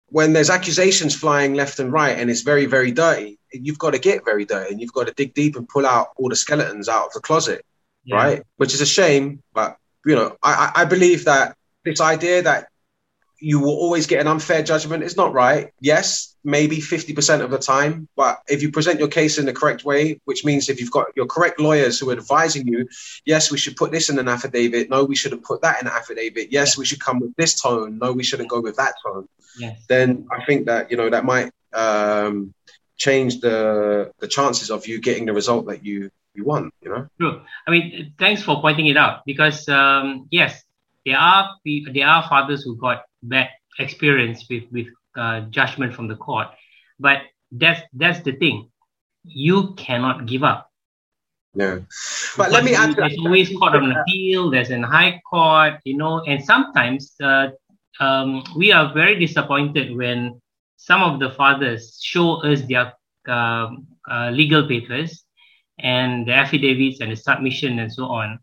when 0.07 0.33
there's 0.33 0.51
accusations 0.51 1.15
flying 1.15 1.55
left 1.55 1.79
and 1.79 1.93
right, 1.93 2.19
and 2.19 2.31
it's 2.31 2.43
very 2.43 2.67
very 2.67 2.93
dirty, 2.93 3.39
you've 3.53 3.79
got 3.79 3.93
to 3.93 3.99
get 3.99 4.25
very 4.25 4.47
dirty, 4.47 4.73
and 4.73 4.81
you've 4.81 4.93
got 4.93 5.07
to 5.07 5.13
dig 5.13 5.35
deep 5.35 5.57
and 5.57 5.69
pull 5.69 5.87
out 5.87 6.09
all 6.17 6.31
the 6.31 6.37
skeletons 6.37 6.89
out 6.89 7.07
of 7.07 7.13
the 7.13 7.21
closet. 7.21 7.65
Yeah. 8.05 8.17
right? 8.17 8.43
Which 8.57 8.75
is 8.75 8.81
a 8.81 8.87
shame, 8.87 9.43
but 9.55 9.77
you 10.05 10.15
know, 10.15 10.37
I, 10.43 10.73
I 10.75 10.85
believe 10.85 11.25
that 11.27 11.57
this 11.85 12.01
idea 12.01 12.43
that 12.43 12.69
you 13.39 13.59
will 13.59 13.75
always 13.75 14.07
get 14.07 14.21
an 14.21 14.29
unfair 14.29 14.63
judgment 14.63 15.03
is 15.03 15.17
not 15.17 15.33
right. 15.33 15.73
Yes, 15.81 16.37
maybe 16.45 16.77
50% 16.79 17.41
of 17.41 17.51
the 17.51 17.59
time, 17.59 18.09
but 18.17 18.41
if 18.49 18.63
you 18.63 18.71
present 18.71 19.01
your 19.01 19.09
case 19.09 19.37
in 19.37 19.47
the 19.47 19.53
correct 19.53 19.85
way, 19.85 20.21
which 20.25 20.45
means 20.45 20.69
if 20.69 20.81
you've 20.81 20.93
got 20.93 21.09
your 21.17 21.27
correct 21.27 21.59
lawyers 21.59 21.99
who 21.99 22.11
are 22.11 22.13
advising 22.13 22.69
you, 22.69 22.89
yes, 23.25 23.51
we 23.51 23.59
should 23.59 23.77
put 23.77 23.91
this 23.91 24.11
in 24.11 24.19
an 24.21 24.29
affidavit. 24.29 24.91
No, 24.91 25.05
we 25.05 25.17
shouldn't 25.17 25.43
put 25.43 25.61
that 25.63 25.81
in 25.81 25.89
an 25.89 25.93
affidavit. 25.93 26.53
Yes, 26.53 26.79
we 26.79 26.85
should 26.85 27.01
come 27.01 27.19
with 27.19 27.35
this 27.37 27.61
tone. 27.61 27.99
No, 27.99 28.13
we 28.13 28.23
shouldn't 28.23 28.49
go 28.49 28.61
with 28.61 28.77
that 28.77 28.95
tone. 29.05 29.29
Yes. 29.59 29.85
Then 29.89 30.29
I 30.31 30.45
think 30.45 30.67
that, 30.67 30.91
you 30.93 30.97
know, 30.97 31.11
that 31.11 31.25
might 31.25 31.51
um, 31.73 32.55
change 32.97 33.41
the 33.41 34.13
the 34.21 34.29
chances 34.29 34.71
of 34.71 34.87
you 34.87 35.01
getting 35.01 35.27
the 35.27 35.33
result 35.33 35.67
that 35.67 35.85
you 35.85 36.11
you 36.35 36.45
want, 36.45 36.73
you 36.81 36.91
know? 36.91 37.07
True. 37.21 37.43
I 37.67 37.71
mean, 37.71 38.15
thanks 38.19 38.43
for 38.43 38.61
pointing 38.61 38.87
it 38.87 38.97
out 38.97 39.23
because, 39.27 39.69
um, 39.69 40.29
yes, 40.31 40.63
there 41.05 41.19
are 41.19 41.51
there 41.65 42.07
are 42.07 42.23
fathers 42.29 42.63
who 42.63 42.77
got 42.77 43.03
bad 43.23 43.49
experience 43.79 44.47
with 44.49 44.65
with 44.71 44.87
uh, 45.17 45.41
judgment 45.51 45.95
from 45.95 46.09
the 46.09 46.17
court, 46.17 46.49
but 47.01 47.23
that's 47.51 47.83
that's 47.93 48.21
the 48.21 48.33
thing. 48.33 48.71
You 49.25 49.75
cannot 49.75 50.27
give 50.27 50.45
up. 50.45 50.71
Yeah, 51.55 51.81
but 52.37 52.51
because 52.51 52.53
let 52.53 52.65
me 52.65 52.75
add. 52.75 52.97
There's 52.97 53.19
always 53.19 53.49
court 53.57 53.75
of 53.75 53.83
appeal. 53.83 54.51
There's 54.51 54.71
an 54.71 54.83
high 54.83 55.21
court, 55.29 55.81
you 55.85 55.97
know, 55.97 56.21
and 56.21 56.43
sometimes 56.43 57.15
uh, 57.23 57.49
um, 58.01 58.45
we 58.57 58.73
are 58.73 58.95
very 58.95 59.19
disappointed 59.19 59.95
when 59.97 60.41
some 60.77 61.03
of 61.03 61.21
the 61.21 61.31
fathers 61.31 61.99
show 62.03 62.43
us 62.43 62.63
their 62.63 62.93
uh, 63.29 63.69
uh, 64.11 64.31
legal 64.31 64.67
papers 64.67 65.25
and 65.83 66.27
the 66.27 66.33
affidavits 66.33 67.01
and 67.01 67.11
the 67.11 67.17
submission 67.17 67.79
and 67.79 67.93
so 67.93 68.05
on. 68.05 68.39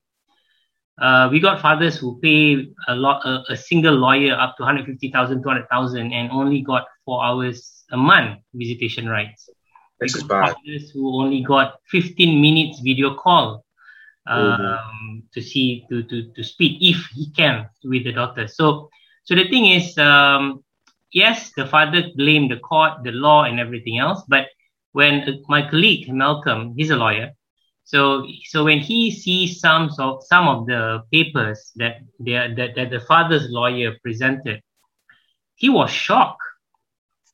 Uh, 1.02 1.30
we 1.32 1.40
got 1.40 1.62
fathers 1.62 1.98
who 1.98 2.20
pay 2.20 2.68
a 2.90 2.96
lot, 2.96 3.26
a, 3.26 3.54
a 3.54 3.58
single 3.58 3.96
lawyer 3.96 4.36
up 4.36 4.58
to 4.58 4.64
150,000, 4.64 5.42
200,000 5.42 6.12
and 6.12 6.30
only 6.32 6.62
got 6.62 6.86
four 7.06 7.24
hours 7.24 7.86
a 7.92 7.98
month 7.98 8.40
visitation 8.54 9.08
rights. 9.08 9.50
This 10.02 10.16
is 10.16 10.24
bad. 10.24 10.54
Fathers 10.54 10.92
who 10.92 11.16
only 11.16 11.42
got 11.42 11.80
15 11.90 12.42
minutes 12.42 12.82
video 12.82 13.16
call 13.16 13.66
um, 14.28 14.42
mm-hmm. 14.42 15.20
to 15.34 15.42
see, 15.42 15.86
to, 15.90 16.04
to, 16.04 16.32
to 16.34 16.44
speak 16.44 16.78
if 16.82 16.98
he 17.16 17.32
can 17.32 17.70
with 17.86 18.04
the 18.04 18.12
daughter. 18.12 18.48
So, 18.48 18.90
so 19.24 19.36
the 19.36 19.48
thing 19.50 19.68
is, 19.68 19.98
um, 19.98 20.64
yes, 21.14 21.52
the 21.56 21.66
father 21.66 22.10
blamed 22.16 22.52
the 22.52 22.58
court, 22.58 23.04
the 23.04 23.12
law 23.12 23.46
and 23.46 23.58
everything 23.58 24.00
else, 24.00 24.24
but 24.28 24.48
when 24.92 25.22
uh, 25.22 25.32
my 25.48 25.70
colleague 25.70 26.12
Malcolm, 26.12 26.74
he's 26.76 26.90
a 26.90 26.96
lawyer, 26.96 27.32
so 27.90 28.28
so 28.46 28.66
when 28.66 28.80
he 28.80 29.10
sees 29.10 29.60
some 29.60 29.90
of 29.98 30.24
some 30.24 30.48
of 30.48 30.68
the 30.68 31.02
papers 31.12 31.72
that 31.78 32.02
that, 32.20 32.56
that 32.76 32.90
the 32.92 33.00
father's 33.00 33.50
lawyer 33.50 33.98
presented, 34.04 34.62
he 35.56 35.70
was 35.70 35.90
shocked. 35.90 36.42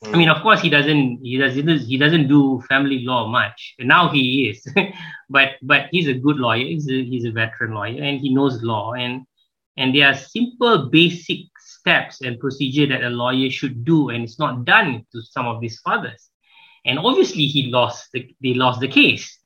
I 0.04 0.18
mean, 0.18 0.30
of 0.30 0.42
course, 0.42 0.62
he 0.62 0.70
doesn't. 0.70 1.20
He 1.24 1.38
doesn't 1.38 1.80
He 1.80 1.98
doesn't 1.98 2.30
do 2.30 2.62
family 2.70 3.04
law 3.04 3.28
much. 3.28 3.76
Now 3.80 4.08
he 4.08 4.50
is, 4.50 4.66
but 5.30 5.56
but 5.62 5.88
he's 5.92 6.08
a 6.08 6.14
good 6.14 6.38
lawyer. 6.38 6.64
He's 6.64 6.90
a, 6.90 7.04
he's 7.04 7.26
a 7.26 7.32
veteran 7.32 7.74
lawyer, 7.74 8.02
and 8.02 8.22
he 8.22 8.34
knows 8.34 8.64
law. 8.64 8.94
And 8.94 9.26
and 9.76 9.94
there 9.94 10.08
are 10.08 10.16
simple, 10.16 10.90
basic 10.90 11.48
steps 11.60 12.22
and 12.22 12.40
procedure 12.40 12.88
that 12.88 13.04
a 13.04 13.10
lawyer 13.10 13.50
should 13.50 13.84
do, 13.84 14.10
and 14.10 14.24
it's 14.24 14.40
not 14.40 14.64
done 14.64 15.06
to 15.12 15.22
some 15.22 15.48
of 15.48 15.60
these 15.60 15.80
fathers. 15.80 16.30
And 16.86 17.00
obviously, 17.00 17.46
he 17.48 17.72
lost. 17.72 18.10
The, 18.14 18.34
they 18.42 18.54
lost 18.54 18.80
the 18.80 18.88
case. 18.88 19.38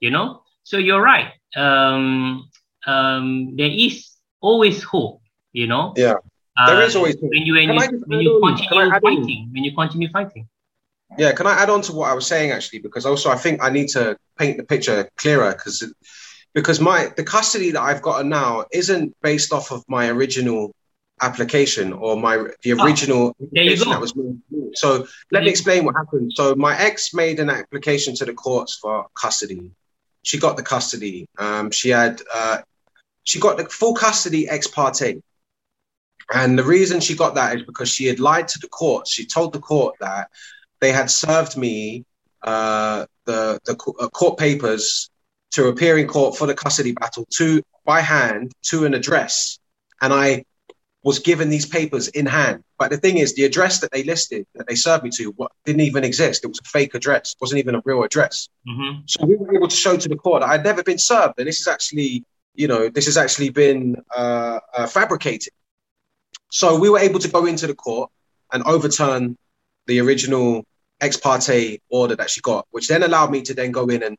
You 0.00 0.10
know. 0.10 0.42
So 0.62 0.78
you're 0.78 1.02
right. 1.02 1.32
Um, 1.56 2.48
um, 2.86 3.56
there 3.56 3.70
is 3.70 4.10
always 4.40 4.82
hope. 4.82 5.22
You 5.52 5.66
know. 5.66 5.94
Yeah. 5.96 6.14
There 6.66 6.82
is 6.82 6.94
always 6.94 7.14
hope. 7.20 7.30
when 7.30 7.42
you 7.42 7.54
when 7.54 7.72
you, 7.72 8.04
when 8.06 8.20
you 8.20 8.40
continue 8.42 8.90
fighting. 9.00 9.50
When 9.52 9.64
you 9.64 9.74
continue 9.74 10.08
fighting. 10.10 10.48
Yeah, 11.18 11.32
can 11.32 11.46
I 11.46 11.52
add 11.52 11.70
on 11.70 11.82
to 11.82 11.92
what 11.92 12.10
I 12.10 12.14
was 12.14 12.26
saying 12.26 12.50
actually? 12.50 12.80
Because 12.80 13.06
also 13.06 13.30
I 13.30 13.36
think 13.36 13.62
I 13.62 13.70
need 13.70 13.88
to 13.90 14.16
paint 14.38 14.56
the 14.56 14.64
picture 14.64 15.08
clearer 15.16 15.52
because 15.52 15.92
because 16.54 16.80
my 16.80 17.12
the 17.16 17.24
custody 17.24 17.70
that 17.72 17.82
I've 17.82 18.02
gotten 18.02 18.28
now 18.28 18.64
isn't 18.72 19.14
based 19.22 19.52
off 19.52 19.70
of 19.70 19.84
my 19.88 20.08
original 20.08 20.74
application 21.20 21.92
or 21.92 22.16
my 22.16 22.44
the 22.62 22.72
ah, 22.72 22.84
original 22.84 23.34
oh, 23.40 23.44
application 23.44 23.90
that 23.90 24.00
was 24.00 24.16
made. 24.16 24.40
So 24.74 25.06
let 25.30 25.44
me 25.44 25.50
explain 25.50 25.84
what 25.84 25.94
happened. 25.94 26.32
So 26.34 26.54
my 26.54 26.78
ex 26.78 27.14
made 27.14 27.40
an 27.40 27.50
application 27.50 28.14
to 28.16 28.24
the 28.24 28.34
courts 28.34 28.74
for 28.74 29.06
custody. 29.14 29.70
She 30.22 30.38
got 30.38 30.56
the 30.56 30.62
custody. 30.62 31.28
Um, 31.38 31.70
she 31.70 31.90
had 31.90 32.20
uh, 32.32 32.58
she 33.22 33.38
got 33.40 33.56
the 33.58 33.64
full 33.64 33.94
custody 33.94 34.48
ex 34.48 34.66
parte. 34.66 35.22
And 36.32 36.58
the 36.58 36.64
reason 36.64 37.00
she 37.00 37.14
got 37.14 37.34
that 37.34 37.56
is 37.56 37.62
because 37.64 37.90
she 37.90 38.06
had 38.06 38.18
lied 38.18 38.48
to 38.48 38.58
the 38.58 38.68
court. 38.68 39.06
She 39.06 39.26
told 39.26 39.52
the 39.52 39.60
court 39.60 39.96
that 40.00 40.30
they 40.80 40.90
had 40.90 41.10
served 41.10 41.56
me 41.56 42.04
uh, 42.42 43.06
the, 43.26 43.58
the 43.64 43.72
uh, 44.00 44.08
court 44.08 44.38
papers 44.38 45.10
to 45.52 45.68
appear 45.68 45.98
in 45.98 46.06
court 46.06 46.36
for 46.36 46.46
the 46.46 46.54
custody 46.54 46.92
battle 46.92 47.26
to 47.34 47.62
by 47.84 48.00
hand 48.00 48.52
to 48.62 48.84
an 48.86 48.94
address. 48.94 49.58
And 50.00 50.12
I 50.12 50.44
was 51.04 51.18
given 51.18 51.50
these 51.50 51.66
papers 51.66 52.08
in 52.08 52.24
hand. 52.24 52.64
But 52.78 52.90
the 52.90 52.96
thing 52.96 53.18
is, 53.18 53.34
the 53.34 53.44
address 53.44 53.80
that 53.80 53.92
they 53.92 54.02
listed, 54.02 54.46
that 54.54 54.66
they 54.66 54.74
served 54.74 55.04
me 55.04 55.10
to, 55.10 55.30
what, 55.32 55.52
didn't 55.66 55.82
even 55.82 56.02
exist. 56.02 56.44
It 56.44 56.48
was 56.48 56.58
a 56.60 56.68
fake 56.68 56.94
address. 56.94 57.32
It 57.32 57.40
wasn't 57.42 57.58
even 57.58 57.74
a 57.74 57.82
real 57.84 58.02
address. 58.02 58.48
Mm-hmm. 58.66 59.02
So 59.06 59.26
we 59.26 59.36
were 59.36 59.54
able 59.54 59.68
to 59.68 59.76
show 59.76 59.98
to 59.98 60.08
the 60.08 60.16
court 60.16 60.40
that 60.40 60.48
I'd 60.48 60.64
never 60.64 60.82
been 60.82 60.98
served. 60.98 61.34
And 61.38 61.46
this 61.46 61.60
is 61.60 61.68
actually, 61.68 62.24
you 62.54 62.68
know, 62.68 62.88
this 62.88 63.04
has 63.04 63.18
actually 63.18 63.50
been 63.50 63.96
uh, 64.16 64.60
uh, 64.74 64.86
fabricated. 64.86 65.52
So 66.50 66.78
we 66.78 66.88
were 66.88 67.00
able 67.00 67.20
to 67.20 67.28
go 67.28 67.44
into 67.44 67.66
the 67.66 67.74
court 67.74 68.10
and 68.50 68.62
overturn 68.64 69.36
the 69.86 70.00
original 70.00 70.64
ex 71.02 71.18
parte 71.18 71.80
order 71.90 72.16
that 72.16 72.30
she 72.30 72.40
got, 72.40 72.66
which 72.70 72.88
then 72.88 73.02
allowed 73.02 73.30
me 73.30 73.42
to 73.42 73.52
then 73.52 73.72
go 73.72 73.88
in 73.88 74.02
and 74.02 74.16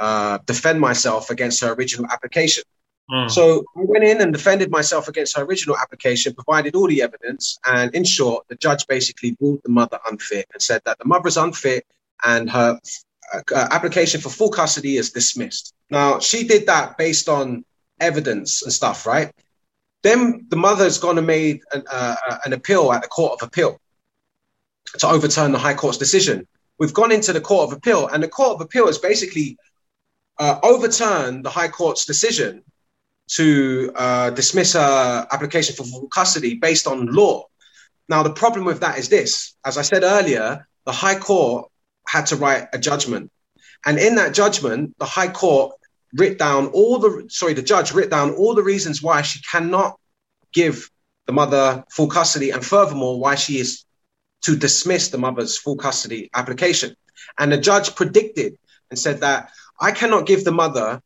uh, 0.00 0.38
defend 0.46 0.80
myself 0.80 1.30
against 1.30 1.60
her 1.60 1.72
original 1.74 2.10
application. 2.10 2.64
Mm. 3.10 3.30
So 3.30 3.64
I 3.76 3.80
went 3.84 4.04
in 4.04 4.20
and 4.20 4.32
defended 4.32 4.70
myself 4.70 5.08
against 5.08 5.36
her 5.36 5.42
original 5.42 5.76
application, 5.76 6.34
provided 6.34 6.74
all 6.74 6.88
the 6.88 7.02
evidence, 7.02 7.58
and 7.66 7.94
in 7.94 8.04
short, 8.04 8.46
the 8.48 8.54
judge 8.56 8.86
basically 8.86 9.36
ruled 9.40 9.60
the 9.62 9.70
mother 9.70 9.98
unfit 10.10 10.46
and 10.52 10.62
said 10.62 10.80
that 10.86 10.98
the 10.98 11.04
mother 11.04 11.28
is 11.28 11.36
unfit 11.36 11.86
and 12.24 12.48
her 12.50 12.80
uh, 13.34 13.68
application 13.70 14.20
for 14.20 14.30
full 14.30 14.50
custody 14.50 14.96
is 14.96 15.10
dismissed. 15.10 15.74
Now 15.90 16.18
she 16.18 16.46
did 16.46 16.66
that 16.66 16.96
based 16.96 17.28
on 17.28 17.64
evidence 18.00 18.62
and 18.62 18.72
stuff, 18.72 19.06
right? 19.06 19.32
Then 20.02 20.46
the 20.48 20.56
mother's 20.56 20.98
gone 20.98 21.18
and 21.18 21.26
made 21.26 21.60
an, 21.72 21.84
uh, 21.90 22.16
uh, 22.28 22.38
an 22.44 22.52
appeal 22.52 22.92
at 22.92 23.02
the 23.02 23.08
Court 23.08 23.40
of 23.40 23.46
Appeal 23.46 23.80
to 24.98 25.08
overturn 25.08 25.52
the 25.52 25.58
High 25.58 25.74
Court's 25.74 25.98
decision. 25.98 26.46
We've 26.78 26.92
gone 26.92 27.12
into 27.12 27.32
the 27.32 27.40
Court 27.40 27.70
of 27.70 27.76
Appeal, 27.76 28.08
and 28.08 28.22
the 28.22 28.28
Court 28.28 28.56
of 28.56 28.60
Appeal 28.60 28.86
has 28.86 28.98
basically 28.98 29.56
uh, 30.38 30.58
overturned 30.62 31.44
the 31.44 31.50
High 31.50 31.68
Court's 31.68 32.04
decision 32.04 32.62
to 33.26 33.92
uh, 33.94 34.30
dismiss 34.30 34.74
her 34.74 35.26
application 35.30 35.74
for 35.74 35.84
full 35.84 36.08
custody 36.08 36.54
based 36.54 36.86
on 36.86 37.06
law. 37.06 37.44
Now, 38.08 38.22
the 38.22 38.32
problem 38.32 38.64
with 38.64 38.80
that 38.80 38.98
is 38.98 39.08
this 39.08 39.54
as 39.64 39.78
I 39.78 39.82
said 39.82 40.02
earlier, 40.02 40.66
the 40.84 40.92
High 40.92 41.18
Court 41.18 41.70
had 42.06 42.26
to 42.26 42.36
write 42.36 42.68
a 42.72 42.78
judgment. 42.78 43.30
And 43.86 43.98
in 43.98 44.14
that 44.16 44.34
judgment, 44.34 44.94
the 44.98 45.06
High 45.06 45.28
Court 45.28 45.74
writ 46.14 46.38
down 46.38 46.66
all 46.68 46.98
the 46.98 47.26
sorry, 47.28 47.54
the 47.54 47.62
judge 47.62 47.92
writ 47.92 48.10
down 48.10 48.34
all 48.34 48.54
the 48.54 48.62
reasons 48.62 49.02
why 49.02 49.22
she 49.22 49.40
cannot 49.40 49.98
give 50.52 50.90
the 51.26 51.32
mother 51.32 51.84
full 51.90 52.08
custody, 52.08 52.50
and 52.50 52.64
furthermore, 52.64 53.18
why 53.18 53.34
she 53.34 53.58
is 53.58 53.84
to 54.42 54.56
dismiss 54.56 55.08
the 55.08 55.18
mother's 55.18 55.56
full 55.56 55.76
custody 55.76 56.30
application. 56.34 56.94
And 57.38 57.50
the 57.50 57.56
judge 57.56 57.94
predicted 57.94 58.58
and 58.90 58.98
said 58.98 59.20
that 59.20 59.50
I 59.80 59.92
cannot 59.92 60.26
give 60.26 60.44
the 60.44 60.52
mother 60.52 61.00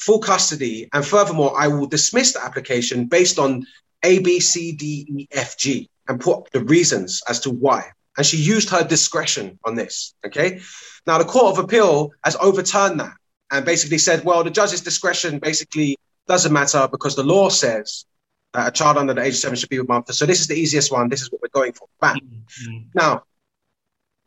full 0.00 0.18
custody, 0.18 0.88
and 0.92 1.04
furthermore, 1.04 1.52
I 1.56 1.68
will 1.68 1.86
dismiss 1.86 2.32
the 2.32 2.44
application 2.44 3.06
based 3.06 3.38
on 3.38 3.66
A, 4.02 4.18
B, 4.20 4.40
C, 4.40 4.72
D, 4.72 5.06
E, 5.08 5.28
F, 5.30 5.56
G, 5.58 5.88
and 6.08 6.20
put 6.20 6.50
the 6.52 6.64
reasons 6.64 7.22
as 7.28 7.40
to 7.40 7.50
why. 7.50 7.92
And 8.16 8.26
she 8.26 8.38
used 8.38 8.70
her 8.70 8.82
discretion 8.82 9.58
on 9.64 9.74
this. 9.76 10.14
Okay. 10.26 10.60
Now, 11.06 11.18
the 11.18 11.24
Court 11.24 11.56
of 11.56 11.64
Appeal 11.64 12.12
has 12.24 12.36
overturned 12.36 13.00
that 13.00 13.14
and 13.50 13.64
basically 13.64 13.98
said, 13.98 14.24
well, 14.24 14.42
the 14.42 14.50
judge's 14.50 14.80
discretion 14.80 15.38
basically 15.38 15.96
doesn't 16.26 16.52
matter 16.52 16.88
because 16.90 17.14
the 17.16 17.22
law 17.22 17.48
says 17.48 18.04
that 18.52 18.68
a 18.68 18.70
child 18.70 18.96
under 18.96 19.14
the 19.14 19.22
age 19.22 19.34
of 19.34 19.40
seven 19.40 19.56
should 19.56 19.68
be 19.68 19.78
with 19.78 19.88
mother. 19.88 20.12
So 20.12 20.26
this 20.26 20.40
is 20.40 20.48
the 20.48 20.54
easiest 20.54 20.90
one. 20.90 21.08
This 21.08 21.22
is 21.22 21.30
what 21.30 21.40
we're 21.42 21.60
going 21.60 21.72
for. 21.72 21.88
Bam. 22.00 22.16
Mm-hmm. 22.16 22.78
Now, 22.94 23.22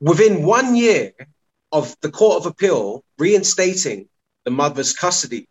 within 0.01 0.43
one 0.43 0.75
year 0.75 1.13
of 1.71 1.95
the 2.01 2.09
Court 2.09 2.37
of 2.37 2.45
Appeal 2.45 3.03
reinstating 3.17 4.07
the 4.45 4.51
mother's 4.51 4.93
custody, 4.93 5.47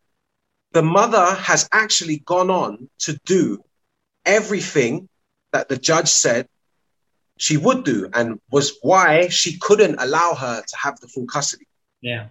the 0.72 0.82
mother 0.82 1.34
has 1.34 1.68
actually 1.72 2.18
gone 2.18 2.50
on 2.50 2.88
to 3.00 3.18
do 3.24 3.62
everything 4.24 5.08
that 5.52 5.68
the 5.68 5.76
judge 5.76 6.08
said 6.08 6.48
she 7.38 7.56
would 7.56 7.84
do 7.84 8.08
and 8.12 8.40
was 8.50 8.78
why 8.82 9.28
she 9.28 9.58
couldn't 9.58 9.96
allow 9.98 10.34
her 10.34 10.62
to 10.62 10.76
have 10.76 10.98
the 11.00 11.08
full 11.08 11.26
custody. 11.26 11.66
Yeah. 12.00 12.28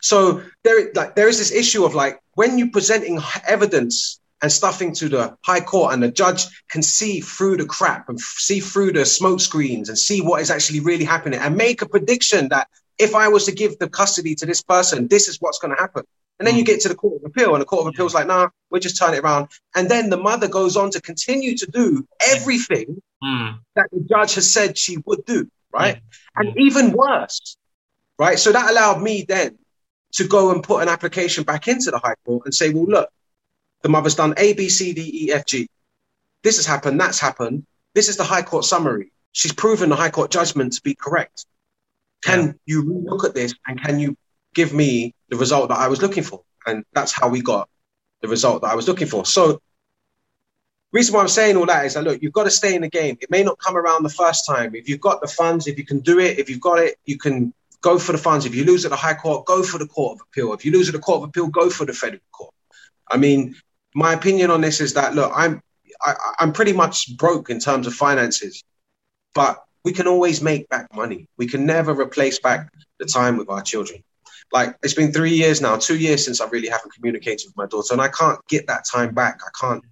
So 0.00 0.42
there, 0.62 0.92
like, 0.94 1.14
there 1.14 1.28
is 1.28 1.38
this 1.38 1.52
issue 1.52 1.84
of 1.84 1.94
like 1.94 2.20
when 2.34 2.58
you're 2.58 2.70
presenting 2.70 3.20
evidence 3.46 4.20
and 4.42 4.52
stuffing 4.52 4.92
to 4.94 5.08
the 5.08 5.36
high 5.42 5.60
court, 5.60 5.94
and 5.94 6.02
the 6.02 6.10
judge 6.10 6.44
can 6.68 6.82
see 6.82 7.20
through 7.20 7.56
the 7.56 7.64
crap 7.64 8.08
and 8.10 8.20
see 8.20 8.60
through 8.60 8.92
the 8.92 9.04
smoke 9.04 9.40
screens 9.40 9.88
and 9.88 9.96
see 9.96 10.20
what 10.20 10.42
is 10.42 10.50
actually 10.50 10.80
really 10.80 11.04
happening, 11.04 11.40
and 11.40 11.56
make 11.56 11.80
a 11.80 11.88
prediction 11.88 12.48
that 12.50 12.68
if 12.98 13.14
I 13.14 13.28
was 13.28 13.46
to 13.46 13.52
give 13.52 13.78
the 13.78 13.88
custody 13.88 14.34
to 14.34 14.44
this 14.44 14.62
person, 14.62 15.08
this 15.08 15.28
is 15.28 15.38
what's 15.40 15.58
going 15.58 15.74
to 15.74 15.80
happen. 15.80 16.04
And 16.38 16.48
then 16.48 16.56
you 16.56 16.64
mm. 16.64 16.66
get 16.66 16.80
to 16.80 16.88
the 16.88 16.94
Court 16.94 17.22
of 17.22 17.30
Appeal, 17.30 17.54
and 17.54 17.62
the 17.62 17.66
Court 17.66 17.82
of 17.82 17.94
Appeal 17.94 18.06
is 18.06 18.14
like, 18.14 18.26
nah, 18.26 18.48
we'll 18.70 18.80
just 18.80 18.98
turn 18.98 19.14
it 19.14 19.20
around. 19.20 19.48
And 19.74 19.88
then 19.88 20.10
the 20.10 20.16
mother 20.16 20.48
goes 20.48 20.76
on 20.76 20.90
to 20.90 21.00
continue 21.00 21.56
to 21.56 21.66
do 21.66 22.06
everything 22.28 23.00
mm. 23.22 23.58
that 23.76 23.88
the 23.92 24.00
judge 24.00 24.34
has 24.34 24.50
said 24.50 24.76
she 24.76 24.98
would 25.06 25.24
do, 25.24 25.48
right? 25.72 25.96
Mm. 25.96 26.00
And 26.36 26.58
even 26.58 26.92
worse, 26.92 27.56
right? 28.18 28.38
So 28.38 28.52
that 28.52 28.70
allowed 28.70 29.00
me 29.00 29.24
then 29.28 29.58
to 30.14 30.26
go 30.26 30.50
and 30.50 30.62
put 30.62 30.82
an 30.82 30.88
application 30.88 31.44
back 31.44 31.68
into 31.68 31.90
the 31.90 31.98
High 31.98 32.14
Court 32.24 32.42
and 32.44 32.54
say, 32.54 32.70
well, 32.70 32.84
look, 32.84 33.10
the 33.82 33.88
mother's 33.88 34.14
done 34.14 34.34
A, 34.36 34.54
B, 34.54 34.68
C, 34.68 34.92
D, 34.92 35.26
E, 35.26 35.32
F, 35.32 35.46
G. 35.46 35.68
This 36.42 36.56
has 36.56 36.66
happened, 36.66 37.00
that's 37.00 37.20
happened. 37.20 37.64
This 37.94 38.08
is 38.08 38.16
the 38.16 38.24
High 38.24 38.42
Court 38.42 38.64
summary. 38.64 39.12
She's 39.32 39.52
proven 39.52 39.88
the 39.88 39.96
High 39.96 40.10
Court 40.10 40.30
judgment 40.30 40.72
to 40.74 40.82
be 40.82 40.94
correct. 40.94 41.46
Can 42.24 42.46
yeah. 42.46 42.52
you 42.66 43.04
look 43.04 43.24
at 43.24 43.34
this 43.34 43.54
and 43.66 43.80
can 43.80 43.98
you 43.98 44.16
give 44.54 44.72
me 44.72 45.14
the 45.34 45.40
result 45.40 45.68
that 45.68 45.78
I 45.78 45.88
was 45.88 46.00
looking 46.00 46.22
for? 46.22 46.42
And 46.66 46.84
that's 46.92 47.12
how 47.12 47.28
we 47.28 47.42
got 47.42 47.68
the 48.22 48.28
result 48.28 48.62
that 48.62 48.70
I 48.70 48.74
was 48.74 48.88
looking 48.88 49.06
for. 49.06 49.26
So, 49.26 49.60
reason 50.92 51.14
why 51.14 51.20
I'm 51.20 51.28
saying 51.28 51.56
all 51.56 51.66
that 51.66 51.84
is 51.84 51.94
that 51.94 52.04
look, 52.04 52.22
you've 52.22 52.32
got 52.32 52.44
to 52.44 52.50
stay 52.50 52.74
in 52.74 52.82
the 52.82 52.88
game. 52.88 53.18
It 53.20 53.30
may 53.30 53.42
not 53.42 53.58
come 53.58 53.76
around 53.76 54.04
the 54.04 54.08
first 54.22 54.46
time. 54.46 54.74
If 54.74 54.88
you've 54.88 55.00
got 55.00 55.20
the 55.20 55.26
funds, 55.26 55.66
if 55.66 55.76
you 55.76 55.84
can 55.84 56.00
do 56.00 56.20
it, 56.20 56.38
if 56.38 56.48
you've 56.48 56.60
got 56.60 56.78
it, 56.78 56.96
you 57.04 57.18
can 57.18 57.52
go 57.82 57.98
for 57.98 58.12
the 58.12 58.18
funds. 58.18 58.46
If 58.46 58.54
you 58.54 58.64
lose 58.64 58.84
at 58.84 58.90
the 58.90 58.96
High 58.96 59.14
Court, 59.14 59.44
go 59.44 59.62
for 59.62 59.78
the 59.78 59.86
Court 59.86 60.16
of 60.16 60.26
Appeal. 60.28 60.52
If 60.54 60.64
you 60.64 60.72
lose 60.72 60.88
at 60.88 60.94
the 60.94 61.00
Court 61.00 61.22
of 61.22 61.28
Appeal, 61.28 61.48
go 61.48 61.68
for 61.68 61.84
the 61.84 61.92
Federal 61.92 62.22
Court. 62.32 62.54
I 63.08 63.16
mean, 63.16 63.56
my 63.94 64.14
opinion 64.14 64.50
on 64.50 64.60
this 64.60 64.80
is 64.80 64.94
that 64.94 65.14
look, 65.14 65.32
I'm 65.34 65.60
I, 66.00 66.14
I'm 66.38 66.52
pretty 66.52 66.72
much 66.72 67.16
broke 67.16 67.50
in 67.50 67.58
terms 67.58 67.86
of 67.86 67.94
finances, 67.94 68.62
but 69.34 69.62
we 69.84 69.92
can 69.92 70.06
always 70.06 70.40
make 70.40 70.68
back 70.68 70.94
money. 70.94 71.28
We 71.36 71.46
can 71.46 71.66
never 71.66 71.92
replace 71.92 72.38
back 72.38 72.72
the 72.98 73.04
time 73.04 73.36
with 73.36 73.50
our 73.50 73.62
children. 73.62 74.02
Like 74.52 74.76
it's 74.82 74.94
been 74.94 75.12
three 75.12 75.34
years 75.34 75.60
now, 75.60 75.76
two 75.76 75.98
years 75.98 76.24
since 76.24 76.40
I 76.40 76.48
really 76.48 76.68
haven't 76.68 76.94
communicated 76.94 77.46
with 77.46 77.56
my 77.56 77.66
daughter, 77.66 77.92
and 77.92 78.00
I 78.00 78.08
can't 78.08 78.38
get 78.48 78.66
that 78.68 78.84
time 78.84 79.14
back. 79.14 79.40
I 79.44 79.50
can't. 79.58 79.82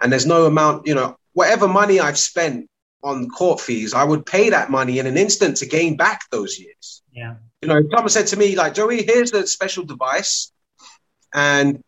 And 0.00 0.10
there's 0.10 0.26
no 0.26 0.46
amount, 0.46 0.86
you 0.86 0.94
know, 0.94 1.16
whatever 1.32 1.68
money 1.68 2.00
I've 2.00 2.18
spent 2.18 2.68
on 3.02 3.28
court 3.28 3.60
fees, 3.60 3.94
I 3.94 4.04
would 4.04 4.24
pay 4.26 4.50
that 4.50 4.70
money 4.70 4.98
in 4.98 5.06
an 5.06 5.16
instant 5.16 5.56
to 5.58 5.66
gain 5.66 5.96
back 5.96 6.22
those 6.30 6.58
years. 6.58 7.02
Yeah. 7.12 7.36
You 7.62 7.68
know, 7.68 7.82
someone 7.90 8.08
said 8.08 8.26
to 8.28 8.36
me, 8.36 8.56
like, 8.56 8.74
Joey, 8.74 9.02
here's 9.02 9.32
a 9.32 9.46
special 9.46 9.84
device, 9.84 10.52
and 11.34 11.82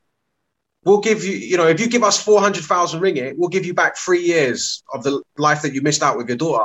we'll 0.84 1.00
give 1.00 1.24
you, 1.24 1.32
you 1.32 1.56
know, 1.56 1.66
if 1.66 1.80
you 1.80 1.88
give 1.88 2.02
us 2.02 2.22
400,000 2.22 3.00
ringgit, 3.00 3.34
we'll 3.36 3.48
give 3.48 3.64
you 3.64 3.72
back 3.74 3.96
three 3.96 4.22
years 4.22 4.82
of 4.92 5.02
the 5.02 5.22
life 5.38 5.62
that 5.62 5.72
you 5.72 5.80
missed 5.80 6.02
out 6.02 6.16
with 6.16 6.28
your 6.28 6.36
daughter. 6.36 6.64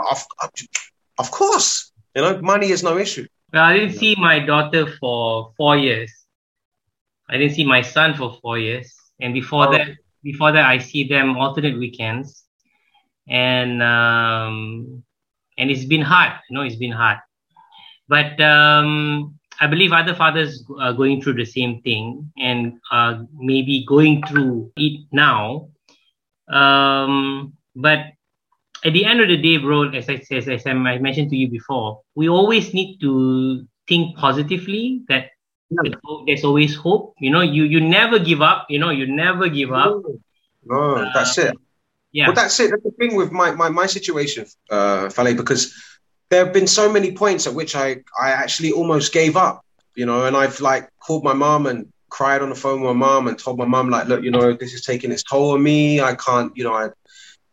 Of 1.18 1.32
course, 1.32 1.92
you 2.16 2.22
know, 2.22 2.42
money 2.42 2.70
is 2.70 2.84
no 2.84 2.98
issue. 2.98 3.28
Well, 3.54 3.64
I 3.64 3.74
didn't 3.74 3.95
see 3.95 4.16
my 4.18 4.39
daughter 4.39 4.88
for 5.00 5.54
four 5.56 5.78
years. 5.78 6.12
I 7.30 7.38
didn't 7.38 7.56
see 7.56 7.66
my 7.66 7.82
son 7.82 8.14
for 8.14 8.38
four 8.41 8.58
years, 8.58 8.93
and 9.22 9.34
before 9.34 9.70
oh. 9.70 9.72
that, 9.72 9.88
before 10.24 10.52
that, 10.52 10.66
I 10.66 10.78
see 10.80 11.08
them 11.08 11.38
alternate 11.38 11.78
weekends, 11.78 12.43
and 13.28 13.82
um, 13.82 15.04
and 15.58 15.72
it's 15.72 15.86
been 15.86 16.02
hard. 16.02 16.34
You 16.50 16.56
know, 16.56 16.64
it's 16.64 16.76
been 16.76 16.91
hard. 16.91 17.20
But 18.10 18.39
um, 18.41 19.38
I 19.60 19.68
believe 19.68 19.91
other 19.91 20.14
fathers 20.14 20.64
are 20.80 20.93
going 20.93 21.22
through 21.22 21.34
the 21.34 21.45
same 21.45 21.82
thing 21.82 22.32
and 22.38 22.80
uh, 22.91 23.24
maybe 23.36 23.86
going 23.88 24.24
through 24.24 24.72
it 24.78 25.08
now. 25.12 25.70
Um, 26.48 27.54
but 27.76 28.00
at 28.86 28.94
the 28.94 29.06
end 29.06 29.22
of 29.22 29.28
the 29.28 29.38
day, 29.38 29.58
bro, 29.58 29.90
as 29.90 30.10
I, 30.10 30.22
as, 30.32 30.48
as 30.48 30.66
I 30.66 30.74
mentioned 30.74 31.30
to 31.32 31.36
you 31.36 31.50
before, 31.50 32.02
we 32.16 32.30
always 32.30 32.74
need 32.74 33.00
to 33.02 33.66
think 33.88 34.18
positively 34.18 35.02
that 35.10 35.32
yeah. 35.70 35.92
there's 36.26 36.44
always 36.44 36.76
hope. 36.76 37.16
You 37.20 37.32
know, 37.32 37.42
you, 37.42 37.64
you 37.64 37.80
never 37.80 38.20
give 38.20 38.42
up. 38.42 38.68
You 38.70 38.80
know, 38.80 38.90
you 38.90 39.08
never 39.08 39.50
give 39.50 39.74
up. 39.74 40.02
No, 40.66 40.96
uh, 40.96 41.12
that's 41.14 41.38
it. 41.38 41.56
Yeah. 42.12 42.28
Well, 42.28 42.36
that's 42.36 42.60
it. 42.60 42.72
That's 42.72 42.84
the 42.84 42.92
thing 42.92 43.16
with 43.16 43.32
my, 43.32 43.52
my, 43.52 43.70
my 43.70 43.86
situation, 43.86 44.46
uh, 44.70 45.08
Faleigh, 45.08 45.36
because 45.36 45.74
there 46.30 46.44
have 46.44 46.54
been 46.54 46.68
so 46.68 46.92
many 46.92 47.12
points 47.12 47.48
at 47.48 47.54
which 47.54 47.76
I, 47.76 47.98
I 48.20 48.32
actually 48.32 48.72
almost 48.72 49.14
gave 49.14 49.38
up, 49.38 49.66
you 49.96 50.06
know, 50.06 50.26
and 50.26 50.36
I've 50.36 50.60
like 50.60 50.90
called 51.00 51.24
my 51.24 51.34
mom 51.34 51.68
and 51.68 51.92
cried 52.10 52.42
on 52.42 52.50
the 52.50 52.56
phone 52.56 52.82
with 52.82 52.96
my 52.96 53.06
mom 53.06 53.28
and 53.28 53.38
told 53.38 53.58
my 53.58 53.66
mom 53.66 53.90
like, 53.90 54.08
look, 54.08 54.24
you 54.24 54.32
know, 54.32 54.54
this 54.54 54.74
is 54.74 54.86
taking 54.86 55.12
its 55.12 55.24
toll 55.24 55.52
on 55.52 55.64
me. 55.64 56.02
I 56.02 56.16
can't, 56.16 56.56
you 56.56 56.64
know, 56.64 56.74
I, 56.74 56.90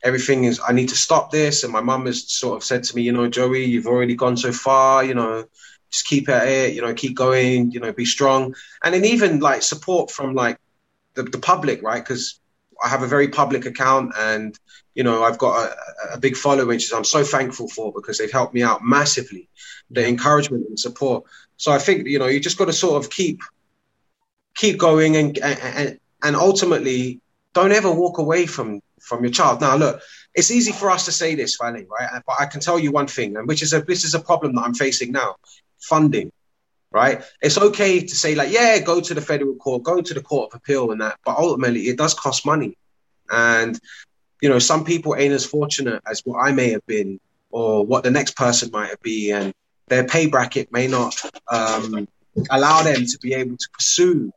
everything 0.05 0.45
is, 0.45 0.61
I 0.67 0.73
need 0.73 0.91
to 0.91 0.97
stop 0.97 1.33
this. 1.33 1.65
And 1.65 1.73
my 1.73 1.81
mum 1.81 2.07
has 2.07 2.31
sort 2.31 2.57
of 2.57 2.63
said 2.63 2.85
to 2.85 2.95
me, 2.95 3.03
you 3.03 3.13
know, 3.13 3.29
Joey, 3.29 3.65
you've 3.65 3.87
already 3.87 4.15
gone 4.15 4.37
so 4.37 4.53
far, 4.53 5.03
you 5.03 5.15
know, 5.15 5.47
just 5.91 6.07
keep 6.07 6.29
at 6.29 6.47
it, 6.47 6.75
you 6.75 6.83
know, 6.83 6.95
keep 6.95 7.17
going, 7.17 7.73
you 7.73 7.81
know, 7.81 7.93
be 7.93 8.05
strong. 8.05 8.55
And 8.85 8.95
then 8.95 9.05
even 9.05 9.41
like 9.41 9.63
support 9.63 10.11
from 10.11 10.35
like 10.35 10.59
the, 11.15 11.25
the 11.25 11.39
public, 11.39 11.83
right? 11.83 12.05
Because 12.05 12.39
I 12.85 12.89
have 12.89 13.03
a 13.03 13.07
very 13.07 13.29
public 13.29 13.65
account 13.67 14.13
and 14.19 14.59
you 14.95 15.03
know 15.03 15.25
I've 15.25 15.39
got 15.39 15.69
a, 15.69 16.15
a, 16.15 16.19
big 16.19 16.37
following, 16.37 16.69
which 16.69 16.93
I'm 16.93 17.05
so 17.05 17.25
thankful 17.25 17.69
for 17.69 17.93
because 17.93 18.19
they've 18.19 18.31
helped 18.31 18.55
me 18.55 18.63
out 18.63 18.85
massively. 18.85 19.49
The 19.91 20.07
encouragement 20.07 20.67
and 20.69 20.79
support. 20.79 21.25
So 21.57 21.73
I 21.73 21.79
think 21.79 22.07
you 22.07 22.19
know 22.19 22.27
you 22.27 22.41
just 22.41 22.59
got 22.59 22.67
to 22.67 22.73
sort 22.73 23.03
of 23.03 23.11
keep 23.11 23.41
keep 24.55 24.79
going 24.79 25.17
and 25.17 25.39
and 25.39 25.99
and 26.23 26.37
ultimately 26.37 27.21
don't 27.55 27.73
ever 27.73 27.91
walk 27.91 28.19
away 28.19 28.47
from 28.47 28.81
from 29.01 29.23
your 29.25 29.33
child. 29.33 29.61
Now 29.61 29.77
look, 29.77 30.01
it's 30.35 30.51
easy 30.51 30.73
for 30.73 30.91
us 30.91 31.05
to 31.07 31.13
say 31.13 31.35
this, 31.35 31.57
finally, 31.57 31.87
right? 31.91 32.23
But 32.27 32.37
I 32.41 32.47
can 32.47 32.61
tell 32.61 32.79
you 32.79 32.93
one 32.93 33.07
thing, 33.07 33.37
and 33.37 33.49
which 33.49 33.63
is 33.63 33.73
a 33.73 33.81
this 33.81 34.05
is 34.05 34.15
a 34.15 34.21
problem 34.21 34.55
that 34.55 34.63
I'm 34.63 34.75
facing 34.75 35.13
now: 35.13 35.37
funding 35.81 36.31
right? 36.95 37.25
It's 37.43 37.59
okay 37.59 38.01
to 38.01 38.15
say 38.15 38.37
like, 38.37 38.53
yeah, 38.53 38.79
go 38.79 39.01
to 39.01 39.15
the 39.15 39.21
federal 39.21 39.57
court, 39.57 39.83
go 39.83 40.01
to 40.01 40.15
the 40.15 40.23
court 40.23 40.53
of 40.53 40.59
appeal 40.59 40.93
and 40.93 41.01
that, 41.01 41.19
but 41.25 41.37
ultimately 41.37 41.89
it 41.89 41.99
does 41.99 42.15
cost 42.15 42.47
money. 42.47 42.79
And 43.29 43.79
you 44.41 44.49
know, 44.49 44.61
some 44.61 44.85
people 44.85 45.17
ain't 45.17 45.35
as 45.35 45.45
fortunate 45.45 46.03
as 46.09 46.21
what 46.25 46.39
I 46.39 46.53
may 46.53 46.71
have 46.71 46.87
been 46.87 47.19
or 47.51 47.85
what 47.85 48.05
the 48.05 48.11
next 48.11 48.37
person 48.37 48.71
might 48.73 48.91
have 48.91 49.03
been, 49.03 49.35
and 49.35 49.55
their 49.89 50.05
pay 50.05 50.27
bracket 50.27 50.73
may 50.73 50.87
not 50.87 51.17
um, 51.51 52.07
allow 52.51 52.83
them 52.83 53.05
to 53.07 53.19
be 53.21 53.35
able 53.35 53.57
to 53.57 53.69
pursue 53.73 54.33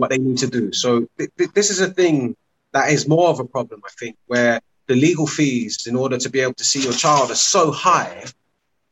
what 0.00 0.10
they 0.10 0.18
need 0.18 0.38
to 0.38 0.46
do. 0.46 0.72
So 0.72 1.06
th- 1.18 1.30
th- 1.38 1.52
this 1.52 1.70
is 1.70 1.80
a 1.80 1.90
thing 1.90 2.36
that 2.72 2.90
is 2.90 3.08
more 3.08 3.28
of 3.28 3.40
a 3.40 3.44
problem, 3.44 3.82
I 3.84 3.90
think, 3.98 4.16
where 4.26 4.60
the 4.86 4.96
legal 4.96 5.26
fees 5.26 5.86
in 5.86 5.96
order 5.96 6.18
to 6.18 6.28
be 6.28 6.40
able 6.40 6.54
to 6.54 6.64
see 6.64 6.82
your 6.82 6.92
child 6.92 7.30
are 7.30 7.36
so 7.36 7.70
high 7.70 8.24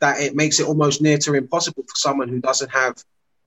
that 0.00 0.20
it 0.20 0.34
makes 0.34 0.60
it 0.60 0.66
almost 0.66 1.02
near 1.02 1.18
to 1.18 1.34
impossible 1.34 1.82
for 1.82 1.96
someone 1.96 2.28
who 2.28 2.40
doesn't 2.40 2.70
have 2.70 2.94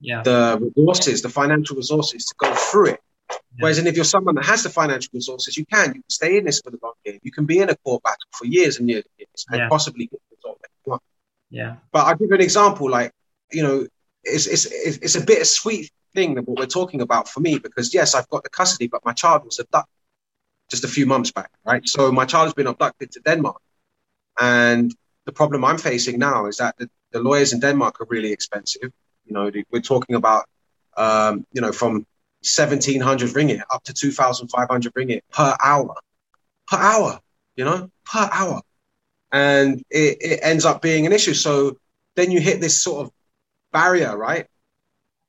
yeah. 0.00 0.22
the 0.22 0.72
resources, 0.76 1.22
the 1.22 1.28
financial 1.28 1.76
resources 1.76 2.26
to 2.26 2.34
go 2.36 2.54
through 2.54 2.88
it. 2.88 3.00
Yeah. 3.30 3.36
Whereas, 3.60 3.78
if 3.78 3.96
you're 3.96 4.04
someone 4.04 4.34
that 4.34 4.44
has 4.44 4.62
the 4.62 4.68
financial 4.68 5.10
resources, 5.14 5.56
you 5.56 5.64
can. 5.64 5.88
You 5.88 5.92
can 5.94 6.10
stay 6.10 6.36
in 6.36 6.44
this 6.44 6.60
for 6.60 6.70
the 6.70 6.78
long 6.82 6.92
game. 7.04 7.18
You 7.22 7.32
can 7.32 7.46
be 7.46 7.60
in 7.60 7.70
a 7.70 7.76
court 7.76 8.02
battle 8.02 8.18
for 8.32 8.46
years 8.46 8.78
and 8.78 8.88
years 8.88 9.04
and 9.04 9.26
years 9.26 9.46
and 9.48 9.60
yeah. 9.60 9.68
possibly 9.68 10.06
get 10.06 10.20
the 10.28 10.36
result 10.36 10.58
that 10.60 10.68
you 10.84 10.90
want. 10.90 11.02
Yeah. 11.48 11.76
But 11.92 12.06
I'll 12.06 12.16
give 12.16 12.28
you 12.28 12.34
an 12.34 12.42
example. 12.42 12.90
Like, 12.90 13.12
you 13.50 13.62
know, 13.62 13.86
it's, 14.24 14.46
it's, 14.46 14.66
it's 14.66 15.14
a 15.14 15.24
bittersweet 15.24 15.90
thing 16.14 16.34
that 16.34 16.46
what 16.46 16.58
we're 16.58 16.66
talking 16.66 17.00
about 17.00 17.28
for 17.28 17.40
me 17.40 17.58
because, 17.58 17.92
yes, 17.94 18.14
I've 18.14 18.28
got 18.28 18.42
the 18.42 18.50
custody, 18.50 18.88
but 18.88 19.04
my 19.04 19.12
child 19.12 19.44
was 19.44 19.58
abducted 19.58 19.92
just 20.70 20.84
a 20.84 20.88
few 20.88 21.06
months 21.06 21.30
back, 21.30 21.50
right? 21.64 21.86
So 21.86 22.10
my 22.10 22.24
child 22.24 22.46
has 22.46 22.54
been 22.54 22.66
abducted 22.66 23.12
to 23.12 23.20
Denmark. 23.20 23.60
And 24.40 24.94
the 25.26 25.32
problem 25.32 25.64
I'm 25.64 25.78
facing 25.78 26.18
now 26.18 26.46
is 26.46 26.56
that 26.56 26.76
the, 26.78 26.88
the 27.10 27.20
lawyers 27.20 27.52
in 27.52 27.60
Denmark 27.60 28.00
are 28.00 28.06
really 28.08 28.32
expensive. 28.32 28.90
You 29.26 29.34
know, 29.34 29.50
we're 29.70 29.82
talking 29.82 30.16
about, 30.16 30.46
um, 30.96 31.46
you 31.52 31.60
know, 31.60 31.72
from 31.72 32.06
1700 32.42 33.30
ringgit 33.30 33.60
up 33.72 33.82
to 33.84 33.92
2500 33.92 34.94
ringgit 34.94 35.20
per 35.30 35.54
hour, 35.62 35.94
per 36.66 36.78
hour, 36.78 37.20
you 37.56 37.64
know, 37.64 37.90
per 38.04 38.28
hour. 38.32 38.62
And 39.30 39.82
it, 39.90 40.18
it 40.20 40.40
ends 40.42 40.64
up 40.64 40.82
being 40.82 41.06
an 41.06 41.12
issue. 41.12 41.34
So 41.34 41.76
then 42.16 42.30
you 42.30 42.40
hit 42.40 42.60
this 42.60 42.80
sort 42.82 43.06
of 43.06 43.12
barrier, 43.72 44.16
right? 44.16 44.46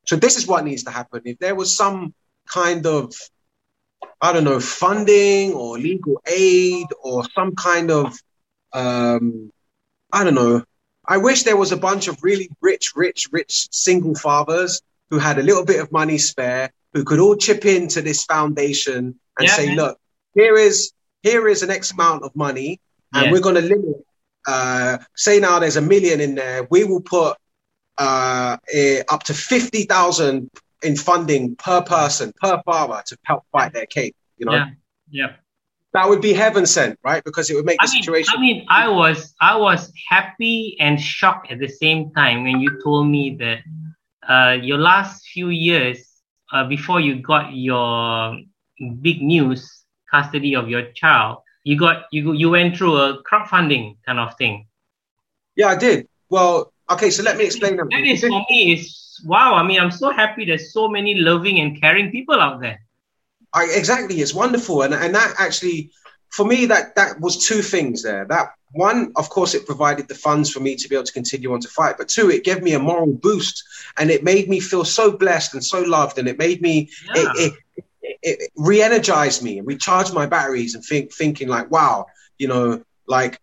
So 0.06 0.16
this 0.16 0.36
is 0.36 0.46
what 0.46 0.64
needs 0.64 0.84
to 0.84 0.90
happen. 0.90 1.22
If 1.24 1.38
there 1.38 1.54
was 1.54 1.76
some 1.76 2.14
kind 2.46 2.86
of, 2.86 3.14
I 4.20 4.32
don't 4.32 4.44
know, 4.44 4.60
funding 4.60 5.52
or 5.52 5.78
legal 5.78 6.20
aid 6.26 6.86
or 7.02 7.24
some 7.34 7.54
kind 7.54 7.90
of 7.90 8.16
um, 8.74 9.50
I 10.12 10.24
don't 10.24 10.34
know. 10.34 10.62
I 11.06 11.16
wish 11.18 11.44
there 11.44 11.56
was 11.56 11.72
a 11.72 11.76
bunch 11.76 12.08
of 12.08 12.22
really 12.22 12.50
rich, 12.60 12.92
rich, 12.96 13.28
rich 13.30 13.68
single 13.70 14.14
fathers 14.14 14.82
who 15.10 15.18
had 15.18 15.38
a 15.38 15.42
little 15.42 15.64
bit 15.64 15.80
of 15.80 15.92
money 15.92 16.18
spare, 16.18 16.70
who 16.92 17.04
could 17.04 17.20
all 17.20 17.36
chip 17.36 17.64
into 17.64 18.02
this 18.02 18.24
foundation 18.24 19.18
and 19.38 19.48
yeah, 19.48 19.54
say, 19.54 19.66
man. 19.66 19.76
look, 19.76 19.98
here 20.34 20.56
is 20.56 20.92
here 21.22 21.48
is 21.48 21.62
an 21.62 21.70
X 21.70 21.92
amount 21.92 22.22
of 22.22 22.34
money, 22.36 22.80
and 23.12 23.26
yeah. 23.26 23.32
we're 23.32 23.40
going 23.40 23.54
to 23.54 23.62
limit. 23.62 24.04
Uh, 24.46 24.98
say 25.16 25.40
now 25.40 25.58
there's 25.58 25.76
a 25.76 25.82
million 25.82 26.20
in 26.20 26.34
there, 26.34 26.66
we 26.70 26.84
will 26.84 27.00
put 27.00 27.36
uh, 27.98 28.56
eh, 28.72 29.02
up 29.08 29.22
to 29.24 29.34
fifty 29.34 29.84
thousand 29.84 30.50
in 30.82 30.96
funding 30.96 31.56
per 31.56 31.82
person 31.82 32.32
per 32.40 32.60
father 32.64 33.02
to 33.06 33.16
help 33.24 33.44
fight 33.52 33.72
their 33.72 33.86
case. 33.86 34.12
You 34.38 34.46
know. 34.46 34.52
Yeah. 34.52 34.66
Yeah 35.10 35.32
that 35.94 36.08
would 36.08 36.20
be 36.20 36.32
heaven 36.32 36.66
sent, 36.66 36.98
right? 37.04 37.22
Because 37.24 37.48
it 37.48 37.54
would 37.54 37.64
make 37.64 37.78
the 37.78 37.88
I 37.88 37.92
mean, 37.92 38.02
situation. 38.02 38.34
I 38.36 38.40
mean, 38.40 38.66
I 38.68 38.88
was 38.88 39.32
I 39.40 39.56
was 39.56 39.92
happy 40.08 40.76
and 40.80 41.00
shocked 41.00 41.50
at 41.50 41.60
the 41.60 41.68
same 41.68 42.12
time 42.12 42.42
when 42.42 42.60
you 42.60 42.82
told 42.82 43.08
me 43.08 43.36
that 43.38 43.60
uh, 44.28 44.58
your 44.60 44.78
last 44.78 45.24
few 45.28 45.48
years 45.48 46.04
uh, 46.52 46.64
before 46.64 47.00
you 47.00 47.22
got 47.22 47.54
your 47.54 48.38
big 49.00 49.22
news 49.22 49.84
custody 50.10 50.54
of 50.56 50.68
your 50.68 50.90
child, 50.92 51.38
you 51.62 51.78
got 51.78 52.06
you 52.10 52.32
you 52.32 52.50
went 52.50 52.76
through 52.76 52.96
a 52.96 53.22
crowdfunding 53.22 53.96
kind 54.04 54.18
of 54.18 54.36
thing. 54.36 54.66
Yeah, 55.54 55.68
I 55.68 55.76
did. 55.76 56.08
Well, 56.28 56.72
okay, 56.90 57.10
so 57.10 57.22
let 57.22 57.36
me 57.36 57.44
explain 57.44 57.76
that. 57.76 57.88
That 57.90 58.04
is 58.04 58.20
for 58.20 58.44
me 58.50 58.72
is 58.74 59.20
wow. 59.24 59.54
I 59.54 59.62
mean, 59.62 59.80
I'm 59.80 59.90
so 59.90 60.10
happy 60.10 60.44
there's 60.44 60.72
so 60.72 60.88
many 60.88 61.14
loving 61.14 61.60
and 61.60 61.80
caring 61.80 62.10
people 62.10 62.40
out 62.40 62.60
there. 62.60 62.80
I, 63.52 63.66
exactly, 63.70 64.16
it's 64.16 64.34
wonderful, 64.34 64.82
and 64.82 64.94
and 64.94 65.14
that 65.14 65.34
actually, 65.38 65.90
for 66.30 66.44
me, 66.44 66.66
that 66.66 66.94
that 66.96 67.20
was 67.20 67.46
two 67.46 67.62
things 67.62 68.02
there. 68.02 68.24
That 68.24 68.50
one, 68.72 69.12
of 69.14 69.30
course, 69.30 69.54
it 69.54 69.66
provided 69.66 70.08
the 70.08 70.16
funds 70.16 70.50
for 70.50 70.58
me 70.60 70.74
to 70.74 70.88
be 70.88 70.96
able 70.96 71.04
to 71.04 71.12
continue 71.12 71.52
on 71.52 71.60
to 71.60 71.68
fight, 71.68 71.96
but 71.96 72.08
two, 72.08 72.30
it 72.30 72.42
gave 72.42 72.62
me 72.62 72.74
a 72.74 72.78
moral 72.80 73.12
boost, 73.12 73.62
and 73.96 74.10
it 74.10 74.24
made 74.24 74.48
me 74.48 74.58
feel 74.58 74.84
so 74.84 75.16
blessed 75.16 75.54
and 75.54 75.64
so 75.64 75.82
loved, 75.82 76.18
and 76.18 76.26
it 76.26 76.38
made 76.38 76.60
me 76.60 76.90
yeah. 77.14 77.22
it, 77.22 77.54
it, 77.76 77.84
it, 78.02 78.16
it 78.22 78.50
re-energized 78.56 79.42
me 79.42 79.58
and 79.58 79.66
recharged 79.66 80.12
my 80.12 80.26
batteries, 80.26 80.74
and 80.74 80.84
think 80.84 81.12
thinking 81.12 81.48
like, 81.48 81.70
wow, 81.70 82.06
you 82.38 82.48
know, 82.48 82.82
like 83.06 83.40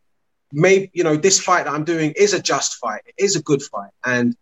maybe 0.52 0.90
you 0.94 1.04
know 1.04 1.16
this 1.16 1.40
fight 1.40 1.66
that 1.66 1.74
I'm 1.74 1.84
doing 1.84 2.14
is 2.16 2.34
a 2.34 2.42
just 2.42 2.76
fight, 2.76 3.02
it 3.06 3.16
is 3.18 3.36
a 3.36 3.42
good 3.42 3.62
fight, 3.62 3.92
and 4.06 4.36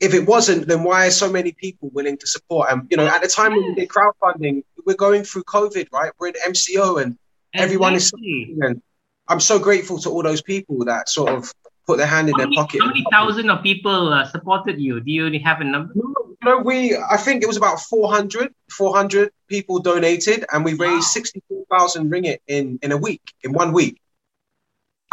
if 0.00 0.14
it 0.14 0.26
wasn't, 0.26 0.66
then 0.66 0.82
why 0.82 1.06
are 1.06 1.10
so 1.10 1.30
many 1.30 1.52
people 1.52 1.90
willing 1.92 2.18
to 2.18 2.26
support? 2.26 2.70
And 2.70 2.86
you 2.90 2.96
know, 2.96 3.06
at 3.06 3.22
the 3.22 3.28
time 3.28 3.52
when 3.52 3.64
we 3.68 3.74
did 3.74 3.88
crowdfunding, 3.88 4.62
we're 4.84 4.94
going 4.94 5.24
through 5.24 5.44
COVID, 5.44 5.88
right? 5.92 6.12
We're 6.18 6.28
in 6.28 6.34
MCO, 6.46 7.02
and 7.02 7.18
everyone 7.54 7.94
is. 7.94 8.12
And 8.60 8.82
I'm 9.28 9.40
so 9.40 9.58
grateful 9.58 9.98
to 10.00 10.10
all 10.10 10.22
those 10.22 10.42
people 10.42 10.84
that 10.84 11.08
sort 11.08 11.30
of 11.30 11.52
put 11.86 11.98
their 11.98 12.06
hand 12.06 12.28
in 12.28 12.32
how 12.32 12.38
their 12.38 12.46
many, 12.48 12.56
pocket. 12.56 12.80
How 12.80 12.88
many 12.88 13.04
thousand 13.10 13.50
of 13.50 13.62
people 13.62 14.12
uh, 14.12 14.24
supported 14.26 14.80
you? 14.80 15.00
Do 15.00 15.10
you 15.10 15.40
have 15.40 15.60
a 15.60 15.64
number? 15.64 15.92
No, 15.94 16.14
no, 16.42 16.58
we. 16.58 16.96
I 16.96 17.16
think 17.16 17.42
it 17.42 17.46
was 17.46 17.56
about 17.56 17.80
400. 17.80 18.52
400 18.70 19.30
people 19.48 19.78
donated, 19.78 20.44
and 20.52 20.64
we 20.64 20.72
raised 20.72 21.16
wow. 21.16 21.22
64,000 21.22 22.10
ringgit 22.10 22.38
in 22.48 22.78
in 22.82 22.92
a 22.92 22.96
week, 22.96 23.22
in 23.42 23.52
one 23.52 23.72
week. 23.72 24.00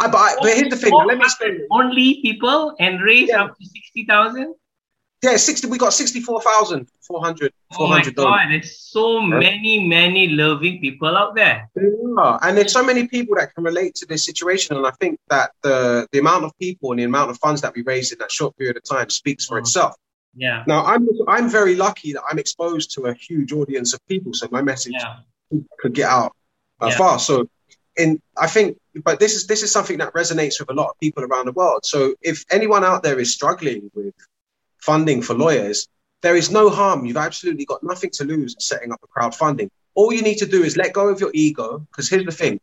I, 0.02 0.08
but, 0.08 0.18
I, 0.18 0.36
but 0.40 0.56
here's 0.56 0.70
the 0.70 0.76
thing. 0.76 0.92
Let 0.92 1.18
me 1.18 1.24
explain. 1.24 1.66
Only 1.70 2.20
people 2.22 2.74
and 2.80 3.02
raise 3.02 3.28
yeah. 3.28 3.44
up 3.44 3.58
to 3.58 3.64
60,000. 3.64 4.54
Yeah, 5.22 5.36
60. 5.36 5.68
We 5.68 5.78
got 5.78 5.92
64,400 5.92 7.52
Oh 7.78 7.86
my 7.86 8.02
God, 8.02 8.48
there's 8.50 8.76
so 8.76 9.20
many, 9.20 9.86
many 9.86 10.28
loving 10.28 10.80
people 10.80 11.16
out 11.16 11.36
there. 11.36 11.70
Yeah. 11.76 12.38
And 12.42 12.56
there's 12.58 12.72
so 12.72 12.84
many 12.84 13.06
people 13.06 13.36
that 13.36 13.54
can 13.54 13.62
relate 13.62 13.94
to 13.96 14.06
this 14.06 14.24
situation. 14.24 14.76
And 14.76 14.84
I 14.84 14.90
think 15.00 15.20
that 15.30 15.52
the, 15.62 16.08
the 16.10 16.18
amount 16.18 16.44
of 16.44 16.52
people 16.58 16.90
and 16.90 16.98
the 16.98 17.04
amount 17.04 17.30
of 17.30 17.38
funds 17.38 17.60
that 17.60 17.72
we 17.74 17.82
raised 17.82 18.12
in 18.12 18.18
that 18.18 18.32
short 18.32 18.56
period 18.56 18.76
of 18.76 18.82
time 18.82 19.10
speaks 19.10 19.46
for 19.46 19.58
Mm. 19.58 19.60
itself. 19.60 19.94
Yeah. 20.34 20.64
Now, 20.66 20.84
I'm, 20.86 21.06
I'm 21.28 21.48
very 21.48 21.76
lucky 21.76 22.12
that 22.14 22.22
I'm 22.28 22.38
exposed 22.40 22.90
to 22.94 23.02
a 23.06 23.14
huge 23.14 23.52
audience 23.52 23.94
of 23.94 24.00
people. 24.08 24.32
So 24.34 24.48
my 24.50 24.62
message 24.62 24.94
Yeah. 24.98 25.18
could 25.78 25.94
get 25.94 26.08
out 26.10 26.32
uh, 26.80 26.86
Yeah. 26.86 26.96
fast. 26.96 27.26
So, 27.26 27.46
in 28.02 28.20
I 28.36 28.48
think, 28.48 28.78
but 29.04 29.20
this 29.20 29.34
is 29.34 29.46
this 29.46 29.62
is 29.62 29.72
something 29.72 29.98
that 29.98 30.12
resonates 30.14 30.58
with 30.60 30.70
a 30.70 30.74
lot 30.80 30.88
of 30.90 31.00
people 31.00 31.22
around 31.24 31.46
the 31.46 31.52
world. 31.52 31.84
So, 31.84 32.14
if 32.20 32.44
anyone 32.50 32.84
out 32.84 33.02
there 33.02 33.18
is 33.18 33.32
struggling 33.32 33.90
with 33.94 34.14
funding 34.78 35.22
for 35.22 35.34
lawyers, 35.34 35.88
there 36.22 36.36
is 36.36 36.50
no 36.50 36.68
harm. 36.68 37.04
You've 37.06 37.16
absolutely 37.28 37.64
got 37.64 37.82
nothing 37.82 38.10
to 38.18 38.24
lose 38.24 38.54
in 38.54 38.60
setting 38.60 38.92
up 38.92 39.00
a 39.02 39.08
crowdfunding. 39.14 39.68
All 39.94 40.12
you 40.12 40.22
need 40.22 40.38
to 40.38 40.46
do 40.46 40.62
is 40.62 40.76
let 40.76 40.92
go 40.92 41.08
of 41.08 41.20
your 41.20 41.30
ego. 41.34 41.86
Because 41.90 42.08
here's 42.08 42.24
the 42.24 42.32
thing. 42.32 42.60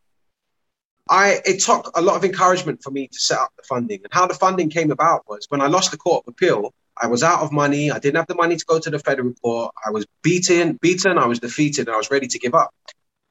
I 1.08 1.40
it 1.44 1.60
took 1.60 1.90
a 1.96 2.02
lot 2.02 2.16
of 2.16 2.24
encouragement 2.24 2.82
for 2.82 2.90
me 2.90 3.08
to 3.08 3.18
set 3.18 3.38
up 3.38 3.52
the 3.56 3.64
funding. 3.64 4.00
And 4.04 4.12
how 4.12 4.26
the 4.26 4.34
funding 4.34 4.70
came 4.70 4.90
about 4.90 5.28
was 5.28 5.46
when 5.48 5.60
I 5.60 5.66
lost 5.66 5.90
the 5.90 5.96
court 5.96 6.24
of 6.26 6.32
appeal, 6.32 6.72
I 7.02 7.06
was 7.06 7.22
out 7.22 7.40
of 7.40 7.50
money. 7.50 7.90
I 7.90 7.98
didn't 7.98 8.16
have 8.16 8.26
the 8.26 8.34
money 8.34 8.56
to 8.56 8.64
go 8.64 8.78
to 8.78 8.90
the 8.90 8.98
federal 8.98 9.32
court. 9.42 9.72
I 9.86 9.90
was 9.90 10.06
beaten, 10.22 10.78
beaten, 10.80 11.18
I 11.18 11.26
was 11.26 11.38
defeated, 11.38 11.88
and 11.88 11.94
I 11.94 11.98
was 11.98 12.10
ready 12.10 12.28
to 12.28 12.38
give 12.38 12.54
up. 12.54 12.70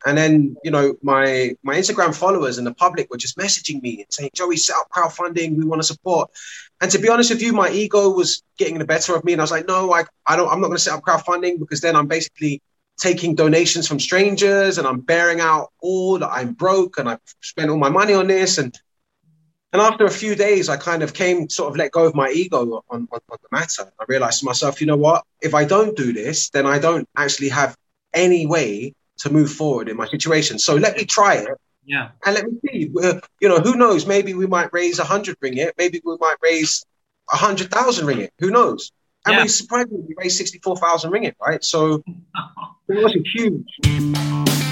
And 0.06 0.18
then, 0.18 0.56
you 0.64 0.72
know, 0.72 0.96
my 1.04 1.56
my 1.64 1.76
Instagram 1.76 2.16
followers 2.16 2.58
and 2.58 2.66
the 2.66 2.74
public 2.74 3.10
were 3.10 3.18
just 3.18 3.38
messaging 3.38 3.82
me 3.82 3.98
and 3.98 4.08
saying, 4.10 4.30
Joey, 4.34 4.58
set 4.58 4.78
up 4.78 4.90
crowdfunding, 4.90 5.58
we 5.58 5.66
want 5.66 5.82
to 5.82 5.88
support. 5.88 6.32
And 6.82 6.90
to 6.92 7.00
be 7.00 7.10
honest 7.10 7.32
with 7.32 7.42
you, 7.42 7.52
my 7.52 7.70
ego 7.70 8.10
was 8.10 8.42
getting 8.58 8.78
the 8.80 8.86
better 8.86 9.16
of 9.16 9.26
me. 9.26 9.34
And 9.34 9.42
I 9.42 9.44
was 9.44 9.52
like, 9.52 9.68
no, 9.68 9.94
I, 9.94 10.06
I 10.26 10.38
don't, 10.38 10.50
I'm 10.50 10.62
not 10.62 10.68
going 10.68 10.78
to 10.78 10.84
set 10.84 10.94
up 10.94 11.04
crowdfunding 11.04 11.60
because 11.60 11.82
then 11.82 11.98
I'm 11.98 12.08
basically 12.08 12.62
taking 12.98 13.36
donations 13.36 13.88
from 13.88 14.00
strangers 14.00 14.78
and 14.78 14.88
I'm 14.88 15.02
bearing 15.02 15.42
out 15.42 15.72
all 15.82 16.20
that 16.20 16.30
I'm 16.30 16.54
broke 16.54 16.98
and 16.98 17.10
I've 17.10 17.20
spent 17.42 17.70
all 17.70 17.78
my 17.78 17.90
money 17.90 18.14
on 18.14 18.28
this. 18.28 18.58
And 18.58 18.78
and 19.72 19.82
after 19.84 20.06
a 20.06 20.10
few 20.12 20.34
days, 20.34 20.68
I 20.68 20.78
kind 20.78 21.04
of 21.04 21.14
came 21.14 21.48
sort 21.48 21.70
of 21.70 21.78
let 21.78 21.92
go 21.92 22.06
of 22.06 22.16
my 22.16 22.30
ego 22.30 22.82
on, 22.90 23.08
on, 23.12 23.22
on 23.30 23.38
the 23.42 23.48
matter. 23.52 23.92
I 24.00 24.06
realized 24.08 24.40
to 24.40 24.46
myself, 24.46 24.82
you 24.82 24.88
know 24.88 24.98
what? 24.98 25.24
If 25.42 25.54
I 25.54 25.64
don't 25.64 25.96
do 25.96 26.12
this, 26.12 26.50
then 26.50 26.66
I 26.66 26.80
don't 26.80 27.08
actually 27.16 27.50
have 27.50 27.76
any 28.12 28.48
way 28.48 28.96
to 29.20 29.30
move 29.32 29.52
forward 29.52 29.90
in 29.90 29.98
my 29.98 30.08
situation. 30.08 30.60
So 30.60 30.76
let 30.76 30.96
me 30.98 31.06
try 31.06 31.36
it 31.36 31.48
Yeah. 31.86 32.10
and 32.26 32.36
let 32.36 32.46
me 32.46 32.54
see. 32.66 32.92
Uh, 33.04 33.20
You 33.42 33.50
know, 33.50 33.60
who 33.60 33.76
knows? 33.76 34.06
Maybe 34.06 34.34
we 34.34 34.48
might 34.48 34.70
raise 34.74 35.00
a 35.00 35.04
hundred 35.04 35.40
ringgit. 35.40 35.72
Maybe 35.78 36.02
we 36.04 36.16
might 36.20 36.38
raise 36.42 36.86
a 37.32 37.38
hundred 37.38 37.70
thousand 37.72 38.08
ringgit. 38.08 38.30
Who 38.40 38.50
knows? 38.52 38.92
And 39.26 39.36
Yeah. 39.36 39.42
we 39.44 39.48
surprisingly 39.50 40.04
we 40.08 40.16
raised 40.18 40.38
sixty-four 40.38 40.78
thousand 40.78 41.12
ringgit, 41.12 41.36
right? 41.46 41.64
So 41.64 42.04
it 42.90 43.04
was 43.04 43.16
huge. 43.36 44.69